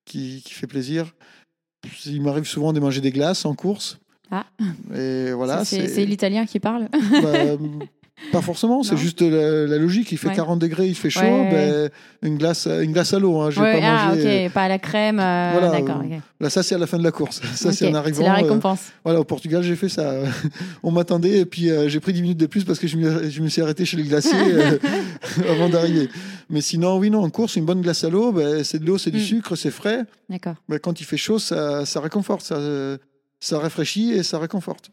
qui, 0.03 0.41
qui 0.45 0.53
fait 0.53 0.67
plaisir. 0.67 1.15
Il 2.05 2.21
m'arrive 2.21 2.45
souvent 2.45 2.73
de 2.73 2.79
manger 2.79 3.01
des 3.01 3.11
glaces 3.11 3.45
en 3.45 3.55
course. 3.55 3.97
Ah. 4.31 4.45
Et 4.95 5.31
voilà. 5.33 5.63
C'est 5.65 6.05
l'italien 6.05 6.45
qui 6.45 6.59
parle. 6.59 6.87
bah, 7.21 7.29
pas 8.31 8.41
forcément, 8.41 8.81
c'est 8.81 8.95
juste 8.95 9.21
la, 9.21 9.65
la 9.67 9.77
logique. 9.77 10.11
Il 10.13 10.17
fait 10.17 10.29
Ouais. 10.29 10.35
40 10.35 10.57
degrés, 10.57 10.87
il 10.87 10.95
fait 10.95 11.09
chaud. 11.09 11.19
Ouais, 11.21 11.49
ben, 11.51 11.89
une, 12.29 12.37
glace, 12.37 12.65
une 12.65 12.93
glace 12.93 13.13
à 13.13 13.19
l'eau. 13.19 13.41
Hein, 13.41 13.49
Ouais, 13.49 13.79
pas 13.81 13.87
ah, 14.09 14.13
ok, 14.13 14.51
pas 14.53 14.63
à 14.63 14.67
la 14.69 14.79
crème. 14.79 15.19
euh, 15.19 15.49
Voilà, 15.51 15.73
euh. 15.75 16.17
Là, 16.39 16.49
ça, 16.49 16.63
c'est 16.63 16.75
à 16.75 16.77
la 16.77 16.87
fin 16.87 16.97
de 16.97 17.03
la 17.03 17.11
course. 17.11 17.41
Ça, 17.55 17.71
c'est 17.73 17.85
Ok, 17.85 17.91
en 17.91 17.95
arrivant. 17.95 18.23
la 18.23 18.31
euh, 18.31 18.35
récompense. 18.41 18.79
Voilà, 19.03 19.19
au 19.19 19.25
Portugal, 19.25 19.63
j'ai 19.63 19.75
fait 19.75 19.89
ça. 19.89 20.13
On 20.83 20.91
m'attendait 20.91 21.39
et 21.39 21.45
puis 21.45 21.69
euh, 21.69 21.89
j'ai 21.89 21.99
pris 21.99 22.13
10 22.13 22.21
minutes 22.21 22.37
de 22.37 22.45
plus 22.45 22.63
parce 22.63 22.79
que 22.79 22.87
je 22.87 22.95
me, 22.97 23.29
je 23.29 23.41
me 23.41 23.49
suis 23.49 23.61
arrêté 23.61 23.83
chez 23.85 23.97
les 23.97 24.03
glaciers 24.03 24.33
euh, 24.53 24.77
avant 25.49 25.67
d'arriver. 25.69 26.09
Mais 26.49 26.61
sinon, 26.61 26.97
oui, 26.97 27.09
non, 27.09 27.23
en 27.23 27.29
course, 27.29 27.55
une 27.55 27.65
bonne 27.65 27.81
glace 27.81 28.03
à 28.03 28.09
l'eau, 28.09 28.31
ben, 28.31 28.63
c'est 28.63 28.79
de 28.79 28.85
l'eau, 28.85 28.97
c'est 28.97 29.11
du 29.11 29.17
Mm. 29.19 29.21
sucre, 29.21 29.55
c'est 29.55 29.71
frais. 29.71 30.05
D'accord. 30.29 30.55
Ben, 30.69 30.79
quand 30.79 30.99
il 31.01 31.03
fait 31.05 31.17
chaud, 31.17 31.39
ça, 31.39 31.85
ça 31.85 31.99
réconforte, 32.01 32.41
ça, 32.45 32.55
euh, 32.55 32.97
ça 33.39 33.59
rafraîchit 33.59 34.11
et 34.11 34.23
ça 34.23 34.37
réconforte. 34.39 34.91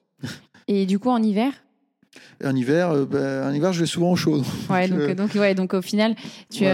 Et 0.69 0.87
du 0.87 0.99
coup, 0.99 1.11
en 1.11 1.23
hiver? 1.23 1.53
En 2.45 2.55
hiver, 2.55 2.91
euh, 2.91 3.05
ben, 3.07 3.49
en 3.49 3.53
hiver, 3.55 3.73
je 3.73 3.81
vais 3.81 3.87
souvent 3.87 4.13
au 4.13 4.17
chaud. 4.17 4.43
Ouais, 4.69 4.87
donc, 4.87 4.99
euh, 5.01 5.15
donc, 5.15 5.35
ouais, 5.35 5.55
donc 5.55 5.73
au 5.75 5.81
final, 5.83 6.15
tu 6.51 6.67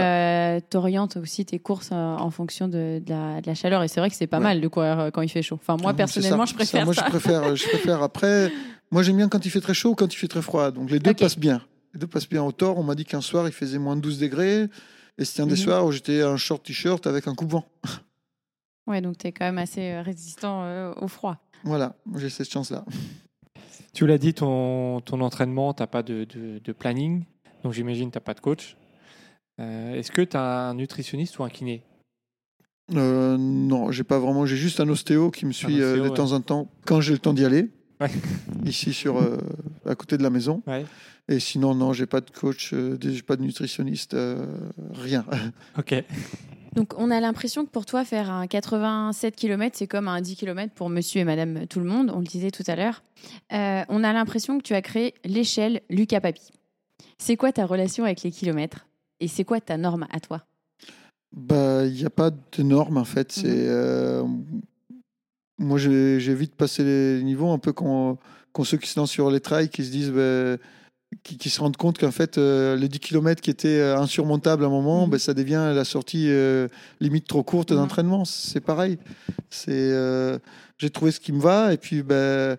orientes 0.75 1.17
aussi 1.17 1.45
tes 1.45 1.59
courses 1.59 1.89
euh, 1.91 1.95
en 1.95 2.29
fonction 2.29 2.67
de, 2.67 3.01
de 3.05 3.09
la, 3.09 3.41
de 3.41 3.47
la 3.47 3.55
chaleur. 3.55 3.81
Et 3.83 3.87
c'est 3.87 3.99
vrai 3.99 4.09
que 4.09 4.15
c'est 4.15 4.27
pas 4.27 4.37
Ouais. 4.37 4.43
mal 4.43 4.61
de 4.61 4.67
courir 4.67 4.99
euh, 4.99 5.09
quand 5.11 5.21
il 5.21 5.29
fait 5.29 5.41
chaud. 5.41 5.55
Enfin, 5.61 5.77
moi, 5.81 5.91
C'est 5.91 5.97
personnellement, 5.97 6.45
ça, 6.45 6.53
je 6.57 6.65
c'est 6.65 6.65
ça. 6.65 6.79
préfère 6.83 6.85
Moi, 6.85 6.93
ça. 6.93 7.03
je 7.05 7.09
préfère, 7.09 7.55
je 7.55 7.67
préfère. 7.69 8.03
Après, 8.03 8.51
moi, 8.91 9.01
j'aime 9.03 9.17
bien 9.17 9.29
quand 9.29 9.45
il 9.45 9.49
fait 9.49 9.61
très 9.61 9.73
chaud 9.73 9.91
ou 9.91 9.95
quand 9.95 10.13
il 10.13 10.17
fait 10.17 10.27
très 10.27 10.41
froid. 10.41 10.71
Donc, 10.71 10.89
les 10.91 10.99
deux 10.99 11.13
passent 11.13 11.37
bien. 11.39 11.61
Les 11.93 11.99
deux 11.99 12.07
passent 12.07 12.29
bien 12.29 12.43
au 12.43 12.51
tort. 12.51 12.77
On 12.77 12.83
m'a 12.83 12.95
dit 12.95 13.05
qu'un 13.05 13.21
soir, 13.21 13.47
il 13.47 13.51
faisait 13.53 13.79
moins 13.79 13.95
de 13.95 14.01
12 14.01 14.19
degrés. 14.19 14.67
Et 15.17 15.25
c'était 15.25 15.41
un 15.41 15.47
des 15.47 15.51
Mhm. 15.51 15.57
soirs 15.57 15.85
où 15.85 15.91
j'étais 15.91 16.23
en 16.23 16.37
short 16.37 16.63
t-shirt 16.65 17.05
avec 17.07 17.27
un 17.27 17.35
coupe-vent. 17.35 17.65
Ouais, 18.87 19.01
donc 19.01 19.19
tu 19.19 19.27
es 19.27 19.31
quand 19.31 19.45
même 19.45 19.59
assez 19.59 19.91
euh, 19.91 20.01
résistant 20.01 20.63
euh, 20.63 20.93
au 20.99 21.07
froid. 21.07 21.37
Voilà, 21.63 21.95
j'ai 22.15 22.29
cette 22.31 22.49
chance-là. 22.51 22.83
Tu 23.93 24.07
l'as 24.07 24.17
dit, 24.17 24.33
ton, 24.33 24.99
ton 25.01 25.21
entraînement, 25.21 25.75
tu 25.75 25.83
n'as 25.83 25.87
pas 25.87 26.01
de, 26.01 26.23
de- 26.23 26.57
de 26.57 26.71
planning, 26.71 27.23
donc 27.63 27.73
j'imagine 27.73 28.07
que 28.07 28.13
tu 28.13 28.17
n'as 28.17 28.21
pas 28.23 28.33
de 28.33 28.39
coach. 28.39 28.77
Euh, 29.61 29.93
Est-ce 29.93 30.11
que 30.11 30.23
tu 30.23 30.35
as 30.37 30.69
un 30.69 30.73
nutritionniste 30.73 31.37
ou 31.37 31.43
un 31.43 31.49
kiné? 31.49 31.83
Euh, 32.95 33.37
non, 33.37 33.91
j'ai 33.91 34.03
pas 34.03 34.17
vraiment. 34.17 34.47
J'ai 34.47 34.57
juste 34.57 34.79
un 34.79 34.89
ostéo 34.89 35.29
qui 35.29 35.45
me 35.45 35.51
suit 35.51 35.79
euh, 35.81 35.91
ostéo, 35.91 36.03
de 36.05 36.09
ouais. 36.09 36.15
temps 36.15 36.31
en 36.31 36.41
temps 36.41 36.71
quand 36.85 36.99
j'ai 36.99 37.13
le 37.13 37.19
temps 37.19 37.33
d'y 37.33 37.45
aller. 37.45 37.69
Ouais. 38.01 38.09
Ici 38.65 38.91
sur 38.93 39.17
euh, 39.21 39.37
à 39.85 39.93
côté 39.93 40.17
de 40.17 40.23
la 40.23 40.31
maison. 40.31 40.63
Ouais. 40.65 40.85
Et 41.31 41.39
sinon, 41.39 41.75
non, 41.75 41.93
j'ai 41.93 42.07
pas 42.07 42.21
de 42.21 42.29
coach, 42.31 42.71
euh, 42.73 42.97
j'ai 42.99 43.21
pas 43.21 43.35
de 43.35 43.43
nutritionniste, 43.43 44.15
euh, 44.15 44.45
rien. 44.93 45.25
Ok. 45.77 46.03
Donc, 46.75 46.93
on 46.97 47.09
a 47.11 47.19
l'impression 47.19 47.65
que 47.65 47.69
pour 47.71 47.85
toi, 47.85 48.03
faire 48.03 48.29
un 48.31 48.45
87 48.47 49.35
km, 49.35 49.75
c'est 49.77 49.87
comme 49.87 50.07
un 50.07 50.21
10 50.21 50.35
km 50.35 50.73
pour 50.73 50.89
monsieur 50.89 51.21
et 51.21 51.23
madame 51.23 51.65
tout 51.67 51.79
le 51.79 51.85
monde. 51.85 52.11
On 52.13 52.19
le 52.19 52.25
disait 52.25 52.51
tout 52.51 52.63
à 52.67 52.75
l'heure. 52.75 53.01
Euh, 53.53 53.83
on 53.89 54.03
a 54.03 54.13
l'impression 54.13 54.57
que 54.57 54.63
tu 54.63 54.73
as 54.73 54.81
créé 54.81 55.13
l'échelle 55.23 55.81
Lucas 55.89 56.21
Papi. 56.21 56.49
C'est 57.17 57.37
quoi 57.37 57.51
ta 57.51 57.65
relation 57.65 58.05
avec 58.05 58.21
les 58.23 58.31
kilomètres? 58.31 58.87
Et 59.19 59.27
c'est 59.27 59.43
quoi 59.43 59.59
ta 59.59 59.77
norme 59.77 60.05
à 60.11 60.19
toi? 60.19 60.43
Bah, 61.35 61.85
il 61.85 61.93
n'y 61.93 62.05
a 62.05 62.09
pas 62.09 62.31
de 62.31 62.63
normes 62.63 62.97
en 62.97 63.05
fait. 63.05 63.31
C'est 63.31 63.47
Mhm. 63.47 63.67
euh, 63.67 64.23
moi, 65.59 65.77
j'ai 65.77 66.33
vite 66.33 66.55
passé 66.55 66.83
les 66.83 67.23
niveaux, 67.23 67.51
un 67.51 67.59
peu 67.59 67.73
quand 67.73 68.17
ceux 68.63 68.77
qui 68.77 68.87
se 68.89 68.99
lancent 68.99 69.11
sur 69.11 69.29
les 69.29 69.41
trails, 69.41 69.69
qui 69.69 69.83
se 69.83 69.91
disent, 69.91 70.11
bah, 70.11 70.57
qui, 71.23 71.37
qui 71.37 71.49
se 71.49 71.59
rendent 71.59 71.77
compte 71.77 71.97
qu'en 71.97 72.11
fait, 72.11 72.37
euh, 72.37 72.75
les 72.75 72.87
10 72.87 72.99
km 72.99 73.41
qui 73.41 73.49
étaient 73.49 73.67
euh, 73.79 73.97
insurmontables 73.97 74.63
à 74.63 74.67
un 74.67 74.69
moment, 74.69 75.05
Mhm. 75.05 75.11
bah, 75.11 75.19
ça 75.19 75.33
devient 75.33 75.71
la 75.75 75.83
sortie 75.83 76.25
euh, 76.29 76.67
limite 76.99 77.27
trop 77.27 77.43
courte 77.43 77.71
Mhm. 77.71 77.77
d'entraînement. 77.77 78.25
C'est 78.25 78.61
pareil. 78.61 78.97
C'est, 79.49 79.71
euh, 79.71 80.37
j'ai 80.77 80.89
trouvé 80.89 81.11
ce 81.11 81.19
qui 81.19 81.31
me 81.31 81.39
va 81.41 81.73
et 81.73 81.77
puis 81.77 82.03
bah, 82.03 82.55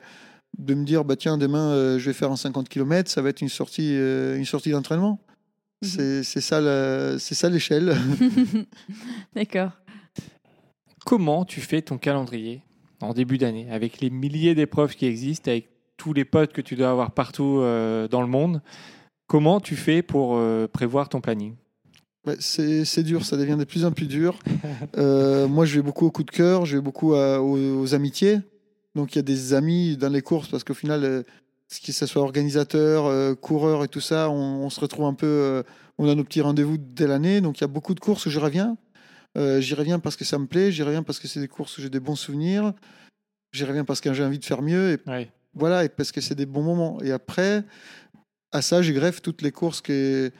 de 0.58 0.74
me 0.74 0.84
dire, 0.84 1.04
bah 1.04 1.14
tiens, 1.16 1.38
demain, 1.38 1.70
euh, 1.70 1.98
je 1.98 2.06
vais 2.06 2.12
faire 2.12 2.30
un 2.32 2.36
50 2.36 2.68
km, 2.68 3.08
ça 3.10 3.22
va 3.22 3.28
être 3.28 3.40
une 3.40 3.48
sortie, 3.48 3.94
euh, 3.96 4.36
une 4.36 4.44
sortie 4.44 4.70
d'entraînement. 4.72 5.20
Mhm. 5.82 5.88
C'est 5.88 6.22
c'est 6.24 6.40
ça, 6.42 6.60
la- 6.60 7.18
c'est 7.18 7.34
ça 7.36 7.48
l'échelle. 7.48 7.96
D'accord. 9.34 9.70
Comment 11.06 11.44
tu 11.44 11.60
fais 11.60 11.80
ton 11.82 11.98
calendrier 11.98 12.62
en 13.00 13.14
début 13.14 13.38
d'année, 13.38 13.70
avec 13.70 14.00
les 14.02 14.10
milliers 14.10 14.54
d'épreuves 14.54 14.94
qui 14.94 15.06
existent, 15.06 15.50
avec 15.50 15.69
tous 16.00 16.14
les 16.14 16.24
potes 16.24 16.52
que 16.54 16.62
tu 16.62 16.76
dois 16.76 16.90
avoir 16.90 17.10
partout 17.12 17.58
euh, 17.60 18.08
dans 18.08 18.22
le 18.22 18.26
monde 18.26 18.62
Comment 19.26 19.60
tu 19.60 19.76
fais 19.76 20.00
pour 20.02 20.34
euh, 20.36 20.66
prévoir 20.66 21.08
ton 21.10 21.20
planning? 21.20 21.54
Ouais, 22.26 22.36
c'est 22.40 23.02
dur, 23.02 23.24
ça 23.24 23.36
devient 23.36 23.56
de 23.58 23.64
plus 23.64 23.84
en 23.84 23.92
plus 23.92 24.06
dur. 24.06 24.38
Euh, 24.96 25.46
moi, 25.56 25.64
je 25.66 25.76
vais 25.76 25.82
beaucoup 25.82 26.06
au 26.06 26.10
coup 26.10 26.24
de 26.24 26.30
cœur, 26.30 26.64
je 26.64 26.76
vais 26.78 26.82
beaucoup 26.82 27.14
à- 27.14 27.40
aux, 27.40 27.80
aux 27.82 27.94
amitiés. 27.94 28.38
Donc, 28.94 29.14
il 29.14 29.16
y 29.16 29.20
a 29.20 29.22
des 29.22 29.52
amis 29.54 29.96
dans 29.98 30.08
les 30.08 30.22
courses 30.22 30.48
parce 30.48 30.64
qu'au 30.64 30.74
final, 30.74 31.24
ce 31.68 31.80
que 31.80 31.92
ce 31.92 32.06
soit 32.06 32.22
organisateur, 32.22 33.36
coureur 33.40 33.84
et 33.84 33.88
tout 33.88 34.00
ça, 34.00 34.30
on, 34.30 34.64
on 34.64 34.70
se 34.70 34.80
retrouve 34.80 35.04
un 35.04 35.14
peu. 35.14 35.62
on 35.98 36.08
a 36.08 36.14
nos 36.14 36.24
petits 36.24 36.40
rendez-vous 36.40 36.76
dès 36.78 37.06
l'année. 37.06 37.40
Donc, 37.40 37.58
il 37.58 37.60
y 37.60 37.64
a 37.64 37.68
beaucoup 37.68 37.94
de 37.94 38.00
courses 38.00 38.26
où 38.26 38.30
je 38.30 38.40
reviens. 38.40 38.76
Euh, 39.38 39.60
j'y 39.60 39.74
reviens 39.74 40.00
parce 40.00 40.16
que 40.16 40.24
ça 40.24 40.38
me 40.38 40.46
plaît, 40.46 40.72
j'y 40.72 40.82
reviens 40.82 41.04
parce 41.04 41.20
que 41.20 41.28
c'est 41.28 41.40
des 41.40 41.46
courses 41.48 41.78
où 41.78 41.82
j'ai 41.82 41.90
des 41.90 42.00
bons 42.00 42.16
souvenirs. 42.16 42.72
J'y 43.52 43.64
reviens 43.64 43.84
parce 43.84 44.00
que 44.00 44.12
j'ai 44.12 44.24
envie 44.24 44.40
de 44.40 44.44
faire 44.44 44.62
mieux. 44.62 44.92
Et 45.06 45.08
Ouais. 45.10 45.30
Voilà, 45.54 45.84
et 45.84 45.88
parce 45.88 46.12
que 46.12 46.20
c'est 46.20 46.34
des 46.34 46.46
bons 46.46 46.62
moments. 46.62 47.00
Et 47.02 47.10
après, 47.12 47.64
à 48.52 48.62
ça, 48.62 48.82
je 48.82 48.92
greffe 48.92 49.20
toutes 49.22 49.42
les 49.42 49.52
courses 49.52 49.80
que, 49.80 50.30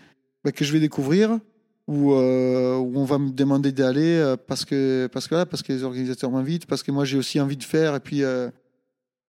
bah, 0.44 0.52
que 0.52 0.64
je 0.64 0.72
vais 0.72 0.80
découvrir, 0.80 1.38
où, 1.86 2.12
euh, 2.12 2.76
où 2.76 2.98
on 2.98 3.04
va 3.04 3.18
me 3.18 3.30
demander 3.30 3.72
d'aller 3.72 4.16
euh, 4.16 4.36
parce 4.36 4.64
que, 4.64 5.08
parce, 5.12 5.26
que, 5.26 5.30
voilà, 5.34 5.46
parce 5.46 5.62
que 5.62 5.72
les 5.72 5.82
organisateurs 5.82 6.30
m'invitent, 6.30 6.66
parce 6.66 6.82
que 6.82 6.92
moi 6.92 7.04
j'ai 7.04 7.16
aussi 7.18 7.40
envie 7.40 7.56
de 7.56 7.64
faire, 7.64 7.94
et 7.96 8.00
puis, 8.00 8.22
euh, 8.22 8.48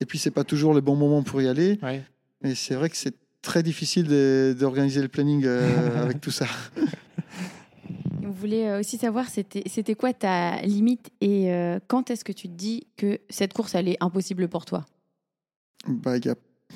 Et 0.01 0.05
puis, 0.05 0.17
c'est 0.17 0.31
pas 0.31 0.43
toujours 0.43 0.73
le 0.73 0.81
bon 0.81 0.95
moment 0.95 1.21
pour 1.23 1.41
y 1.43 1.47
aller. 1.47 1.77
Ouais. 1.83 2.01
Et 2.43 2.55
c'est 2.55 2.73
vrai 2.73 2.89
que 2.89 2.97
c'est 2.97 3.13
très 3.43 3.61
difficile 3.61 4.07
de- 4.07 4.55
d'organiser 4.59 4.99
le 5.01 5.07
planning 5.07 5.43
euh, 5.45 6.01
avec 6.03 6.19
tout 6.21 6.31
ça. 6.31 6.47
On 8.23 8.29
voulait 8.31 8.79
aussi 8.79 8.97
savoir, 8.97 9.27
c'était 9.29 9.63
c'était 9.67 9.95
quoi 9.95 10.13
ta 10.13 10.61
limite 10.61 11.09
et 11.21 11.51
euh, 11.53 11.79
quand 11.87 12.09
est-ce 12.09 12.23
que 12.23 12.31
tu 12.31 12.47
te 12.47 12.53
dis 12.53 12.87
que 12.97 13.19
cette 13.29 13.53
course, 13.53 13.75
elle 13.75 13.87
est 13.87 13.97
impossible 13.99 14.47
pour 14.47 14.65
toi? 14.65 14.85
Bah, 15.87 16.17
il 16.17 16.21
n'y 16.25 16.29
a, 16.31 16.35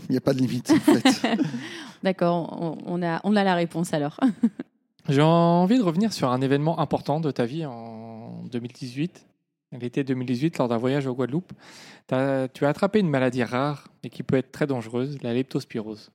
il 0.10 0.14
y 0.16 0.18
a 0.18 0.22
pas 0.22 0.34
de 0.34 0.40
limite, 0.40 0.72
en 0.72 0.80
fait. 0.80 1.28
D'accord, 2.04 2.58
on, 2.62 2.78
on 3.00 3.04
a, 3.04 3.22
on 3.24 3.36
a 3.36 3.44
la 3.44 3.56
réponse 3.56 3.94
alors. 3.94 4.20
J'ai 5.10 5.22
envie 5.22 5.78
de 5.78 5.84
revenir 5.84 6.12
sur 6.14 6.32
un 6.32 6.42
événement 6.42 6.80
important 6.80 7.20
de 7.20 7.30
ta 7.30 7.46
vie 7.46 7.66
en 7.66 8.44
2018, 8.52 9.28
l'été 9.80 10.04
2018, 10.04 10.58
lors 10.58 10.68
d'un 10.68 10.78
voyage 10.78 11.06
au 11.06 11.14
Guadeloupe. 11.14 11.54
T'as- 12.08 12.48
tu 12.48 12.66
as 12.66 12.70
attrapé 12.70 13.00
une 13.00 13.10
maladie 13.10 13.44
rare 13.44 13.88
et 14.04 14.10
qui 14.10 14.24
peut 14.24 14.36
être 14.38 14.52
très 14.52 14.66
dangereuse, 14.66 15.18
la 15.22 15.34
leptospirose. 15.34 16.10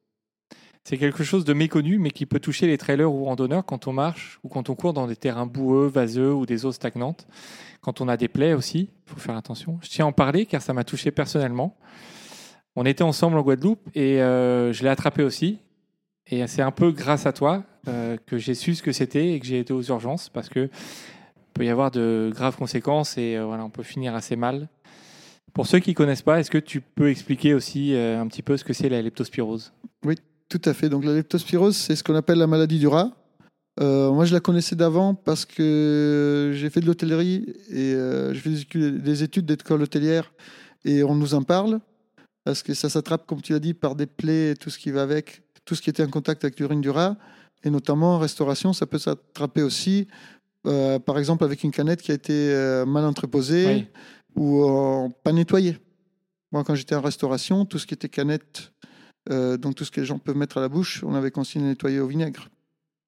C'est 0.82 0.96
quelque 0.96 1.22
chose 1.22 1.44
de 1.44 1.52
méconnu, 1.52 1.98
mais 1.98 2.10
qui 2.10 2.26
peut 2.26 2.40
toucher 2.40 2.66
les 2.66 2.78
trailers 2.78 3.12
ou 3.12 3.24
randonneurs 3.24 3.64
quand 3.66 3.86
on 3.86 3.92
marche 3.92 4.40
ou 4.42 4.48
quand 4.48 4.70
on 4.70 4.74
court 4.74 4.92
dans 4.94 5.06
des 5.06 5.14
terrains 5.16 5.46
boueux, 5.46 5.86
vaseux 5.86 6.32
ou 6.32 6.46
des 6.46 6.64
eaux 6.64 6.72
stagnantes. 6.72 7.26
Quand 7.82 8.00
on 8.00 8.08
a 8.08 8.16
des 8.16 8.28
plaies 8.28 8.54
aussi, 8.54 8.88
il 9.06 9.10
faut 9.12 9.20
faire 9.20 9.36
attention. 9.36 9.78
Je 9.82 9.88
tiens 9.90 10.06
à 10.06 10.08
en 10.08 10.12
parler 10.12 10.46
car 10.46 10.62
ça 10.62 10.72
m'a 10.72 10.82
touché 10.84 11.10
personnellement. 11.10 11.76
On 12.76 12.84
était 12.84 13.02
ensemble 13.02 13.36
en 13.36 13.42
Guadeloupe 13.42 13.80
et 13.94 14.22
euh, 14.22 14.72
je 14.72 14.82
l'ai 14.82 14.88
attrapé 14.88 15.22
aussi. 15.22 15.58
Et 16.30 16.46
c'est 16.46 16.62
un 16.62 16.70
peu 16.70 16.92
grâce 16.92 17.26
à 17.26 17.32
toi 17.32 17.64
euh, 17.88 18.16
que 18.26 18.38
j'ai 18.38 18.54
su 18.54 18.74
ce 18.74 18.82
que 18.82 18.92
c'était 18.92 19.32
et 19.32 19.40
que 19.40 19.46
j'ai 19.46 19.58
été 19.58 19.72
aux 19.72 19.82
urgences 19.82 20.28
parce 20.28 20.48
que 20.48 20.68
peut 21.52 21.64
y 21.64 21.68
avoir 21.68 21.90
de 21.90 22.30
graves 22.32 22.56
conséquences 22.56 23.18
et 23.18 23.36
euh, 23.36 23.44
voilà, 23.44 23.64
on 23.64 23.70
peut 23.70 23.82
finir 23.82 24.14
assez 24.14 24.36
mal. 24.36 24.68
Pour 25.52 25.66
ceux 25.66 25.80
qui 25.80 25.94
connaissent 25.94 26.22
pas, 26.22 26.38
est-ce 26.38 26.50
que 26.50 26.58
tu 26.58 26.80
peux 26.80 27.10
expliquer 27.10 27.54
aussi 27.54 27.92
un 27.96 28.28
petit 28.28 28.42
peu 28.42 28.56
ce 28.56 28.62
que 28.62 28.72
c'est 28.72 28.88
la 28.88 29.02
leptospirose? 29.02 29.72
Tout 30.48 30.62
à 30.64 30.74
fait. 30.74 30.88
Donc 30.88 31.04
la 31.04 31.12
leptospirose, 31.12 31.76
c'est 31.76 31.96
ce 31.96 32.04
qu'on 32.04 32.14
appelle 32.14 32.38
la 32.38 32.46
maladie 32.46 32.78
du 32.78 32.86
rat. 32.86 33.12
Moi, 33.80 34.24
je 34.24 34.34
la 34.34 34.40
connaissais 34.40 34.76
d'avant 34.76 35.14
parce 35.14 35.44
que 35.44 36.50
j'ai 36.54 36.70
fait 36.70 36.80
de 36.80 36.86
l'hôtellerie 36.86 37.46
et 37.70 37.94
euh, 37.94 38.34
j'ai 38.34 38.40
fait 38.40 38.90
des 38.90 39.22
études 39.22 39.46
d'école 39.46 39.82
hôtelière 39.82 40.32
et 40.84 41.02
on 41.02 41.14
nous 41.14 41.34
en 41.34 41.42
parle 41.42 41.80
parce 42.44 42.62
que 42.62 42.74
ça 42.74 42.88
s'attrape, 42.88 43.26
comme 43.26 43.42
tu 43.42 43.52
l'as 43.52 43.58
dit, 43.58 43.74
par 43.74 43.94
des 43.94 44.06
plaies 44.06 44.50
et 44.52 44.56
tout 44.56 44.70
ce 44.70 44.78
qui 44.78 44.90
va 44.90 45.02
avec, 45.02 45.42
tout 45.64 45.74
ce 45.74 45.82
qui 45.82 45.90
était 45.90 46.02
en 46.02 46.08
contact 46.08 46.44
avec 46.44 46.58
l'urine 46.58 46.80
du 46.80 46.90
rat. 46.90 47.16
Et 47.64 47.70
notamment 47.70 48.14
en 48.14 48.18
restauration, 48.18 48.72
ça 48.72 48.86
peut 48.86 48.98
s'attraper 48.98 49.62
aussi, 49.62 50.06
euh, 50.66 50.98
par 50.98 51.18
exemple, 51.18 51.44
avec 51.44 51.62
une 51.62 51.70
canette 51.70 52.00
qui 52.00 52.10
a 52.10 52.14
été 52.14 52.32
euh, 52.32 52.86
mal 52.86 53.04
entreposée 53.04 53.66
Oui. 53.66 53.86
ou 54.36 54.64
euh, 54.64 55.08
pas 55.22 55.32
nettoyée. 55.32 55.78
Moi, 56.52 56.64
quand 56.64 56.74
j'étais 56.74 56.94
en 56.94 57.02
restauration, 57.02 57.66
tout 57.66 57.78
ce 57.78 57.86
qui 57.86 57.94
était 57.94 58.08
canette, 58.08 58.72
euh, 59.30 59.58
donc 59.58 59.74
tout 59.74 59.84
ce 59.84 59.90
que 59.90 60.00
les 60.00 60.06
gens 60.06 60.18
peuvent 60.18 60.36
mettre 60.36 60.56
à 60.58 60.60
la 60.62 60.68
bouche, 60.70 61.04
on 61.06 61.14
avait 61.14 61.30
consigné 61.30 61.64
de 61.66 61.70
nettoyer 61.70 62.00
au 62.00 62.06
vinaigre 62.06 62.48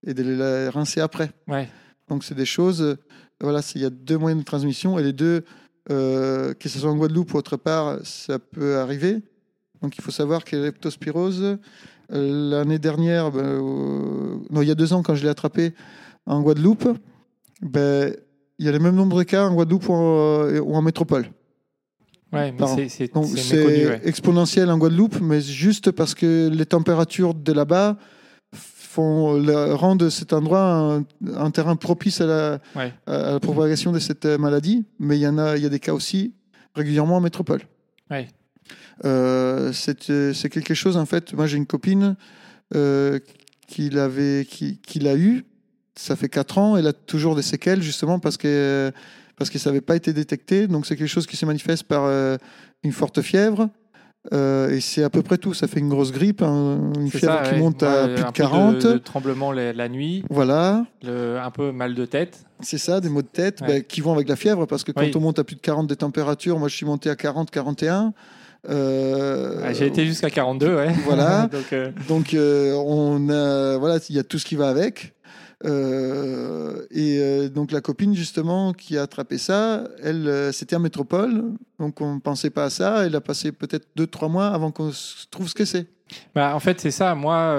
et 0.07 0.13
de 0.15 0.23
les 0.23 0.69
rincer 0.69 1.01
après. 1.01 1.31
Ouais. 1.49 1.69
Donc 2.09 2.23
c'est 2.25 2.35
des 2.35 2.45
choses, 2.45 2.99
voilà, 3.41 3.61
il 3.75 3.81
y 3.81 3.85
a 3.87 3.91
deux 3.91 4.19
moyens 4.19 4.41
de 4.43 4.45
transmission 4.45 4.99
et 4.99 5.03
les 5.03 5.13
deux, 5.15 5.45
euh, 5.91 6.55
que 6.55 6.69
ce 6.69 6.79
soit 6.79 6.91
en 6.91 6.97
Guadeloupe 6.97 7.35
ou 7.35 7.37
autre 7.39 7.57
part, 7.57 7.99
ça 8.05 8.39
peut 8.39 8.77
arriver. 8.79 9.19
Donc 9.83 9.97
il 9.99 10.03
faut 10.03 10.11
savoir 10.13 10.45
que 10.45 10.55
la 10.57 10.63
leptospirose, 10.67 11.59
euh, 12.13 12.51
l'année 12.51 12.79
dernière, 12.79 13.31
ben, 13.33 13.41
euh, 13.45 14.37
non, 14.51 14.63
il 14.63 14.69
y 14.69 14.71
a 14.71 14.75
deux 14.77 14.93
ans 14.93 15.03
quand 15.03 15.15
je 15.15 15.23
l'ai 15.25 15.29
attrapé 15.29 15.73
en 16.27 16.41
Guadeloupe, 16.41 16.89
ben, 17.63 18.15
il 18.59 18.67
y 18.67 18.69
a 18.69 18.73
le 18.73 18.79
même 18.79 18.95
nombre 18.95 19.19
de 19.19 19.25
cas 19.25 19.47
en 19.49 19.55
Guadeloupe 19.55 19.89
ou 19.89 19.93
en, 19.93 20.49
ou 20.59 20.75
en 20.75 20.83
métropole. 20.83 21.27
Ouais, 22.33 22.53
mais 22.53 22.59
c'est- 23.37 23.87
ouais. 23.89 24.01
exponentiel 24.05 24.71
en 24.71 24.79
Guadeloupe, 24.79 25.21
mais 25.21 25.41
juste 25.41 25.91
parce 25.91 26.15
que 26.15 26.49
les 26.49 26.65
températures 26.67 27.35
de 27.35 27.53
là-bas 27.53 27.99
font 28.93 29.35
le- 29.35 29.75
rendent 29.75 30.09
cet 30.11 30.33
endroit 30.33 30.63
un, 30.63 31.05
un 31.35 31.51
terrain 31.51 31.77
propice 31.77 32.21
à 32.21 32.27
la, 32.27 32.59
Ouais. 32.77 32.93
à 33.07 33.33
la 33.33 33.41
propagation 33.41 33.91
de 33.93 33.99
cette 33.99 34.25
euh, 34.27 34.39
maladie. 34.39 34.85
Mais 34.99 35.17
il 35.19 35.21
y 35.23 35.27
en 35.27 35.39
a, 35.39 35.57
il 35.57 35.63
y 35.63 35.67
a 35.67 35.69
des 35.69 35.81
cas 35.81 35.93
aussi 35.95 36.33
régulièrement 36.75 37.17
en 37.17 37.21
métropole. 37.21 37.63
Ouais. 38.11 38.29
Euh, 39.05 39.73
c'est 39.73 40.11
euh, 40.11 40.33
c'est 40.33 40.49
quelque 40.49 40.75
chose 40.75 40.97
en 40.97 41.07
fait. 41.07 41.33
Moi 41.35 41.47
j'ai 41.47 41.57
une 41.57 41.67
copine 41.67 42.17
euh, 42.75 43.19
qui 43.67 43.91
l'avait, 43.91 44.47
qui, 44.49 44.79
qui 44.79 44.99
l'a 44.99 45.17
eu. 45.17 45.45
Ça 45.97 46.17
fait 46.17 46.29
4 46.29 46.59
ans. 46.59 46.77
Elle 46.77 46.87
a 46.87 46.93
toujours 46.93 47.35
des 47.35 47.43
séquelles 47.43 47.83
justement 47.83 48.19
parce 48.19 48.37
que 48.37 48.93
parce 49.37 49.51
que 49.51 49.59
ça 49.59 49.71
n'avait 49.71 49.81
pas 49.81 49.97
été 49.97 50.13
détecté. 50.13 50.67
Donc 50.69 50.87
c'est 50.87 50.97
quelque 50.97 51.09
chose 51.09 51.27
qui 51.27 51.37
se 51.37 51.47
manifeste 51.47 51.85
par 51.85 52.05
euh, 52.05 52.37
une 52.83 52.93
forte 52.93 53.21
fièvre. 53.23 53.69
Euh, 54.33 54.71
et 54.71 54.81
c'est 54.81 55.03
à 55.03 55.11
peu 55.11 55.23
près 55.23 55.37
tout. 55.37 55.53
Ça 55.53 55.67
fait 55.67 55.81
une 55.81 55.89
grosse 55.89 56.13
grippe, 56.13 56.43
un- 56.43 56.93
une 56.95 57.11
fièvre 57.11 57.35
ça, 57.35 57.43
qui 57.43 57.55
ouais. 57.55 57.59
monte 57.59 57.83
à 57.83 58.05
Ouais, 58.05 58.15
plus 58.15 58.23
de 58.23 58.29
un 58.29 58.33
peu 58.33 58.33
40. 58.33 58.79
de 58.87 58.99
tremblement 58.99 59.51
la, 59.51 59.73
la 59.73 59.89
nuit, 59.89 60.23
Voilà, 60.31 60.87
le, 61.03 61.39
un 61.41 61.51
peu 61.51 61.73
mal 61.73 61.95
de 61.97 62.05
tête. 62.05 62.45
c'est 62.61 62.79
ça, 62.79 63.01
des 63.01 63.09
maux 63.09 63.23
de 63.23 63.27
tête 63.27 63.61
Ouais. 63.63 63.67
ben, 63.67 63.83
qui 63.83 64.01
vont 64.01 64.13
avec 64.13 64.29
la 64.29 64.37
fièvre 64.37 64.67
parce 64.67 64.85
que 64.85 64.93
quand 64.93 65.01
Oui. 65.03 65.11
on 65.17 65.21
monte 65.21 65.41
à 65.41 65.45
plus 65.45 65.57
de 65.57 65.61
40 65.61 65.89
de 65.89 65.95
température, 65.95 66.59
moi 66.61 66.69
je 66.69 66.77
suis 66.77 66.87
monté 66.87 67.11
à 67.11 67.17
40, 67.17 67.51
41. 67.51 68.13
euh, 68.71 69.61
Ah, 69.65 69.73
J'ai 69.73 69.87
été 69.87 70.07
jusqu'à 70.07 70.31
42, 70.31 70.77
ouais. 70.77 70.93
Voilà. 71.05 71.49
Donc, 71.53 71.73
euh, 71.73 71.91
Donc 72.09 72.35
euh, 72.35 72.75
on 72.75 73.29
a 73.29 73.77
voilà, 73.79 73.99
il 74.09 74.15
y 74.15 74.19
a 74.21 74.23
tout 74.25 74.39
ce 74.39 74.45
qui 74.47 74.55
va 74.55 74.69
avec. 74.69 75.15
Euh, 75.65 76.87
et 76.91 77.19
euh, 77.21 77.49
donc 77.49 77.71
la 77.73 77.81
copine 77.81 78.15
justement 78.15 78.73
qui 78.73 78.97
a 78.99 79.03
attrapé 79.03 79.39
ça, 79.39 79.85
elle 80.03 80.27
euh, 80.29 80.53
c'était 80.53 80.77
en 80.77 80.81
métropole, 80.81 81.53
donc 81.79 82.01
on 82.01 82.17
ne 82.17 82.21
pensait 82.21 82.51
pas 82.51 82.65
à 82.65 82.71
ça. 82.71 83.07
Elle 83.07 83.15
a 83.17 83.21
passé 83.21 83.53
peut-être 83.53 83.87
deux 83.97 84.07
trois 84.07 84.29
mois 84.29 84.49
avant 84.49 84.71
qu'on 84.71 84.91
trouve 85.31 85.49
ce 85.49 85.55
que 85.55 85.65
c'est. 85.65 85.87
Bah, 86.35 86.55
en 86.55 86.61
fait, 86.61 86.79
c'est 86.81 86.91
ça. 86.91 87.15
Moi, 87.15 87.59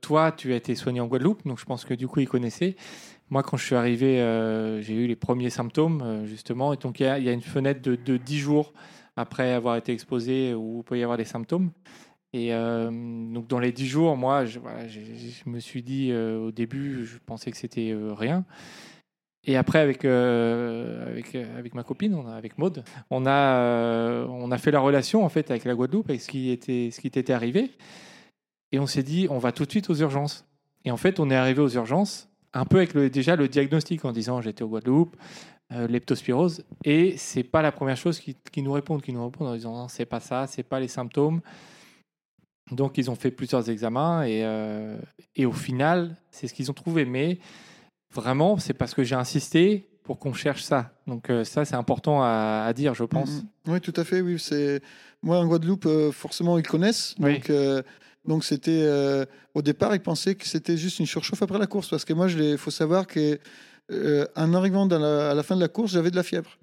toi, 0.00 0.32
tu 0.32 0.52
as 0.52 0.56
été 0.56 0.74
soigné 0.74 1.00
en 1.00 1.06
Guadeloupe, 1.06 1.46
donc 1.46 1.60
je 1.60 1.64
pense 1.64 1.84
que 1.84 1.94
du 1.94 2.08
coup, 2.08 2.18
ils 2.20 2.28
connaissaient. 2.28 2.74
Moi, 3.30 3.42
quand 3.44 3.56
je 3.56 3.64
suis 3.64 3.76
arrivé, 3.76 4.16
j'ai 4.80 4.94
eu 4.94 5.06
les 5.06 5.14
premiers 5.14 5.50
symptômes, 5.50 6.24
justement. 6.26 6.72
Et 6.72 6.76
donc, 6.76 6.98
il 6.98 7.04
y, 7.04 7.06
a- 7.06 7.18
il 7.18 7.24
y 7.24 7.28
a 7.28 7.32
une 7.32 7.42
fenêtre 7.42 7.80
de, 7.82 7.94
de 7.94 8.16
10 8.16 8.38
jours 8.38 8.72
après 9.16 9.52
avoir 9.52 9.76
été 9.76 9.92
exposé 9.92 10.54
où 10.54 10.78
il 10.80 10.84
peut 10.84 10.98
y 10.98 11.02
avoir 11.04 11.18
des 11.18 11.24
symptômes. 11.24 11.70
Et 12.32 12.52
euh, 12.52 12.90
donc, 12.90 13.46
dans 13.48 13.58
les 13.58 13.72
10 13.72 13.86
jours, 13.86 14.16
moi, 14.16 14.44
je, 14.44 14.58
voilà, 14.58 14.86
je 14.86 15.00
me 15.46 15.60
suis 15.60 15.82
dit 15.82 16.10
euh, 16.10 16.38
au 16.38 16.52
début, 16.52 17.06
je 17.06 17.16
pensais 17.24 17.50
que 17.50 17.56
c'était 17.56 17.90
euh, 17.90 18.12
rien. 18.12 18.44
Et 19.44 19.56
après, 19.56 19.78
avec, 19.78 20.04
avec, 20.04 21.74
ma 21.74 21.82
copine, 21.82 22.14
on 22.14 22.26
a- 22.26 22.34
avec 22.34 22.58
Maude, 22.58 22.84
on 23.08 23.24
a, 23.24 24.26
on 24.26 24.50
a 24.50 24.58
fait 24.58 24.70
la 24.70 24.80
relation 24.80 25.24
en 25.24 25.30
fait 25.30 25.50
avec 25.50 25.64
la 25.64 25.74
Guadeloupe, 25.74 26.10
avec 26.10 26.20
ce 26.20 26.28
qui 26.28 26.50
était, 26.50 26.90
ce 26.92 27.00
qui 27.00 27.10
t'était 27.10 27.32
arrivé. 27.32 27.70
Et 28.72 28.78
on 28.78 28.86
s'est 28.86 29.02
dit, 29.02 29.26
on 29.30 29.38
va 29.38 29.52
tout 29.52 29.64
de 29.64 29.70
suite 29.70 29.88
aux 29.88 29.94
urgences. 29.94 30.44
Et 30.84 30.90
en 30.90 30.98
fait, 30.98 31.18
on 31.18 31.30
est 31.30 31.36
arrivé 31.36 31.62
aux 31.62 31.68
urgences 31.70 32.28
un 32.52 32.66
peu 32.66 32.78
avec 32.78 32.92
le, 32.92 33.08
déjà 33.08 33.36
le 33.36 33.48
diagnostic 33.48 34.04
en 34.04 34.12
disant 34.12 34.42
j'étais 34.42 34.64
au 34.64 34.68
Guadeloupe, 34.68 35.16
leptospirose. 35.70 36.64
Et 36.84 37.16
c'est 37.16 37.44
pas 37.44 37.62
la 37.62 37.72
première 37.72 37.96
chose 37.96 38.20
qui, 38.20 38.36
qui 38.52 38.60
nous 38.60 38.72
répondent, 38.72 39.00
qui 39.00 39.14
nous 39.14 39.24
répondent 39.24 39.48
en 39.48 39.54
disant 39.54 39.72
non, 39.72 39.88
c'est 39.88 40.04
pas 40.04 40.20
ça, 40.20 40.46
c'est 40.46 40.62
pas 40.62 40.78
les 40.80 40.88
symptômes. 40.88 41.40
Donc 42.70 42.98
ils 42.98 43.10
ont 43.10 43.14
fait 43.14 43.30
plusieurs 43.30 43.68
examens 43.70 44.22
et, 44.24 44.40
euh, 44.44 44.96
et 45.36 45.46
au 45.46 45.52
final, 45.52 46.16
c'est 46.30 46.48
ce 46.48 46.54
qu'ils 46.54 46.70
ont 46.70 46.74
trouvé. 46.74 47.04
Mais 47.04 47.38
vraiment, 48.14 48.58
c'est 48.58 48.74
parce 48.74 48.94
que 48.94 49.02
j'ai 49.04 49.14
insisté 49.14 49.88
pour 50.04 50.18
qu'on 50.18 50.32
cherche 50.32 50.62
ça. 50.62 50.92
Donc 51.06 51.30
euh, 51.30 51.44
ça, 51.44 51.64
c'est 51.64 51.74
important 51.76 52.22
à, 52.22 52.64
à 52.66 52.72
dire, 52.72 52.94
je 52.94 53.04
pense. 53.04 53.30
Mhm. 53.66 53.72
Oui, 53.74 53.80
tout 53.80 53.92
à 53.96 54.04
fait. 54.04 54.20
Oui, 54.20 54.38
c'est 54.38 54.80
moi 55.22 55.38
en 55.38 55.46
Guadeloupe, 55.46 55.86
euh, 55.86 56.12
forcément 56.12 56.58
ils 56.58 56.66
connaissent. 56.66 57.14
Oui. 57.18 57.34
Donc 57.34 57.52
donc 58.26 58.44
c'était 58.44 58.86
au 59.54 59.62
départ 59.62 59.94
ils 59.94 60.00
pensaient 60.02 60.34
que 60.34 60.46
c'était 60.46 60.76
juste 60.76 60.98
une 60.98 61.06
surchauffe 61.06 61.40
après 61.42 61.58
la 61.58 61.66
course 61.66 61.88
parce 61.88 62.04
que 62.04 62.12
moi 62.12 62.26
il 62.30 62.58
faut 62.58 62.70
savoir 62.70 63.06
que 63.06 63.38
en 64.36 64.52
arrivant 64.52 64.84
dans 64.86 64.98
la- 64.98 65.30
à 65.30 65.34
la 65.34 65.42
fin 65.42 65.56
de 65.56 65.60
la 65.62 65.68
course 65.68 65.92
j'avais 65.92 66.10
de 66.10 66.16
la 66.16 66.22
fièvre. 66.22 66.58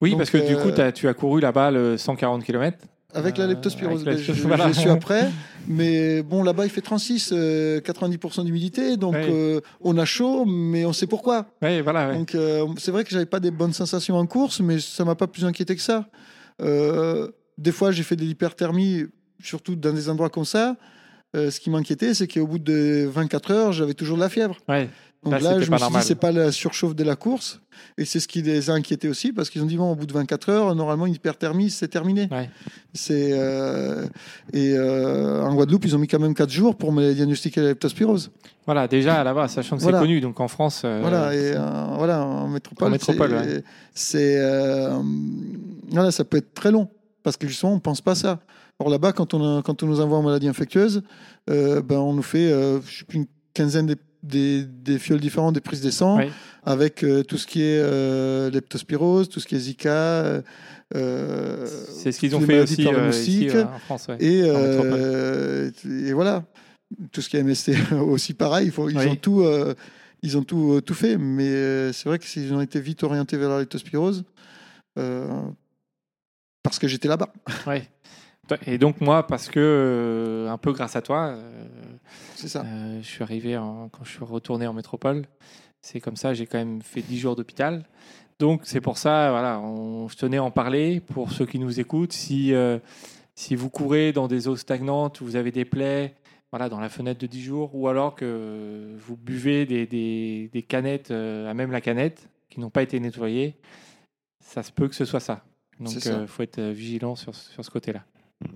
Oui, 0.00 0.10
Donc, 0.10 0.20
parce 0.20 0.30
que 0.30 0.38
du 0.38 0.56
coup, 0.56 0.70
tu 0.94 1.08
as 1.08 1.14
couru 1.14 1.40
là-bas 1.40 1.70
le 1.72 1.98
140 1.98 2.42
km. 2.44 2.78
Avec 3.14 3.38
la 3.38 3.44
Euh, 3.44 3.48
leptospirose, 3.48 4.06
avec 4.06 4.20
la 4.20 4.26
Ben, 4.26 4.34
je, 4.34 4.46
voilà. 4.46 4.68
je 4.68 4.80
suis 4.80 4.88
après. 4.90 5.30
Mais 5.66 6.22
bon, 6.22 6.42
là-bas, 6.42 6.66
il 6.66 6.70
fait 6.70 6.82
36, 6.82 7.30
euh, 7.32 7.80
90% 7.80 8.44
d'humidité. 8.44 8.98
Donc, 8.98 9.14
euh, 9.14 9.60
on 9.80 9.96
a 9.96 10.04
chaud, 10.04 10.44
mais 10.44 10.84
on 10.84 10.92
sait 10.92 11.06
pourquoi. 11.06 11.46
Oui, 11.62 11.80
voilà. 11.80 12.12
Donc, 12.14 12.34
euh, 12.34 12.66
c'est 12.76 12.90
vrai 12.90 13.04
que 13.04 13.10
j'avais 13.10 13.26
pas 13.26 13.40
des 13.40 13.50
bonnes 13.50 13.72
sensations 13.72 14.16
en 14.16 14.26
course, 14.26 14.60
mais 14.60 14.78
ça 14.78 15.04
m'a 15.06 15.14
pas 15.14 15.26
plus 15.26 15.44
inquiété 15.46 15.74
que 15.74 15.82
ça. 15.82 16.06
Des 16.60 17.72
fois, 17.72 17.90
j'ai 17.92 18.02
fait 18.02 18.14
de 18.16 18.22
l'hyperthermie, 18.24 19.06
surtout 19.42 19.74
dans 19.74 19.92
des 19.92 20.08
endroits 20.10 20.28
comme 20.30 20.44
ça. 20.44 20.76
Ce 21.34 21.58
qui 21.60 21.70
m'inquiétait, 21.70 22.12
c'est 22.14 22.28
qu'au 22.28 22.46
bout 22.46 22.58
de 22.58 23.06
24 23.10 23.50
heures, 23.52 23.72
j'avais 23.72 23.94
toujours 23.94 24.16
de 24.16 24.22
la 24.22 24.28
fièvre. 24.28 24.56
Donc 25.24 25.32
Là, 25.32 25.40
là, 25.40 25.60
je 25.60 25.68
pas 25.68 25.76
me 25.76 25.78
suis 25.80 25.88
dit, 25.98 26.02
c'est 26.02 26.14
pas 26.14 26.30
la 26.30 26.52
surchauffe 26.52 26.94
de 26.94 27.02
la 27.02 27.16
course. 27.16 27.60
Et 27.96 28.04
c'est 28.04 28.20
ce 28.20 28.28
qui 28.28 28.40
les 28.42 28.70
a 28.70 28.72
inquiétés 28.74 29.08
aussi, 29.08 29.32
parce 29.32 29.50
qu'ils 29.50 29.60
ont 29.62 29.66
dit, 29.66 29.76
bon, 29.76 29.90
au 29.90 29.94
bout 29.96 30.06
de 30.06 30.12
24 30.12 30.48
heures, 30.48 30.74
normalement, 30.76 31.06
une 31.06 31.14
hyperthermie, 31.14 31.70
c'est 31.70 31.88
terminé. 31.88 32.28
Ouais. 32.30 32.48
C'est, 32.94 33.30
euh, 33.32 34.06
et 34.52 34.74
euh, 34.76 35.42
en 35.42 35.54
Guadeloupe, 35.54 35.84
ils 35.84 35.94
ont 35.96 35.98
mis 35.98 36.06
quand 36.06 36.20
même 36.20 36.34
4 36.34 36.50
jours 36.50 36.76
pour 36.76 36.92
me 36.92 37.12
diagnostiquer 37.12 37.60
la 37.60 37.68
leptospirose. 37.68 38.30
Voilà, 38.64 38.86
déjà 38.86 39.22
là-bas, 39.24 39.48
sachant 39.48 39.76
que 39.76 39.82
Voilà. 39.82 39.98
c'est 39.98 40.04
connu, 40.04 40.20
donc 40.20 40.38
en 40.40 40.48
France. 40.48 40.82
euh, 40.84 40.98
Voilà, 41.00 41.34
et 41.34 41.52
voilà, 41.96 42.24
en 42.24 42.48
métropole, 42.48 42.88
En 42.88 42.90
métropole, 42.92 43.62
c'est, 43.94 44.40
ouais. 44.40 44.90
voilà, 45.90 46.10
ça 46.10 46.24
peut 46.24 46.36
être 46.36 46.54
très 46.54 46.70
long. 46.70 46.88
parce 47.24 47.36
que 47.36 47.46
justement, 47.48 47.74
on 47.74 47.80
pense 47.80 48.00
pas 48.00 48.12
à 48.12 48.14
ça. 48.14 48.40
Or 48.78 48.88
là-bas, 48.88 49.12
quand 49.12 49.34
on, 49.34 49.58
a- 49.58 49.62
quand 49.62 49.82
on 49.82 49.86
nous 49.86 50.00
envoie 50.00 50.18
en 50.18 50.22
maladie 50.22 50.48
infectieuse, 50.48 51.02
ben, 51.48 51.82
on 51.90 52.12
nous 52.14 52.22
fait 52.22 52.48
je 52.48 52.98
sais 52.98 53.04
plus, 53.04 53.18
une 53.18 53.26
quinzaine 53.52 53.86
des, 53.86 53.96
des, 54.22 54.64
des 54.64 54.98
fioles 54.98 55.20
différentes, 55.20 55.54
des 55.54 55.60
prises 55.60 55.80
de 55.80 55.90
sang, 55.90 56.18
Oui. 56.18 56.30
avec 56.64 57.04
euh, 57.04 57.22
tout 57.22 57.38
ce 57.38 57.46
qui 57.46 57.62
est 57.62 57.80
euh, 57.80 58.50
leptospirose, 58.50 59.28
tout 59.28 59.40
ce 59.40 59.46
qui 59.46 59.54
est 59.54 59.58
Zika. 59.60 59.90
euh, 59.90 60.42
euh, 60.96 61.66
C'est 61.66 62.12
ce 62.12 62.18
qu'ils 62.18 62.34
ont 62.34 62.40
fait 62.40 62.60
aussi 62.60 62.82
ici 62.82 62.88
en 62.88 63.78
France. 63.78 64.08
ouais. 64.08 64.16
Et, 64.24 66.12
voilà, 66.12 66.44
tout 67.12 67.20
ce 67.20 67.28
qui 67.28 67.36
est 67.36 67.42
MST 67.42 67.72
aussi 68.00 68.34
pareil. 68.34 68.66
Il 68.66 68.72
faut, 68.72 68.88
ils 68.88 68.96
Oui. 68.98 69.06
ont 69.08 69.16
tout, 69.16 69.44
ils 70.22 70.36
ont 70.38 70.42
tout, 70.42 70.80
tout 70.80 70.94
fait. 70.94 71.16
Mais 71.18 71.92
c'est 71.92 72.08
vrai 72.08 72.18
qu'ils 72.18 72.52
ont 72.54 72.60
été 72.60 72.80
vite 72.80 73.02
orientés 73.04 73.36
vers 73.36 73.50
la 73.50 73.60
leptospirose 73.60 74.24
parce 76.62 76.78
que 76.78 76.88
j'étais 76.88 77.08
là-bas. 77.08 77.32
Ouais. 77.66 77.88
Et 78.66 78.78
donc 78.78 79.00
moi, 79.00 79.26
parce 79.26 79.48
que 79.48 79.58
euh, 79.60 80.48
un 80.50 80.58
peu 80.58 80.72
grâce 80.72 80.96
à 80.96 81.02
toi, 81.02 81.28
euh, 81.28 81.68
ça. 82.48 82.62
euh, 82.64 82.98
je 83.02 83.06
suis 83.06 83.22
arrivé 83.22 83.56
en- 83.56 83.88
quand 83.88 84.04
je 84.04 84.10
suis 84.10 84.24
retourné 84.24 84.66
en 84.66 84.72
métropole. 84.72 85.26
C'est 85.80 86.00
comme 86.00 86.16
ça, 86.16 86.34
j'ai 86.34 86.46
quand 86.46 86.58
même 86.58 86.82
fait 86.82 87.02
10 87.02 87.18
jours 87.18 87.36
d'hôpital. 87.36 87.84
Donc 88.38 88.62
c'est 88.64 88.80
pour 88.80 88.98
ça, 88.98 89.30
voilà, 89.30 89.60
on, 89.60 90.08
je 90.08 90.16
tenais 90.16 90.36
à 90.38 90.44
en 90.44 90.50
parler 90.50 91.00
pour 91.00 91.32
ceux 91.32 91.46
qui 91.46 91.58
nous 91.58 91.80
écoutent. 91.80 92.12
Si 92.12 92.52
euh, 92.54 92.78
si 93.34 93.54
vous 93.54 93.70
courez 93.70 94.12
dans 94.12 94.26
des 94.28 94.48
eaux 94.48 94.56
stagnantes, 94.56 95.20
vous 95.22 95.36
avez 95.36 95.50
des 95.52 95.64
plaies, 95.64 96.14
voilà, 96.50 96.68
dans 96.68 96.80
la 96.80 96.88
fenêtre 96.88 97.20
de 97.20 97.26
10 97.26 97.42
jours, 97.42 97.70
ou 97.74 97.86
alors 97.88 98.14
que 98.16 98.96
vous 98.98 99.16
buvez 99.16 99.66
des, 99.66 99.86
des, 99.86 100.50
des 100.52 100.62
canettes, 100.62 101.10
euh, 101.12 101.48
à 101.50 101.54
même 101.54 101.70
la 101.70 101.80
canette, 101.80 102.28
qui 102.50 102.58
n'ont 102.60 102.70
pas 102.70 102.82
été 102.82 102.98
nettoyées, 102.98 103.56
ça 104.40 104.62
se 104.62 104.72
peut 104.72 104.88
que 104.88 104.94
ce 104.94 105.04
soit 105.04 105.20
ça. 105.20 105.44
Donc 105.78 105.90
il 106.22 106.26
faut 106.26 106.42
être 106.42 106.60
vigilant 106.60 107.14
sur, 107.14 107.34
sur 107.34 107.64
ce 107.64 107.70
côté-là. 107.70 108.04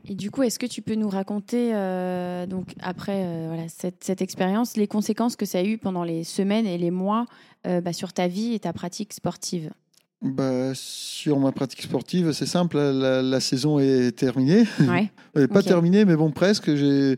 Et 0.09 0.15
du 0.15 0.31
coup, 0.31 0.43
est-ce 0.45 0.59
que 0.61 0.67
tu 0.67 0.81
peux 0.81 0.95
nous 0.95 1.09
raconter, 1.09 1.75
euh, 1.75 2.47
donc 2.47 2.75
après 2.81 3.25
euh, 3.25 3.47
voilà, 3.49 3.69
cette, 3.69 4.05
cette 4.05 4.23
expérience, 4.23 4.77
les 4.77 4.87
conséquences 4.87 5.35
que 5.35 5.45
ça 5.45 5.59
a 5.59 5.65
eu 5.65 5.77
pendant 5.79 6.05
les 6.05 6.23
semaines 6.23 6.67
et 6.67 6.79
les 6.79 6.91
mois 6.93 7.27
euh, 7.67 7.81
bah, 7.81 7.93
sur 7.93 8.13
ta 8.13 8.29
vie 8.29 8.55
et 8.55 8.61
ta 8.61 8.73
pratique 8.73 9.13
sportive? 9.13 9.73
Bah, 10.21 10.71
sur 10.75 11.41
ma 11.41 11.51
pratique 11.51 11.83
sportive, 11.83 12.31
c'est 12.33 12.47
simple. 12.47 12.77
La, 12.77 12.93
la- 12.93 13.23
la 13.23 13.41
saison 13.41 13.81
est 13.81 14.13
terminée. 14.17 14.65
Ouais. 14.89 15.11
Elle 15.35 15.49
pas 15.49 15.63
terminée, 15.65 16.05
mais 16.05 16.15
bon, 16.15 16.31
presque. 16.31 16.73
J'ai 16.77 17.17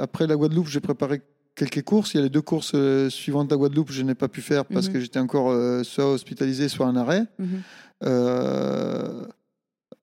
après 0.00 0.26
la 0.26 0.36
Guadeloupe, 0.36 0.68
j'ai 0.68 0.80
préparé 0.80 1.22
quelques 1.54 1.82
courses. 1.82 2.14
Il 2.14 2.16
y 2.16 2.20
a 2.20 2.22
les 2.24 2.30
deux 2.30 2.42
courses 2.42 2.74
suivantes 3.10 3.48
de 3.48 3.54
la 3.54 3.58
Guadeloupe, 3.58 3.92
je 3.92 4.02
n'ai 4.02 4.14
pas 4.14 4.28
pu 4.28 4.40
faire 4.42 4.64
parce 4.64 4.88
Mhm. 4.88 4.92
que 4.92 5.00
j'étais 5.00 5.18
encore 5.20 5.52
soit 5.84 6.10
hospitalisé, 6.10 6.68
soit 6.68 6.86
en 6.86 6.96
arrêt. 6.96 7.24
Mhm. 7.38 7.62
Euh, 8.04 9.24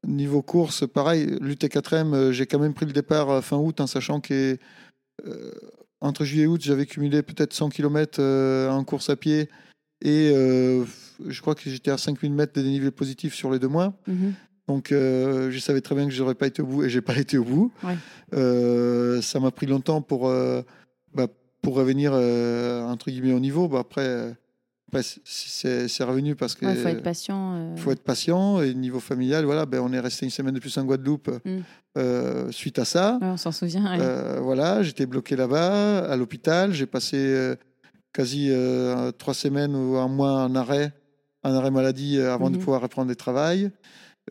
niveau 0.08 0.42
course, 0.42 0.88
pareil, 0.88 1.26
l'UT4M, 1.42 2.14
euh, 2.14 2.32
j'ai 2.32 2.46
quand 2.46 2.60
même 2.60 2.74
pris 2.74 2.86
le 2.86 2.94
départ 2.94 3.30
euh, 3.30 3.42
fin 3.42 3.58
août 3.58 3.80
en 3.80 3.88
sachant 3.88 4.20
que 4.20 4.58
euh, 5.28 5.52
entre 6.00 6.26
juillet 6.26 6.46
et 6.46 6.48
août, 6.48 6.62
j'avais 6.64 6.86
cumulé 6.86 7.22
peut-être 7.22 7.54
100 7.54 7.70
km 7.70 8.22
en 8.70 8.84
course 8.84 9.10
à 9.10 9.16
pied 9.16 9.50
et 10.04 10.32
euh, 10.34 10.84
je 11.28 11.42
crois 11.42 11.54
que 11.54 11.70
j'étais 11.70 11.92
à 11.92 11.98
5000 11.98 12.34
mètres 12.34 12.54
de 12.54 12.62
dénivelé 12.62 12.90
positif 12.90 13.36
sur 13.36 13.52
les 13.52 13.60
deux 13.60 13.68
mois. 13.68 13.94
Mhm. 14.08 14.34
Donc 14.68 14.88
je 14.92 15.60
savais 15.60 15.82
très 15.82 15.96
bien 15.96 16.06
que 16.06 16.12
je 16.12 16.22
n'aurais 16.22 16.34
pas 16.34 16.48
été 16.48 16.62
au 16.62 16.66
bout 16.66 16.84
et 16.86 16.90
j'ai 16.90 17.02
pas 17.02 17.16
été 17.18 17.38
au 17.38 17.44
bout. 17.44 17.72
Ouais. 17.84 19.22
Ça 19.22 19.40
m'a 19.40 19.52
pris 19.52 19.68
longtemps 19.68 20.02
pour, 20.02 20.32
bah, 21.14 21.28
pour 21.62 21.76
revenir 21.76 22.14
entre 22.14 23.12
guillemets 23.12 23.34
au 23.34 23.40
niveau. 23.40 23.68
Bah, 23.68 23.80
après, 23.80 24.36
euh, 24.96 25.00
après, 25.00 25.88
c'est- 25.88 26.04
revenu 26.04 26.36
parce 26.36 26.56
que 26.56 26.66
Ouais, 26.66 26.76
faut 26.76 26.88
être 26.90 27.04
patient. 27.04 27.56
euh. 27.56 27.76
faut 27.78 27.92
être 27.92 28.04
patient 28.04 28.62
et 28.62 28.74
niveau 28.74 29.00
familial, 29.00 29.46
voilà, 29.46 29.66
ben, 29.66 29.80
on 29.82 29.92
est 29.94 30.00
resté 30.00 30.26
une 30.26 30.32
semaine 30.32 30.54
de 30.54 30.60
plus 30.60 30.78
en 30.78 30.84
Guadeloupe 30.86 31.30
Mm. 31.46 31.60
euh, 31.98 32.52
suite 32.52 32.80
à 32.80 32.86
ça. 32.86 33.18
Ouais, 33.22 33.28
on 33.28 33.38
s'en 33.38 33.52
souvient. 33.52 33.84
ouais. 33.92 33.98
Euh, 34.02 34.40
voilà, 34.42 34.84
j'étais 34.84 35.06
bloqué 35.06 35.36
là-bas, 35.36 36.00
à 36.00 36.16
l'hôpital. 36.16 36.74
J'ai 36.74 36.86
passé 36.88 37.18
euh, 37.18 37.56
quasi 38.14 38.48
euh, 38.52 39.12
trois 39.12 39.34
semaines 39.34 39.76
ou 39.76 39.98
un 39.98 40.08
mois 40.08 40.44
en 40.44 40.56
arrêt, 40.56 40.92
en 41.44 41.54
arrêt 41.54 41.72
maladie 41.72 42.18
euh, 42.18 42.34
avant 42.34 42.50
de 42.50 42.56
Mhm. 42.58 42.62
pouvoir 42.64 42.82
reprendre 42.82 43.08
le 43.10 43.16
travail. 43.16 43.72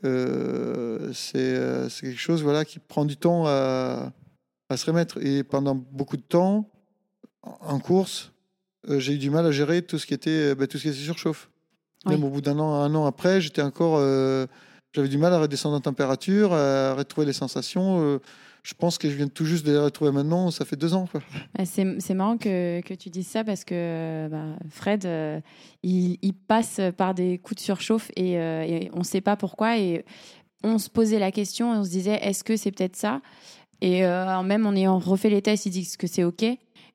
Euh, 0.05 1.11
c'est 1.13 1.39
euh, 1.57 1.89
quelque 1.89 2.19
chose 2.19 2.43
voilà, 2.43 2.65
qui 2.65 2.79
prend 2.79 3.05
du 3.05 3.17
temps 3.17 3.45
à, 3.47 4.13
à 4.69 4.77
se 4.77 4.87
remettre. 4.87 5.19
Et 5.25 5.43
pendant 5.45 5.75
beaucoup 5.75 6.17
de 6.17 6.23
temps, 6.23 6.71
en 7.43 7.79
course, 7.81 8.27
euh, 8.27 8.40
j'ai 8.89 9.15
eu 9.15 9.19
du 9.19 9.31
mal 9.31 9.47
à 9.47 9.51
gérer 9.53 9.83
tout 9.83 9.99
ce 9.99 10.07
qui 10.07 10.15
était, 10.15 10.31
euh, 10.31 10.55
ben, 10.55 10.67
tout 10.67 10.79
ce 10.79 10.83
qui 10.85 10.89
était 10.89 10.97
surchauffe. 10.99 11.51
Oui. 12.07 12.13
Même 12.13 12.25
au 12.25 12.31
bout 12.31 12.41
d'un 12.41 12.59
an, 12.59 12.75
un 12.75 12.95
an 12.95 13.05
après, 13.07 13.41
j'étais 13.41 13.63
encore, 13.63 13.97
euh, 13.99 14.47
j'avais 14.93 15.09
du 15.09 15.19
mal 15.19 15.33
à 15.35 15.39
redescendre 15.41 15.77
en 15.77 15.81
température, 15.81 16.53
à 16.55 16.95
retrouver 16.95 17.27
les 17.27 17.33
sensations. 17.35 18.01
euh, 18.03 18.19
je 18.63 18.75
pense 18.75 18.99
que 18.99 19.09
je 19.09 19.15
viens 19.17 19.27
tout 19.29 19.47
juste 19.47 19.65
de 19.65 19.73
les 19.73 19.79
retrouver 19.79 20.13
maintenant. 20.13 20.51
Ça 20.51 20.67
fait 20.67 20.77
deux 20.77 20.93
ans. 20.93 21.09
Ouais, 21.59 21.65
C'est 21.65 21.99
c'est 21.99 22.13
marrant 22.13 22.37
que, 22.37 22.83
que 22.83 22.93
tu 22.93 23.09
dises 23.09 23.27
ça 23.27 23.43
parce 23.43 23.65
que 23.65 23.75
euh, 23.75 24.29
bah, 24.29 24.45
Fred, 24.69 25.07
euh, 25.07 25.41
il, 25.83 26.19
il 26.21 26.35
passe 26.35 26.79
par 26.99 27.15
des 27.15 27.39
coups 27.39 27.57
de 27.57 27.65
surchauffe 27.65 28.11
et, 28.17 28.39
euh, 28.39 28.63
et 28.63 28.91
on 28.93 28.99
ne 28.99 29.05
sait 29.05 29.23
pas 29.23 29.37
pourquoi. 29.37 29.79
Et 29.79 30.05
on 30.63 30.77
se 30.77 30.91
posait 30.91 31.19
la 31.19 31.33
question 31.33 31.75
et 31.75 31.79
on 31.79 31.85
se 31.85 31.91
disait 31.91 32.19
est-ce 32.23 32.45
que 32.45 32.55
c'est 32.59 32.71
peut-être 32.71 32.97
ça? 32.97 33.23
Et 33.81 34.05
euh, 34.05 34.43
même 34.43 34.67
en 34.67 34.75
ayant 34.75 34.99
refait 34.99 35.31
les 35.31 35.41
tests, 35.41 35.65
ils 35.65 35.71
disent 35.71 35.97
que 35.97 36.07
c'est 36.07 36.25
OK. 36.25 36.45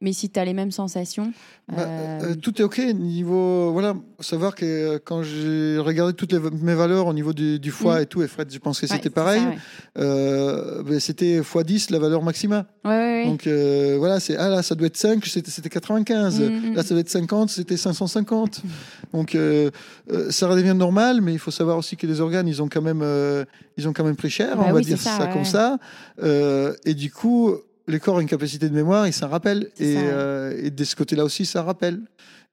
Mais 0.02 0.14
si 0.14 0.30
tu 0.30 0.39
as 0.39 0.46
les 0.46 0.54
mêmes 0.54 0.72
sensations. 0.72 1.32
Bah, 1.68 1.78
euh, 1.80 2.22
euh, 2.32 2.36
tout 2.36 2.62
est 2.62 2.64
ok 2.64 2.78
niveau 2.93 3.72
voilà 3.72 3.96
savoir 4.20 4.54
que 4.54 4.66
euh, 4.66 5.00
quand 5.04 5.24
j'ai 5.24 5.80
regardé 5.80 6.14
toutes 6.14 6.32
les, 6.32 6.39
mes 6.39 6.76
valeurs 6.76 7.08
au 7.08 7.14
niveau 7.14 7.34
du, 7.34 7.60
du 7.60 7.72
foie 7.72 8.00
Mm. 8.00 8.04
et 8.04 8.06
tout 8.06 8.22
et 8.22 8.28
Fred 8.28 8.54
je 8.54 8.60
pense 8.60 8.80
que 8.80 8.86
c'était 8.86 9.10
pareil 9.10 9.41
ça, 9.41 9.50
ouais. 9.50 9.58
euh, 9.98 10.84
ben, 10.84 11.00
c'était 11.00 11.39
x10 11.41 11.91
la 11.91 11.98
valeur 12.00 12.22
maxima 12.22 12.68
Ouais, 12.84 13.26
donc 13.26 13.48
euh, 13.48 13.96
voilà 13.98 14.20
c'est 14.20 14.38
ah 14.38 14.50
là 14.50 14.62
ça 14.62 14.76
doit 14.76 14.86
être 14.88 14.98
5 14.98 15.26
c'était 15.26 15.50
c'était 15.50 15.70
95 15.70 16.39
Mm, 16.39 16.43
mm. 16.72 16.76
là 16.76 16.84
ça 16.84 16.89
doit 16.89 17.00
être 17.02 17.10
50 17.10 17.50
c'était 17.50 17.78
550 17.78 18.62
donc 19.14 19.34
euh, 19.34 19.72
euh, 20.12 20.30
ça 20.30 20.48
redevient 20.48 20.76
normal 20.76 21.22
mais 21.22 21.34
il 21.34 21.39
faut 21.39 21.52
savoir 21.52 21.78
aussi 21.80 21.98
que 21.98 22.06
les 22.06 22.22
organes 22.22 22.48
ils 22.48 22.62
ont 22.62 22.70
quand 22.70 22.82
même 22.84 23.02
euh, 23.02 23.43
ils 23.78 23.88
ont 23.88 23.93
quand 23.93 24.04
même 24.04 24.16
pris 24.16 24.30
cher 24.30 24.56
Bah 24.56 24.66
on 24.68 24.72
va 24.74 24.82
dire 24.82 25.00
ça, 25.02 25.28
comme 25.34 25.46
ça 25.46 25.78
Euh, 26.22 26.74
et 26.86 26.93
du 26.93 27.12
coup 27.12 27.56
les 27.88 28.00
corps 28.00 28.16
ont 28.16 28.20
une 28.20 28.28
capacité 28.28 28.70
de 28.70 28.74
mémoire 28.74 29.08
ils 29.08 29.14
s'en 29.14 29.28
rappellent 29.30 29.70
C'est 29.76 29.84
et, 29.86 29.94
ça, 29.96 30.00
ouais. 30.02 30.08
euh, 30.12 30.64
et 30.64 30.70
de 30.72 30.84
ce 30.84 30.96
côté 30.96 31.16
là 31.16 31.24
aussi 31.24 31.46
ça 31.46 31.64
rappelle 31.64 32.02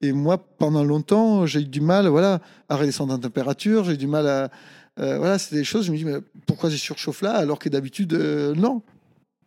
et 0.00 0.12
moi 0.12 0.38
pendant 0.58 0.84
longtemps 0.84 1.46
j'ai 1.46 1.60
eu 1.60 1.64
du 1.66 1.80
mal 1.80 2.06
voilà 2.08 2.40
à 2.68 2.76
redescendre 2.76 3.14
en 3.14 3.18
température 3.18 3.84
j'ai 3.84 3.94
eu 3.94 3.96
du 3.98 4.06
mal 4.06 4.26
à 4.26 4.50
euh, 4.98 5.16
voilà 5.18 5.38
c'est 5.38 5.54
des 5.54 5.64
choses 5.64 5.86
je 5.86 5.92
me 5.92 5.96
dis 5.96 6.04
mais 6.04 6.16
pourquoi 6.46 6.68
je 6.70 6.76
surchauffe 6.76 7.22
là 7.22 7.32
alors 7.32 7.58
que 7.58 7.68
d'habitude 7.68 8.12
euh, 8.14 8.54
non 8.54 8.82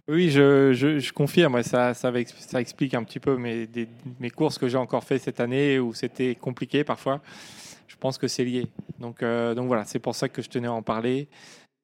Oui, 0.07 0.29
je, 0.29 0.71
je, 0.73 0.99
je 0.99 1.11
confirme. 1.13 1.63
Ça, 1.63 1.93
ça, 1.95 2.11
ça 2.37 2.61
explique 2.61 2.93
un 2.93 3.03
petit 3.03 3.19
peu 3.19 3.37
mes, 3.37 3.65
des- 3.65 3.87
mes 4.19 4.29
courses 4.29 4.59
que 4.59 4.67
j'ai 4.67 4.77
encore 4.77 5.03
fait 5.03 5.17
cette 5.17 5.39
année 5.39 5.79
où 5.79 5.93
c'était 5.95 6.35
compliqué 6.35 6.83
parfois. 6.83 7.21
Je 7.87 7.95
pense 7.99 8.19
que 8.19 8.27
c'est 8.27 8.45
lié. 8.45 8.67
Donc, 8.99 9.23
euh, 9.23 9.55
donc 9.55 9.65
voilà, 9.67 9.83
c'est 9.85 9.97
pour 9.97 10.13
ça 10.13 10.29
que 10.29 10.43
je 10.43 10.49
tenais 10.49 10.67
à 10.67 10.73
en 10.73 10.83
parler 10.83 11.27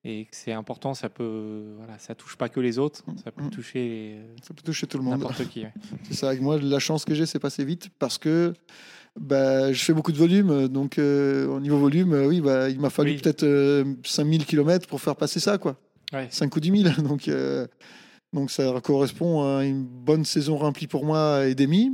et 0.04 0.26
que 0.26 0.36
c'est 0.36 0.52
important. 0.54 0.94
Ça 0.94 1.10
peut, 1.10 1.64
voilà, 1.78 1.98
ça 2.00 2.16
touche 2.16 2.36
pas 2.36 2.50
que 2.50 2.60
les 2.60 2.80
autres, 2.80 3.04
ça 3.24 3.32
peut 3.32 3.44
Mm. 3.44 3.50
toucher 3.52 4.20
ça 4.42 4.54
peut 4.54 4.64
toucher 4.64 4.88
tout 4.88 4.98
le 4.98 5.04
monde 5.04 5.14
n'importe 5.20 5.46
qui. 5.48 5.62
ouais. 5.64 5.74
C'est 6.04 6.14
ça, 6.16 6.30
avec 6.30 6.42
moi, 6.42 6.58
la 6.60 6.80
chance 6.80 7.06
que 7.06 7.14
j'ai, 7.14 7.26
c'est 7.26 7.40
passer 7.40 7.64
vite 7.66 7.90
parce 8.00 8.18
que 8.18 8.54
bah, 9.20 9.72
je 9.74 9.84
fais 9.84 9.94
beaucoup 9.94 10.12
de 10.12 10.18
volume. 10.18 10.68
Donc, 10.70 10.98
euh, 10.98 11.46
au 11.48 11.60
niveau 11.60 11.78
volume, 11.78 12.14
euh, 12.14 12.28
oui, 12.28 12.40
bah, 12.42 12.70
il 12.70 12.80
m'a 12.80 12.90
fallu 12.90 13.12
Oui. 13.12 13.18
peut-être 13.22 13.44
euh, 13.44 13.84
5000 14.06 14.46
km 14.46 14.88
pour 14.88 15.02
faire 15.02 15.16
passer 15.16 15.40
ça, 15.40 15.58
quoi. 15.58 15.78
Ouais. 16.14 16.28
5 16.30 16.56
ou 16.56 16.60
10 16.60 16.84
000. 16.84 17.02
Donc, 17.08 17.28
euh, 17.28 17.68
donc, 18.34 18.50
ça 18.52 18.74
correspond 18.82 19.58
à 19.58 19.66
une 19.66 19.84
bonne 19.84 20.24
saison 20.24 20.56
remplie 20.58 20.88
pour 20.88 21.06
moi 21.06 21.46
et 21.46 21.54
demi. 21.56 21.92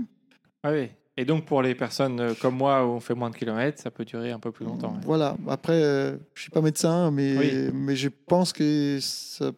Ah 0.64 0.72
oui. 0.72 0.89
Et 1.20 1.26
donc 1.26 1.45
pour 1.45 1.61
les 1.63 1.74
personnes 1.74 2.20
euh, 2.20 2.34
comme 2.39 2.55
moi 2.55 2.86
où 2.86 2.89
on 2.89 2.99
fait 2.99 3.15
moins 3.15 3.30
de 3.32 3.36
kilomètres, 3.36 3.82
ça 3.82 3.89
peut 3.89 4.05
durer 4.05 4.32
un 4.32 4.39
peu 4.39 4.51
plus 4.51 4.65
longtemps. 4.65 4.93
ouais. 4.93 5.01
Voilà. 5.03 5.36
Après, 5.47 5.82
euh, 5.82 6.15
je 6.36 6.41
suis 6.43 6.51
pas 6.51 6.61
médecin, 6.61 7.09
mais, 7.11 7.38
Oui. 7.38 7.72
mais 7.74 7.95
je 7.95 8.09
pense 8.09 8.53
que 8.53 8.99
ça 9.01 9.51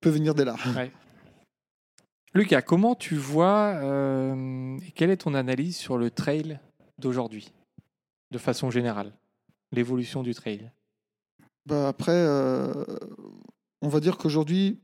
peut 0.00 0.10
venir 0.10 0.34
dès 0.34 0.44
là. 0.44 0.56
Lucas, 2.34 2.62
comment 2.62 2.94
tu 2.94 3.16
vois 3.16 3.74
euh, 3.82 4.78
et 4.86 4.90
quelle 4.92 5.10
est 5.10 5.16
ton 5.16 5.34
analyse 5.34 5.76
sur 5.76 5.98
le 5.98 6.10
trail 6.10 6.60
d'aujourd'hui, 6.98 7.50
de 8.30 8.38
façon 8.38 8.70
générale, 8.70 9.12
l'évolution 9.72 10.22
du 10.22 10.34
trail? 10.34 10.70
Bah 11.66 11.88
après, 11.88 12.12
euh, 12.12 12.72
on 13.82 13.88
va 13.88 14.00
dire 14.00 14.16
qu'aujourd'hui, 14.16 14.80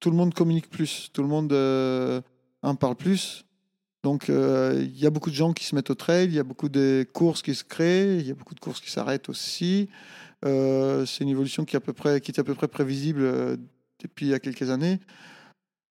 tout 0.00 0.10
le 0.10 0.16
monde 0.16 0.34
communique 0.34 0.70
plus, 0.70 1.10
tout 1.12 1.22
le 1.22 1.28
monde 1.28 1.52
en 2.62 2.74
parle 2.74 2.96
plus. 2.96 3.44
Donc, 4.08 4.30
euh, 4.30 4.74
il 4.80 4.98
y 4.98 5.04
a 5.04 5.10
beaucoup 5.10 5.28
de 5.28 5.34
gens 5.34 5.52
qui 5.52 5.66
se 5.66 5.74
mettent 5.74 5.90
au 5.90 5.94
trail, 5.94 6.28
il 6.28 6.34
y 6.34 6.38
a 6.38 6.42
beaucoup 6.42 6.70
de 6.70 7.06
courses 7.12 7.42
qui 7.42 7.54
se 7.54 7.62
créent, 7.62 8.16
il 8.16 8.26
y 8.26 8.30
a 8.30 8.34
beaucoup 8.34 8.54
de 8.54 8.60
courses 8.60 8.80
qui 8.80 8.90
s'arrêtent 8.90 9.28
aussi. 9.28 9.90
Euh, 10.46 11.04
c'est 11.04 11.24
une 11.24 11.28
évolution 11.28 11.66
qui, 11.66 11.76
est 11.76 11.78
à 11.78 11.80
peu 11.80 11.92
près, 11.92 12.22
qui 12.22 12.30
était 12.30 12.40
à 12.40 12.44
peu 12.44 12.54
près 12.54 12.68
prévisible 12.68 13.20
euh, 13.20 13.58
depuis 14.00 14.24
il 14.24 14.28
y 14.30 14.34
a 14.34 14.38
quelques 14.38 14.70
années. 14.70 14.98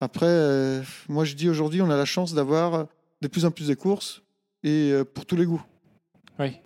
Après, 0.01 0.83
moi 1.11 1.27
je 1.27 1.35
dis 1.35 1.51
aujourd'hui, 1.51 1.83
on 1.83 1.91
a 1.91 1.97
la 1.97 2.07
chance 2.07 2.33
d'avoir 2.33 2.87
de 3.21 3.29
plus 3.29 3.45
en 3.45 3.51
plus 3.51 3.69
de 3.69 3.75
courses 3.75 4.23
et 4.63 4.95
pour 5.13 5.27
tous 5.27 5.37
les 5.37 5.45
goûts. 5.45 5.63
Oui. 6.39 6.57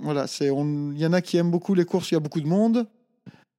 Voilà, 0.00 0.26
c'est 0.26 0.46
il 0.46 0.98
y 0.98 1.06
en 1.06 1.12
a 1.12 1.20
qui 1.20 1.36
aiment 1.36 1.52
beaucoup 1.52 1.74
les 1.74 1.84
courses, 1.84 2.10
il 2.10 2.14
y 2.14 2.16
a 2.16 2.20
beaucoup 2.20 2.40
de 2.40 2.48
monde. 2.48 2.88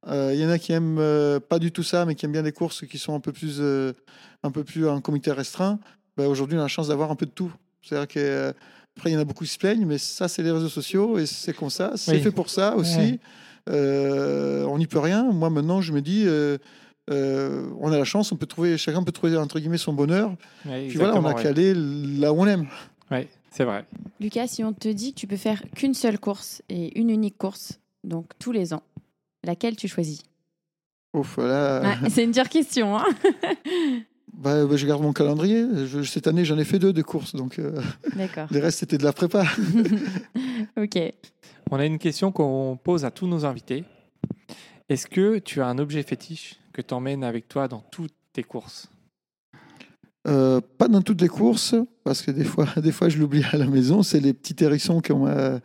Il 0.05 0.35
y 0.35 0.45
en 0.45 0.49
a 0.49 0.59
qui 0.59 0.73
aiment 0.73 1.39
pas 1.47 1.59
du 1.59 1.71
tout 1.71 1.83
ça, 1.83 2.05
mais 2.05 2.15
qui 2.15 2.25
aiment 2.25 2.33
bien 2.33 2.41
les 2.41 2.51
courses 2.51 2.85
qui 2.85 2.97
sont 2.97 3.15
un 3.15 3.21
peu 3.21 3.31
plus, 3.31 3.61
un 3.61 4.51
peu 4.51 4.65
plus 4.65 4.85
en 4.85 4.99
comité 4.99 5.31
restreint. 5.31 5.79
Ben, 6.17 6.25
Aujourd'hui, 6.27 6.57
on 6.57 6.61
a 6.61 6.63
la 6.63 6.67
chance 6.67 6.87
d'avoir 6.87 7.11
un 7.11 7.15
peu 7.15 7.25
de 7.25 7.31
tout. 7.31 7.51
C'est-à-dire 7.81 8.07
que 8.07 8.19
euh, 8.19 8.51
après, 8.97 9.11
il 9.11 9.13
y 9.13 9.15
en 9.17 9.19
a 9.19 9.25
beaucoup 9.25 9.43
qui 9.43 9.49
se 9.51 9.57
plaignent, 9.59 9.85
mais 9.85 9.97
ça, 9.99 10.27
c'est 10.27 10.41
les 10.43 10.51
réseaux 10.51 10.69
sociaux 10.69 11.17
et 11.19 11.25
c'est 11.25 11.53
comme 11.53 11.69
ça. 11.69 11.91
C'est 11.95 12.13
Oui. 12.13 12.21
fait 12.21 12.31
pour 12.31 12.49
ça 12.49 12.75
aussi. 12.75 12.97
Ouais. 12.97 13.19
Euh, 13.69 14.65
on 14.65 14.77
n'y 14.77 14.87
peut 14.87 14.99
rien. 14.99 15.23
Moi, 15.31 15.49
maintenant, 15.49 15.81
je 15.81 15.91
me 15.93 16.01
dis, 16.01 16.23
euh, 16.25 16.57
euh, 17.11 17.67
on 17.79 17.91
a 17.91 17.97
la 17.97 18.03
chance, 18.05 18.31
on 18.31 18.35
peut 18.37 18.45
trouver, 18.45 18.77
chacun 18.77 19.03
peut 19.03 19.11
trouver 19.11 19.37
entre 19.37 19.59
guillemets 19.59 19.77
son 19.77 19.93
bonheur. 19.93 20.35
Ouais, 20.65 20.87
Puis 20.87 20.97
voilà, 20.97 21.15
on 21.15 21.25
a 21.25 21.33
ouais. 21.33 21.41
qu'à 21.43 21.49
aller 21.49 21.73
là 21.75 22.33
où 22.33 22.41
on 22.41 22.47
aime. 22.47 22.67
Ouais, 23.11 23.27
c'est 23.51 23.63
vrai. 23.65 23.85
Lucas, 24.19 24.47
si 24.47 24.63
on 24.63 24.73
te 24.73 24.87
dit 24.87 25.13
que 25.13 25.19
tu 25.19 25.27
peux 25.27 25.37
faire 25.37 25.61
qu'une 25.75 25.93
seule 25.93 26.19
course 26.19 26.61
et 26.69 26.97
une 26.99 27.09
unique 27.09 27.37
course, 27.37 27.79
donc 28.03 28.25
tous 28.39 28.51
les 28.51 28.73
ans, 28.73 28.83
laquelle 29.43 29.75
tu 29.75 29.87
choisis? 29.87 30.21
Ouf. 31.13 31.37
Ouais, 31.37 31.81
C'est 32.09 32.23
une 32.23 32.31
dure 32.31 32.49
question. 32.49 32.97
Hein 32.97 33.05
Bah, 34.37 34.65
bah, 34.65 34.75
je 34.77 34.85
garde 34.85 35.01
mon 35.01 35.13
calendrier. 35.13 35.65
Je- 35.87 36.03
cette 36.03 36.27
année, 36.27 36.45
j'en 36.45 36.57
ai 36.57 36.63
fait 36.63 36.77
deux 36.79 36.93
de 36.93 37.01
courses, 37.01 37.33
donc 37.35 37.57
euh, 37.59 37.81
D'accord. 38.15 38.47
les 38.51 38.59
restes 38.59 38.79
c'était 38.79 38.97
de 38.97 39.03
la 39.03 39.13
prépa. 39.13 39.43
ok. 40.77 40.99
On 41.71 41.77
a 41.77 41.85
une 41.85 41.97
question 41.97 42.31
qu'on 42.31 42.77
pose 42.81 43.03
à 43.03 43.11
tous 43.11 43.27
nos 43.27 43.45
invités. 43.45 43.83
Est-ce 44.89 45.07
que 45.07 45.39
tu 45.39 45.61
as 45.61 45.67
un 45.67 45.79
objet 45.79 46.03
fétiche 46.03 46.55
que 46.71 46.81
tu 46.81 46.93
emmènes 46.93 47.23
avec 47.23 47.47
toi 47.49 47.67
dans 47.67 47.79
toutes 47.91 48.13
tes 48.31 48.43
courses? 48.43 48.89
Euh, 50.27 50.61
pas 50.77 50.87
dans 50.87 51.01
toutes 51.01 51.21
les 51.21 51.27
courses, 51.29 51.73
parce 52.03 52.21
que 52.21 52.31
des 52.31 52.43
fois, 52.43 52.67
des 52.77 52.91
fois 52.91 53.09
je 53.09 53.17
l'oublie 53.17 53.43
à 53.51 53.57
la 53.57 53.65
maison. 53.65 54.03
C'est 54.03 54.19
les 54.19 54.33
petits 54.33 54.61
hérissons 54.63 55.01
qu'on 55.01 55.25
m'a 55.25 55.59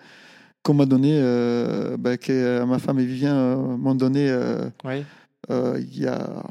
qu'on 0.64 0.74
m'a 0.74 0.86
donné, 0.86 1.18
euh, 1.20 1.96
bah, 1.98 2.16
que 2.16 2.30
euh, 2.32 2.64
ma 2.66 2.78
femme 2.78 3.00
et 3.00 3.04
Vivien 3.04 3.34
euh, 3.34 3.56
m'ont 3.56 3.96
donné 3.96 4.30
euh, 4.30 4.70
Oui. 4.84 5.04
euh, 5.50 5.76
il 5.80 5.98
y 5.98 6.06
a 6.06 6.44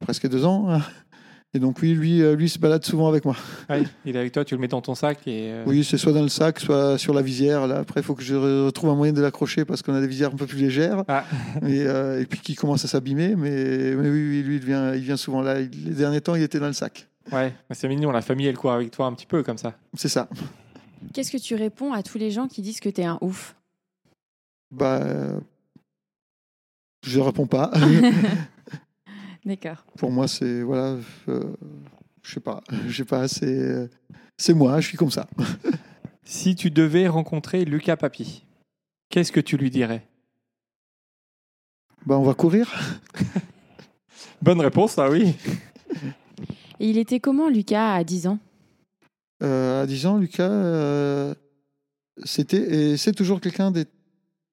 presque 0.00 0.26
deux 0.26 0.46
ans. 0.46 0.80
Et 1.54 1.60
donc 1.60 1.78
oui, 1.80 1.94
lui, 1.94 2.20
euh, 2.22 2.36
lui 2.36 2.48
se 2.50 2.58
balade 2.58 2.84
souvent 2.84 3.08
avec 3.08 3.24
moi. 3.24 3.34
Ouais, 3.70 3.82
il 4.04 4.14
est 4.14 4.18
avec 4.18 4.32
toi, 4.32 4.44
tu 4.44 4.54
le 4.54 4.60
mets 4.60 4.68
dans 4.68 4.82
ton 4.82 4.94
sac 4.94 5.26
et. 5.26 5.50
euh, 5.50 5.64
Oui, 5.66 5.82
c'est 5.82 5.96
soit 5.96 6.12
dans 6.12 6.20
le 6.22 6.28
sac, 6.28 6.60
soit 6.60 6.98
sur 6.98 7.14
la 7.14 7.22
visière. 7.22 7.66
Là, 7.66 7.78
après, 7.78 8.00
il 8.00 8.02
faut 8.04 8.14
que 8.14 8.22
je 8.22 8.34
re- 8.34 8.66
retrouve 8.66 8.90
un 8.90 8.94
moyen 8.94 9.14
de 9.14 9.22
l'accrocher 9.22 9.64
parce 9.64 9.80
qu'on 9.80 9.94
a 9.94 10.00
des 10.02 10.06
visières 10.08 10.30
un 10.32 10.36
peu 10.36 10.44
plus 10.46 10.58
légères. 10.58 11.04
Ah. 11.08 11.24
Et, 11.66 11.86
euh, 11.86 12.20
et 12.20 12.26
puis 12.26 12.40
qui 12.40 12.54
commence 12.54 12.84
à 12.84 12.88
s'abîmer. 12.88 13.34
Mais, 13.34 13.94
mais 13.94 14.08
oui, 14.10 14.28
oui, 14.28 14.42
lui, 14.42 14.56
il 14.56 14.64
vient, 14.64 14.94
il 14.94 15.00
vient 15.02 15.16
souvent 15.16 15.40
là. 15.40 15.58
Il- 15.60 15.70
les 15.86 15.94
derniers 15.94 16.20
temps, 16.20 16.34
il 16.34 16.42
était 16.42 16.60
dans 16.60 16.66
le 16.66 16.72
sac. 16.74 17.08
Ouais, 17.32 17.54
c'est 17.70 17.88
mignon, 17.88 18.10
la 18.10 18.22
famille 18.22 18.46
elle 18.46 18.56
court 18.56 18.72
avec 18.72 18.90
toi 18.90 19.06
un 19.06 19.14
petit 19.14 19.26
peu 19.26 19.42
comme 19.42 19.58
ça. 19.58 19.74
C'est 19.94 20.08
ça. 20.08 20.28
Qu'est-ce 21.14 21.30
que 21.30 21.36
tu 21.38 21.54
réponds 21.54 21.92
à 21.94 22.02
tous 22.02 22.18
les 22.18 22.30
gens 22.30 22.46
qui 22.48 22.60
disent 22.60 22.80
que 22.80 22.88
tu 22.90 23.00
es 23.00 23.04
un 23.04 23.18
ouf? 23.22 23.54
Bah, 24.70 25.00
je 27.06 27.20
réponds 27.20 27.46
pas. 27.46 27.70
D'accord. 29.44 29.84
Pour 29.96 30.10
moi, 30.10 30.28
c'est 30.28 30.62
voilà, 30.62 30.96
euh, 31.28 31.54
je 32.22 32.34
sais 32.34 32.40
pas, 32.40 32.62
je 32.88 32.96
sais 32.96 33.04
pas, 33.04 33.28
c'est 33.28 33.46
euh, 33.46 33.88
c'est 34.36 34.54
moi, 34.54 34.80
je 34.80 34.88
suis 34.88 34.98
comme 34.98 35.10
ça. 35.10 35.26
Si 36.30 36.54
tu 36.54 36.70
devais 36.70 37.08
rencontrer 37.08 37.64
Lucas 37.64 37.96
Papi, 37.96 38.44
qu'est-ce 39.08 39.32
que 39.32 39.40
tu 39.40 39.56
lui 39.56 39.70
dirais? 39.70 40.06
Bah, 42.04 42.18
on 42.18 42.22
va 42.22 42.34
courir. 42.34 42.70
Bonne 44.42 44.60
réponse, 44.60 44.98
ah 44.98 45.08
oui. 45.10 45.34
Et 46.80 46.90
il 46.90 46.98
était 46.98 47.18
comment, 47.18 47.48
Lucas, 47.48 47.94
à 47.94 48.04
10 48.04 48.26
ans? 48.26 48.38
Euh, 49.42 49.82
à 49.82 49.86
10 49.86 50.06
ans, 50.06 50.18
Lucas, 50.18 50.50
euh, 50.50 51.34
c'était 52.24 52.92
et 52.92 52.96
c'est 52.96 53.12
toujours 53.12 53.40
quelqu'un 53.40 53.70
des 53.70 53.86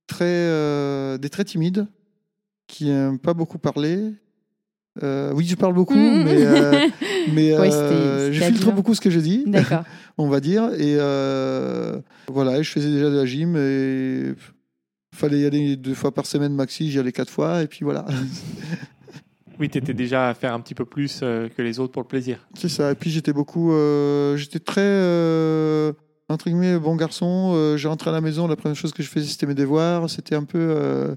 très, 0.08 0.26
euh, 0.26 1.18
des 1.18 1.30
très 1.30 1.44
timides, 1.44 1.88
qui 2.68 2.90
aime 2.90 3.20
pas 3.20 3.34
beaucoup 3.34 3.58
parler. 3.58 4.14
Euh, 5.04 5.32
oui, 5.36 5.46
je 5.46 5.56
parle 5.56 5.74
beaucoup, 5.74 5.93
mais, 5.96 6.46
euh, 6.46 6.88
mais 7.34 7.58
Ouais, 7.58 7.70
euh, 7.74 8.32
c'était- 8.32 8.34
je 8.34 8.43
filtre 8.52 8.72
beaucoup 8.72 8.93
ce 8.96 9.02
que 9.02 9.10
je 9.10 9.20
dis, 9.20 9.46
on 10.18 10.28
va 10.30 10.39
dire. 10.39 10.70
Et 10.78 10.96
euh, 11.00 12.00
voilà, 12.30 12.62
je 12.62 12.70
faisais 12.72 12.89
déjà 12.91 13.10
de 13.10 13.16
la 13.18 13.26
gym 13.26 13.56
et 13.58 14.34
fallait 15.14 15.39
y 15.41 15.46
aller 15.46 15.76
deux 15.76 15.93
fois 15.96 16.14
par 16.14 16.26
semaine 16.26 16.54
maxi, 16.54 16.91
j'y 16.91 17.00
allais 17.00 17.12
quatre 17.12 17.30
fois, 17.32 17.62
et 17.62 17.68
puis 17.68 17.80
voilà. 17.84 18.06
Oui, 19.58 19.70
tu 19.70 19.78
étais 19.78 19.93
déjà 19.93 20.28
à 20.28 20.34
faire 20.34 20.54
un 20.54 20.60
petit 20.60 20.76
peu 20.76 20.84
plus 20.84 21.22
euh, 21.24 21.48
que 21.48 21.62
les 21.62 21.80
autres 21.80 21.93
pour 21.93 22.02
le 22.02 22.08
plaisir. 22.10 22.46
C'est 22.58 22.68
ça. 22.68 22.91
Et 22.91 22.96
puis 22.96 23.10
j'étais 23.10 23.32
beaucoup, 23.32 23.72
euh, 23.72 24.36
j'étais 24.36 24.60
très 24.60 24.82
euh, 24.84 25.93
entre 26.28 26.50
guillemets 26.50 26.78
bon 26.78 26.98
garçon. 26.98 27.54
Euh, 27.56 27.78
j'ai 27.78 27.88
rentré 27.88 28.10
à 28.10 28.14
la 28.14 28.20
maison, 28.20 28.48
la 28.48 28.58
première 28.58 28.76
chose 28.76 28.91
que 28.91 29.02
je 29.02 29.08
faisais 29.08 29.26
c'était 29.28 29.46
mes 29.46 29.54
devoirs. 29.54 30.10
C'était 30.10 30.36
un 30.36 30.43
peu 30.43 31.16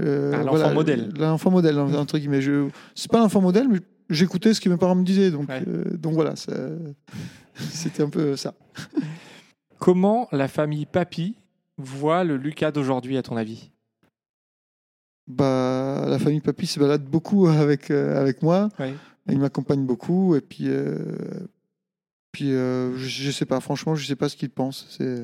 euh, 0.00 0.32
Ah, 0.34 0.42
l'enfant 0.42 0.74
modèle. 0.74 1.12
L'enfant 1.18 1.50
modèle 1.50 1.78
entre 1.78 2.18
guillemets. 2.18 2.40
Je, 2.42 2.68
c'est 2.94 3.10
pas 3.10 3.18
l'enfant 3.18 3.40
modèle, 3.40 3.68
mais 3.68 3.78
j'écoutais 4.10 4.52
ce 4.54 4.60
que 4.60 4.68
mes 4.68 4.76
parents 4.76 4.94
me 4.96 5.04
disaient. 5.04 5.30
Donc, 5.30 5.48
Ouais. 5.48 5.62
euh, 5.66 5.84
donc 5.96 6.14
voilà, 6.14 6.36
ça- 6.36 6.52
c'était 7.54 8.02
un 8.02 8.08
peu 8.10 8.36
ça. 8.36 8.54
Comment 9.78 10.28
la 10.32 10.48
famille 10.48 10.86
Papi 10.86 11.36
voit 11.76 12.24
le 12.24 12.36
Lucas 12.36 12.70
d'aujourd'hui, 12.72 13.16
à 13.18 13.22
ton 13.22 13.36
avis? 13.36 13.70
Bah, 15.26 16.04
la 16.08 16.18
famille 16.18 16.40
Papy 16.40 16.66
se 16.66 16.78
balade 16.78 17.04
beaucoup 17.04 17.46
avec 17.48 17.90
euh, 17.90 18.20
avec 18.20 18.42
moi. 18.42 18.68
Ouais. 18.78 18.94
Il 19.28 19.38
m'accompagne 19.38 19.86
beaucoup 19.86 20.34
et 20.36 20.42
puis 20.42 20.64
euh, 20.68 20.98
puis 22.30 22.52
euh, 22.52 22.94
je, 22.98 23.06
je 23.06 23.30
sais 23.30 23.46
pas. 23.46 23.60
Franchement, 23.60 23.94
je 23.94 24.04
sais 24.06 24.16
pas 24.16 24.28
ce 24.28 24.36
qu'il 24.36 24.50
pense. 24.50 24.86
C'est, 24.90 25.22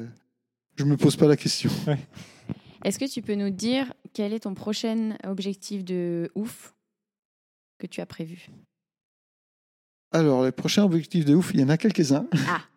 je 0.76 0.84
me 0.84 0.96
pose 0.96 1.16
pas 1.16 1.26
la 1.26 1.36
question. 1.36 1.70
Est-ce 2.82 2.98
que 2.98 3.04
tu 3.12 3.20
peux 3.20 3.34
nous 3.34 3.50
dire 3.50 3.92
quel 4.12 4.32
est 4.32 4.40
ton 4.40 4.54
prochain 4.54 5.16
objectif 5.26 5.84
de 5.84 6.30
ouf 6.34 6.74
que 7.78 7.86
tu 7.86 8.00
as 8.00 8.06
prévu? 8.06 8.48
Alors, 10.12 10.44
les 10.44 10.52
prochains 10.52 10.84
objectifs 10.84 11.24
de 11.24 11.34
ouf, 11.34 11.52
il 11.54 11.61
y 11.61 11.64
en 11.64 11.68
a 11.68 11.76
quelques-uns. 11.76 12.26
Ah. 12.48 12.61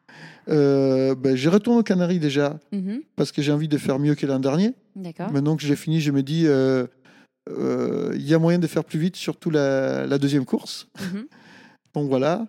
Euh, 0.50 1.16
ben, 1.16 1.38
je 1.38 1.48
retourne 1.48 1.78
aux 1.78 1.84
Canaries 1.84 2.20
déjà, 2.20 2.60
Mhm. 2.74 3.02
parce 3.16 3.32
que 3.32 3.42
j'ai 3.42 3.54
envie 3.54 3.70
de 3.70 3.78
faire 3.78 3.98
mieux 3.98 4.14
que 4.14 4.26
l'an 4.26 4.40
dernier. 4.42 4.74
D'accord. 4.94 5.32
Maintenant 5.32 5.56
que 5.56 5.64
j'ai 5.64 5.78
fini, 5.78 6.02
je 6.02 6.12
me 6.12 6.22
dis, 6.22 6.48
euh, 6.48 6.86
euh, 7.50 8.12
il 8.14 8.24
y 8.28 8.34
a 8.34 8.40
moyen 8.40 8.60
de 8.60 8.68
faire 8.68 8.84
plus 8.84 9.00
vite, 9.00 9.16
surtout 9.16 9.50
la, 9.50 10.06
la 10.06 10.18
deuxième 10.18 10.44
course. 10.44 10.90
Mhm. 11.00 11.28
Donc 11.96 12.10
voilà. 12.10 12.46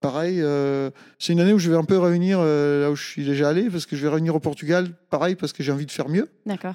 Pareil, 0.00 0.40
euh, 0.40 0.90
c'est 1.18 1.32
une 1.34 1.40
année 1.40 1.52
où 1.52 1.58
je 1.58 1.70
vais 1.70 1.76
un 1.76 1.84
peu 1.84 1.98
revenir 1.98 2.38
euh, 2.40 2.82
là 2.82 2.90
où 2.90 2.96
je 2.96 3.04
suis 3.04 3.24
déjà 3.24 3.50
allé, 3.50 3.68
parce 3.68 3.84
que 3.86 3.96
je 3.96 4.02
vais 4.02 4.08
revenir 4.08 4.34
au 4.34 4.40
Portugal, 4.40 4.88
pareil, 5.10 5.34
parce 5.36 5.52
que 5.52 5.62
j'ai 5.62 5.72
envie 5.72 5.86
de 5.86 5.90
faire 5.90 6.08
mieux. 6.08 6.28
D'accord. 6.46 6.74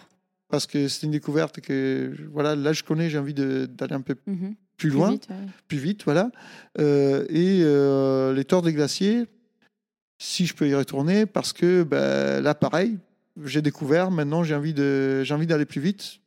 Parce 0.49 0.67
que 0.67 0.87
c'est 0.87 1.05
une 1.07 1.11
découverte 1.11 1.59
que, 1.59 2.11
voilà, 2.31 2.55
là 2.55 2.71
je 2.71 2.83
connais, 2.83 3.09
j'ai 3.09 3.17
envie 3.17 3.33
d'aller 3.33 3.93
un 3.93 4.01
peu 4.01 4.15
Mhm. 4.27 4.53
plus 4.77 4.89
Plus 4.89 4.97
loin. 4.97 5.09
vite, 5.11 5.27
ouais. 5.29 5.35
plus 5.67 5.77
vite, 5.79 6.03
voilà. 6.05 6.29
Euh, 6.79 7.25
et 7.29 8.35
les 8.35 8.45
torts 8.45 8.61
des 8.61 8.73
glaciers, 8.73 9.23
si 10.19 10.45
je 10.45 10.53
peux 10.53 10.67
y 10.67 10.75
retourner, 10.75 11.25
parce 11.25 11.51
que 11.51 11.81
ben, 11.83 12.41
là, 12.43 12.53
pareil, 12.53 12.97
j'ai 13.43 13.61
découvert, 13.63 14.11
maintenant 14.11 14.43
j'ai 14.43 14.53
envie 14.55 14.73
d'aller 14.73 15.65
plus 15.65 15.81
vite, 15.81 16.19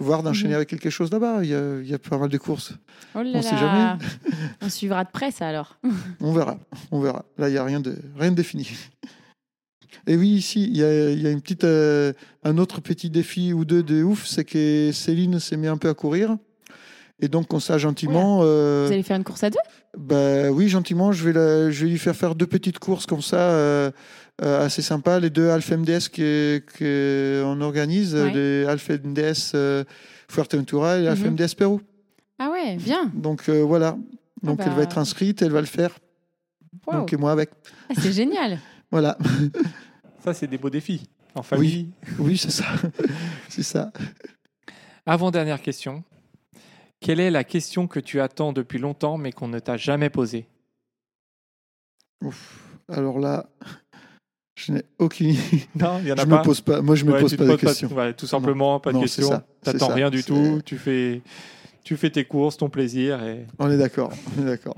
voire 0.00 0.22
d'enchaîner 0.24 0.50
Mhm. 0.50 0.56
avec 0.56 0.68
quelque 0.70 0.90
chose 0.90 1.10
là-bas. 1.12 1.40
Il 1.44 1.50
y 1.50 1.54
a, 1.54 1.78
il 1.80 1.88
y 1.88 1.94
a 1.94 1.98
pas 1.98 2.18
mal 2.18 2.28
de 2.28 2.38
courses. 2.38 2.72
Oh 3.14 3.22
là 3.22 3.30
On 3.34 3.42
sait 3.42 3.52
là. 3.52 3.58
jamais. 3.58 4.04
On 4.62 4.68
suivra 4.68 5.04
de 5.04 5.10
près 5.10 5.30
ça 5.30 5.46
alors. 5.48 5.76
On 6.20 6.32
verra, 6.32 6.58
on 6.90 7.00
verra. 7.00 7.24
Là, 7.38 7.48
il 7.48 7.54
y 7.54 7.58
a 7.58 7.64
rien 7.64 7.80
de, 7.80 7.96
rien 8.18 8.30
de 8.32 8.36
défini. 8.36 8.68
Et 10.06 10.16
oui, 10.16 10.28
ici, 10.30 10.64
il 10.64 10.76
y 10.76 10.84
a, 10.84 11.10
il 11.10 11.20
y 11.20 11.26
a 11.26 11.30
une 11.30 11.40
petite, 11.40 11.64
euh, 11.64 12.12
un 12.44 12.58
autre 12.58 12.80
petit 12.80 13.10
défi 13.10 13.52
ou 13.52 13.64
deux 13.64 13.82
de 13.82 14.02
ouf, 14.02 14.26
c'est 14.26 14.44
que 14.44 14.90
Céline 14.92 15.38
s'est 15.40 15.56
mis 15.56 15.66
un 15.66 15.76
peu 15.76 15.88
à 15.88 15.94
courir. 15.94 16.36
Et 17.22 17.28
donc, 17.28 17.52
on 17.52 17.60
s'a 17.60 17.76
gentiment. 17.76 18.40
euh, 18.42 18.84
Vous 18.86 18.92
allez 18.92 19.02
faire 19.02 19.16
une 19.18 19.24
course 19.24 19.44
à 19.44 19.50
deux? 19.50 19.58
Bah 19.98 20.50
oui, 20.50 20.68
gentiment, 20.68 21.12
je 21.12 21.24
vais, 21.24 21.32
la- 21.32 21.70
je 21.70 21.84
vais 21.84 21.90
lui 21.90 21.98
faire 21.98 22.16
faire 22.16 22.34
deux 22.34 22.46
petites 22.46 22.78
courses 22.78 23.04
comme 23.04 23.20
ça, 23.20 23.36
euh, 23.50 23.90
euh, 24.42 24.64
assez 24.64 24.82
sympas. 24.82 25.20
Les 25.20 25.30
deux 25.30 25.50
Alpha 25.50 25.76
MDS 25.76 26.08
que- 26.12 26.62
qu'on 26.78 27.60
organise, 27.60 28.14
Ouais. 28.14 28.32
les 28.32 28.64
Alpha 28.66 28.94
MDS 28.94 29.52
euh, 29.54 29.84
Fuerteventura 30.30 30.98
et 30.98 31.08
Alpha 31.08 31.24
Mhm. 31.30 31.34
MDS 31.34 31.54
Pérou. 31.56 31.80
Ah 32.38 32.50
ouais, 32.50 32.76
bien. 32.76 33.10
Donc 33.14 33.48
euh, 33.48 33.62
voilà. 33.62 33.96
Donc 34.42 34.58
bah. 34.58 34.64
elle 34.66 34.72
va 34.74 34.82
être 34.82 34.96
inscrite, 34.98 35.42
elle 35.42 35.52
va 35.52 35.60
le 35.60 35.66
faire. 35.66 35.98
Wow. 36.86 36.94
Donc 37.00 37.12
et 37.12 37.16
moi 37.16 37.32
avec. 37.32 37.50
Ah, 37.90 37.94
c'est 37.98 38.12
génial. 38.12 38.58
Voilà. 38.92 39.16
Ça, 40.24 40.34
c'est 40.34 40.48
des 40.48 40.58
beaux 40.58 40.68
défis. 40.70 41.08
En 41.36 41.42
famille. 41.44 41.90
oui, 42.18 42.36
c'est 42.36 42.50
ça. 42.50 42.64
c'est 43.48 43.62
ça. 43.62 43.92
Avant-dernière 45.06 45.62
question. 45.62 46.02
Quelle 47.00 47.20
est 47.20 47.30
la 47.30 47.44
question 47.44 47.86
que 47.86 48.00
tu 48.00 48.20
attends 48.20 48.52
depuis 48.52 48.78
longtemps 48.80 49.16
mais 49.16 49.30
qu'on 49.30 49.46
ne 49.46 49.60
t'a 49.60 49.76
jamais 49.76 50.10
posée? 50.10 50.48
Ouf. 52.24 52.58
Alors 52.88 53.18
là, 53.20 53.48
je 54.66 54.72
n'ai 54.72 54.82
aucune. 54.98 55.34
Non, 55.74 55.98
il 56.02 56.08
y 56.08 56.12
en 56.12 56.16
a 56.16 56.22
Je 56.22 56.26
pas. 56.26 56.38
me 56.38 56.42
pose 56.44 56.60
pas. 56.60 56.80
Moi, 56.82 56.94
je 56.96 57.04
me 57.04 57.12
Ouais, 57.12 57.20
pose 57.20 57.30
tu 57.30 57.36
pas 57.36 57.44
de 57.46 57.56
questions. 57.56 57.88
ouais, 57.92 58.12
tout 58.14 58.26
simplement, 58.26 58.78
pas 58.80 58.90
de 58.90 58.96
Non, 58.96 59.00
c'est 59.02 59.06
questions. 59.22 59.28
ça, 59.30 59.46
c'est 59.62 59.72
T'attends 59.72 59.88
ça. 59.88 59.94
rien 59.94 60.10
du 60.10 60.22
tout. 60.24 60.60
Tu 60.64 60.76
fais, 60.78 61.22
tu 61.84 61.96
fais 61.96 62.10
tes 62.10 62.24
courses, 62.24 62.56
ton 62.56 62.68
plaisir. 62.68 63.22
Et... 63.24 63.46
On 63.58 63.70
est 63.70 63.78
d'accord. 63.78 64.12
On 64.38 64.42
est 64.42 64.46
d'accord. 64.46 64.76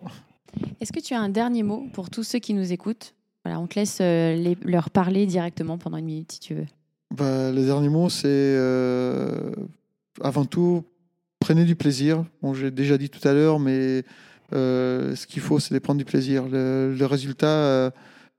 Est-ce 0.81 0.93
que 0.93 1.01
tu 1.01 1.15
as 1.15 1.21
un 1.21 1.29
dernier 1.29 1.63
mot 1.63 1.87
pour 1.93 2.11
tous 2.11 2.23
ceux 2.25 2.39
qui 2.39 2.55
nous 2.55 2.73
écoutent? 2.73 3.15
Voilà, 3.45 3.59
on 3.59 3.67
te 3.67 3.79
laisse 3.79 3.99
euh, 4.01 4.35
les- 4.37 4.57
leur 4.65 4.91
parler 4.91 5.27
directement 5.27 5.79
pendant 5.79 5.97
une 5.97 6.05
minute 6.05 6.33
si 6.33 6.41
tu 6.41 6.55
veux. 6.55 6.67
bah, 7.17 7.51
Le 7.51 7.65
dernier 7.65 7.89
mot, 7.89 8.09
c'est 8.09 8.27
euh, 8.29 9.51
avant 10.21 10.45
tout, 10.45 10.85
prenez 11.41 11.65
du 11.65 11.75
plaisir. 11.75 12.25
Bon, 12.43 12.55
J'ai 12.55 12.71
déjà 12.71 12.99
dit 12.99 13.09
tout 13.11 13.27
à 13.27 13.33
l'heure, 13.33 13.59
mais 13.59 14.05
euh, 14.53 15.17
ce 15.17 15.27
qu'il 15.27 15.41
faut, 15.43 15.59
c'est 15.59 15.75
de 15.75 15.79
prendre 15.81 15.99
du 15.99 16.05
plaisir. 16.05 16.45
Le, 16.47 16.95
le 16.97 17.07
résultat, 17.07 17.91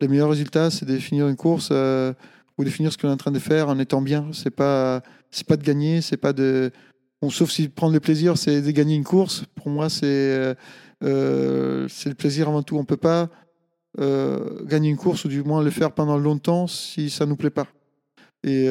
euh, 0.04 0.08
le 0.08 0.10
meilleur 0.10 0.30
résultat, 0.30 0.70
c'est 0.70 0.86
de 0.86 0.98
finir 0.98 1.28
une 1.28 1.36
course 1.36 1.70
euh, 1.72 2.14
ou 2.58 2.64
de 2.64 2.70
finir 2.70 2.92
ce 2.92 2.98
qu'on 2.98 3.10
est 3.10 3.12
en 3.12 3.18
train 3.18 3.32
de 3.32 3.40
faire 3.40 3.70
en 3.70 3.80
étant 3.80 4.02
bien. 4.02 4.28
C'est 4.34 4.52
pas, 4.52 5.02
c'est 5.32 5.48
pas 5.48 5.58
de 5.58 5.64
gagner, 5.64 6.02
c'est 6.02 6.18
pas 6.18 6.34
de. 6.34 6.72
Bon, 7.22 7.30
sauf 7.30 7.50
si 7.52 7.70
prendre 7.70 7.94
le 7.94 8.00
plaisir, 8.00 8.38
c'est 8.38 8.62
de 8.62 8.72
gagner 8.72 8.96
une 8.96 9.04
course. 9.04 9.46
Pour 9.56 9.70
moi, 9.70 9.90
c'est 9.90 10.04
euh, 10.04 10.54
euh, 11.04 11.88
c'est 11.90 12.10
le 12.10 12.16
plaisir 12.16 12.50
avant 12.50 12.64
tout. 12.64 12.78
On 12.78 12.86
peut 12.86 12.98
pas 12.98 13.30
euh, 14.00 14.64
gagner 14.66 14.90
une 14.90 14.98
course 14.98 15.26
ou 15.26 15.30
du 15.30 15.44
moins 15.44 15.64
le 15.64 15.72
faire 15.72 15.92
pendant 15.92 16.18
longtemps 16.18 16.68
si 16.68 17.10
ça 17.10 17.26
nous 17.26 17.36
plaît 17.36 17.50
pas. 17.50 17.68
Et 18.46 18.68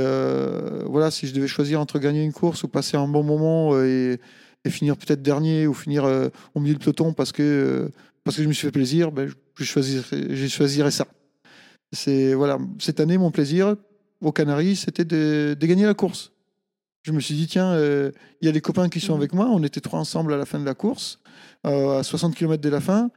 voilà, 0.86 1.10
si 1.10 1.26
je 1.26 1.32
devais 1.32 1.46
choisir 1.46 1.80
entre 1.80 1.98
gagner 1.98 2.22
une 2.22 2.34
course 2.34 2.62
ou 2.62 2.68
passer 2.68 2.98
un 2.98 3.08
bon 3.08 3.22
moment 3.22 3.80
et, 3.82 4.20
finir 4.68 4.98
peut-être 4.98 5.22
dernier 5.22 5.66
ou 5.66 5.72
finir 5.72 6.04
au 6.54 6.60
milieu 6.60 6.74
du 6.74 6.78
peloton 6.78 7.14
parce 7.14 7.32
que, 7.32 7.90
parce 8.22 8.36
que 8.36 8.42
je 8.42 8.48
me 8.48 8.52
suis 8.52 8.66
fait 8.66 8.72
plaisir, 8.72 9.10
ben, 9.12 9.32
je 9.56 9.64
choisirais 9.64 10.90
ça. 10.90 11.06
C'est 11.92 12.34
voilà, 12.34 12.58
cette 12.78 13.00
année, 13.00 13.18
mon 13.18 13.30
plaisir 13.30 13.76
aux 14.20 14.32
Canaries, 14.32 14.76
c'était 14.76 15.04
de, 15.04 15.56
de 15.58 15.66
gagner 15.66 15.84
la 15.84 15.94
course. 15.94 16.32
Je 17.02 17.12
me 17.12 17.20
suis 17.20 17.34
dit, 17.34 17.48
tiens, 17.48 17.72
euh, 17.72 18.12
il 18.40 18.46
y 18.46 18.48
a 18.48 18.52
des 18.52 18.60
copains 18.60 18.88
qui 18.88 19.00
sont 19.00 19.14
avec 19.14 19.32
moi, 19.32 19.46
on 19.50 19.62
était 19.62 19.80
trois 19.80 19.98
ensemble 19.98 20.32
à 20.32 20.36
la 20.36 20.46
fin 20.46 20.60
de 20.60 20.64
la 20.64 20.74
course, 20.74 21.18
euh, 21.66 21.98
à 21.98 22.02
60 22.02 22.34
km 22.34 22.62
de 22.62 22.68
la 22.68 22.80
fin. 22.80 23.10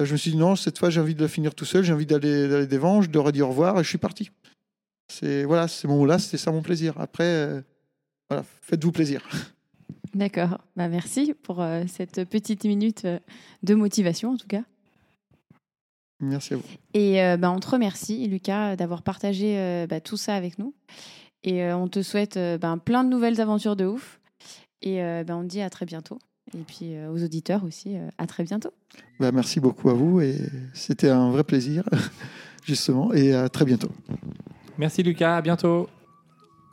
Euh, 0.00 0.04
Je 0.04 0.12
me 0.12 0.16
suis 0.16 0.32
dit, 0.32 0.36
non, 0.36 0.56
cette 0.56 0.78
fois, 0.78 0.90
j'ai 0.90 1.00
envie 1.00 1.14
de 1.14 1.22
la 1.22 1.28
finir 1.28 1.54
tout 1.54 1.64
seul, 1.64 1.84
j'ai 1.84 1.92
envie 1.92 2.06
d'aller 2.06 2.48
d'aller 2.48 2.66
devant, 2.66 3.00
je 3.00 3.10
leur 3.10 3.28
ai 3.28 3.32
dit 3.32 3.42
au 3.42 3.48
revoir 3.48 3.78
et 3.78 3.84
je 3.84 3.88
suis 3.88 3.98
parti. 3.98 4.30
C'est 5.08 5.44
voilà, 5.44 5.68
ces 5.68 5.88
moments-là, 5.88 6.18
c'était 6.18 6.36
ça 6.36 6.50
mon 6.50 6.62
plaisir. 6.62 6.94
Après, 6.98 7.24
euh, 7.24 7.62
voilà, 8.28 8.44
faites-vous 8.62 8.92
plaisir. 8.92 9.26
D'accord. 10.14 10.58
Bah, 10.76 10.88
merci 10.88 11.34
pour 11.42 11.62
euh, 11.62 11.84
cette 11.86 12.24
petite 12.28 12.64
minute 12.64 13.04
euh, 13.04 13.18
de 13.62 13.74
motivation, 13.74 14.32
en 14.32 14.36
tout 14.36 14.46
cas. 14.46 14.62
Merci 16.20 16.54
à 16.54 16.56
vous. 16.56 16.64
Et 16.94 17.22
euh, 17.22 17.36
bah, 17.36 17.50
on 17.50 17.60
te 17.60 17.68
remercie, 17.68 18.26
Lucas, 18.26 18.76
d'avoir 18.76 19.02
partagé 19.02 19.58
euh, 19.58 19.86
bah, 19.86 20.00
tout 20.00 20.16
ça 20.16 20.34
avec 20.34 20.58
nous. 20.58 20.74
Et 21.44 21.62
euh, 21.62 21.76
on 21.76 21.88
te 21.88 22.02
souhaite 22.02 22.36
euh, 22.36 22.58
bah, 22.58 22.76
plein 22.84 23.04
de 23.04 23.08
nouvelles 23.08 23.40
aventures 23.40 23.76
de 23.76 23.86
ouf. 23.86 24.20
Et 24.82 25.02
euh, 25.02 25.24
bah, 25.24 25.36
on 25.36 25.42
te 25.42 25.48
dit 25.48 25.60
à 25.60 25.70
très 25.70 25.86
bientôt. 25.86 26.18
Et 26.56 26.62
puis 26.62 26.94
euh, 26.94 27.12
aux 27.12 27.22
auditeurs 27.22 27.64
aussi, 27.64 27.96
euh, 27.96 28.08
à 28.18 28.26
très 28.26 28.42
bientôt. 28.42 28.70
Bah, 29.20 29.32
merci 29.32 29.60
beaucoup 29.60 29.90
à 29.90 29.94
vous 29.94 30.20
et 30.20 30.36
c'était 30.74 31.10
un 31.10 31.30
vrai 31.30 31.44
plaisir, 31.44 31.84
justement, 32.64 33.12
et 33.12 33.34
à 33.34 33.48
très 33.48 33.64
bientôt. 33.64 33.90
Merci 34.78 35.02
Lucas, 35.02 35.36
à 35.36 35.42
bientôt. 35.42 35.88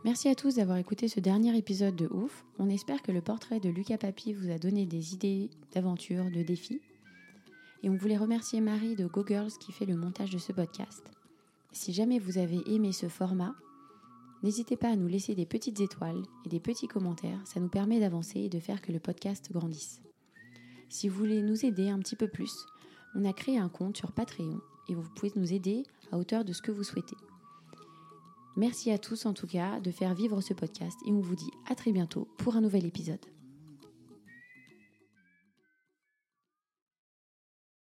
Merci 0.05 0.29
à 0.29 0.35
tous 0.35 0.55
d'avoir 0.55 0.77
écouté 0.77 1.07
ce 1.07 1.19
dernier 1.19 1.57
épisode 1.57 1.95
de 1.95 2.07
Ouf. 2.07 2.45
On 2.59 2.69
espère 2.69 3.01
que 3.01 3.11
le 3.11 3.21
portrait 3.21 3.59
de 3.59 3.69
Lucas 3.69 3.97
Papy 3.97 4.33
vous 4.33 4.51
a 4.51 4.59
donné 4.59 4.85
des 4.85 5.13
idées 5.13 5.49
d'aventures, 5.73 6.25
de 6.25 6.43
défis. 6.43 6.79
Et 7.85 7.89
on 7.89 7.95
voulait 7.95 8.17
remercier 8.17 8.61
Marie 8.61 8.95
de 8.95 9.05
Go 9.05 9.23
Girls 9.27 9.51
qui 9.59 9.71
fait 9.71 9.85
le 9.85 9.95
montage 9.95 10.31
de 10.31 10.39
ce 10.39 10.51
podcast. 10.51 11.03
Si 11.71 11.93
jamais 11.93 12.17
vous 12.17 12.39
avez 12.39 12.59
aimé 12.65 12.91
ce 12.91 13.07
format, 13.07 13.53
n'hésitez 14.41 14.75
pas 14.75 14.89
à 14.89 14.95
nous 14.95 15.07
laisser 15.07 15.35
des 15.35 15.45
petites 15.45 15.79
étoiles 15.79 16.23
et 16.45 16.49
des 16.49 16.59
petits 16.59 16.87
commentaires. 16.87 17.39
Ça 17.45 17.59
nous 17.59 17.69
permet 17.69 17.99
d'avancer 17.99 18.39
et 18.39 18.49
de 18.49 18.59
faire 18.59 18.81
que 18.81 18.91
le 18.91 18.99
podcast 18.99 19.51
grandisse. 19.51 20.01
Si 20.89 21.07
vous 21.07 21.15
voulez 21.15 21.43
nous 21.43 21.63
aider 21.63 21.89
un 21.89 21.99
petit 21.99 22.15
peu 22.15 22.27
plus, 22.27 22.65
on 23.13 23.23
a 23.23 23.33
créé 23.33 23.59
un 23.59 23.69
compte 23.69 23.97
sur 23.97 24.13
Patreon 24.13 24.59
et 24.89 24.95
vous 24.95 25.07
pouvez 25.15 25.31
nous 25.35 25.53
aider 25.53 25.83
à 26.11 26.17
hauteur 26.17 26.43
de 26.43 26.53
ce 26.53 26.63
que 26.63 26.71
vous 26.71 26.83
souhaitez. 26.83 27.17
Merci 28.57 28.89
à 28.89 28.97
tous 28.97 29.27
en 29.27 29.33
tout 29.33 29.47
cas 29.47 29.79
de 29.79 29.91
faire 29.91 30.15
vivre 30.15 30.41
ce 30.41 30.55
podcast 30.55 30.97
et 31.05 31.11
on 31.11 31.19
vous 31.19 31.35
dit 31.35 31.51
à 31.69 31.75
très 31.75 31.91
bientôt 31.91 32.27
pour 32.37 32.55
un 32.55 32.61
nouvel 32.61 32.87
épisode. 32.87 33.23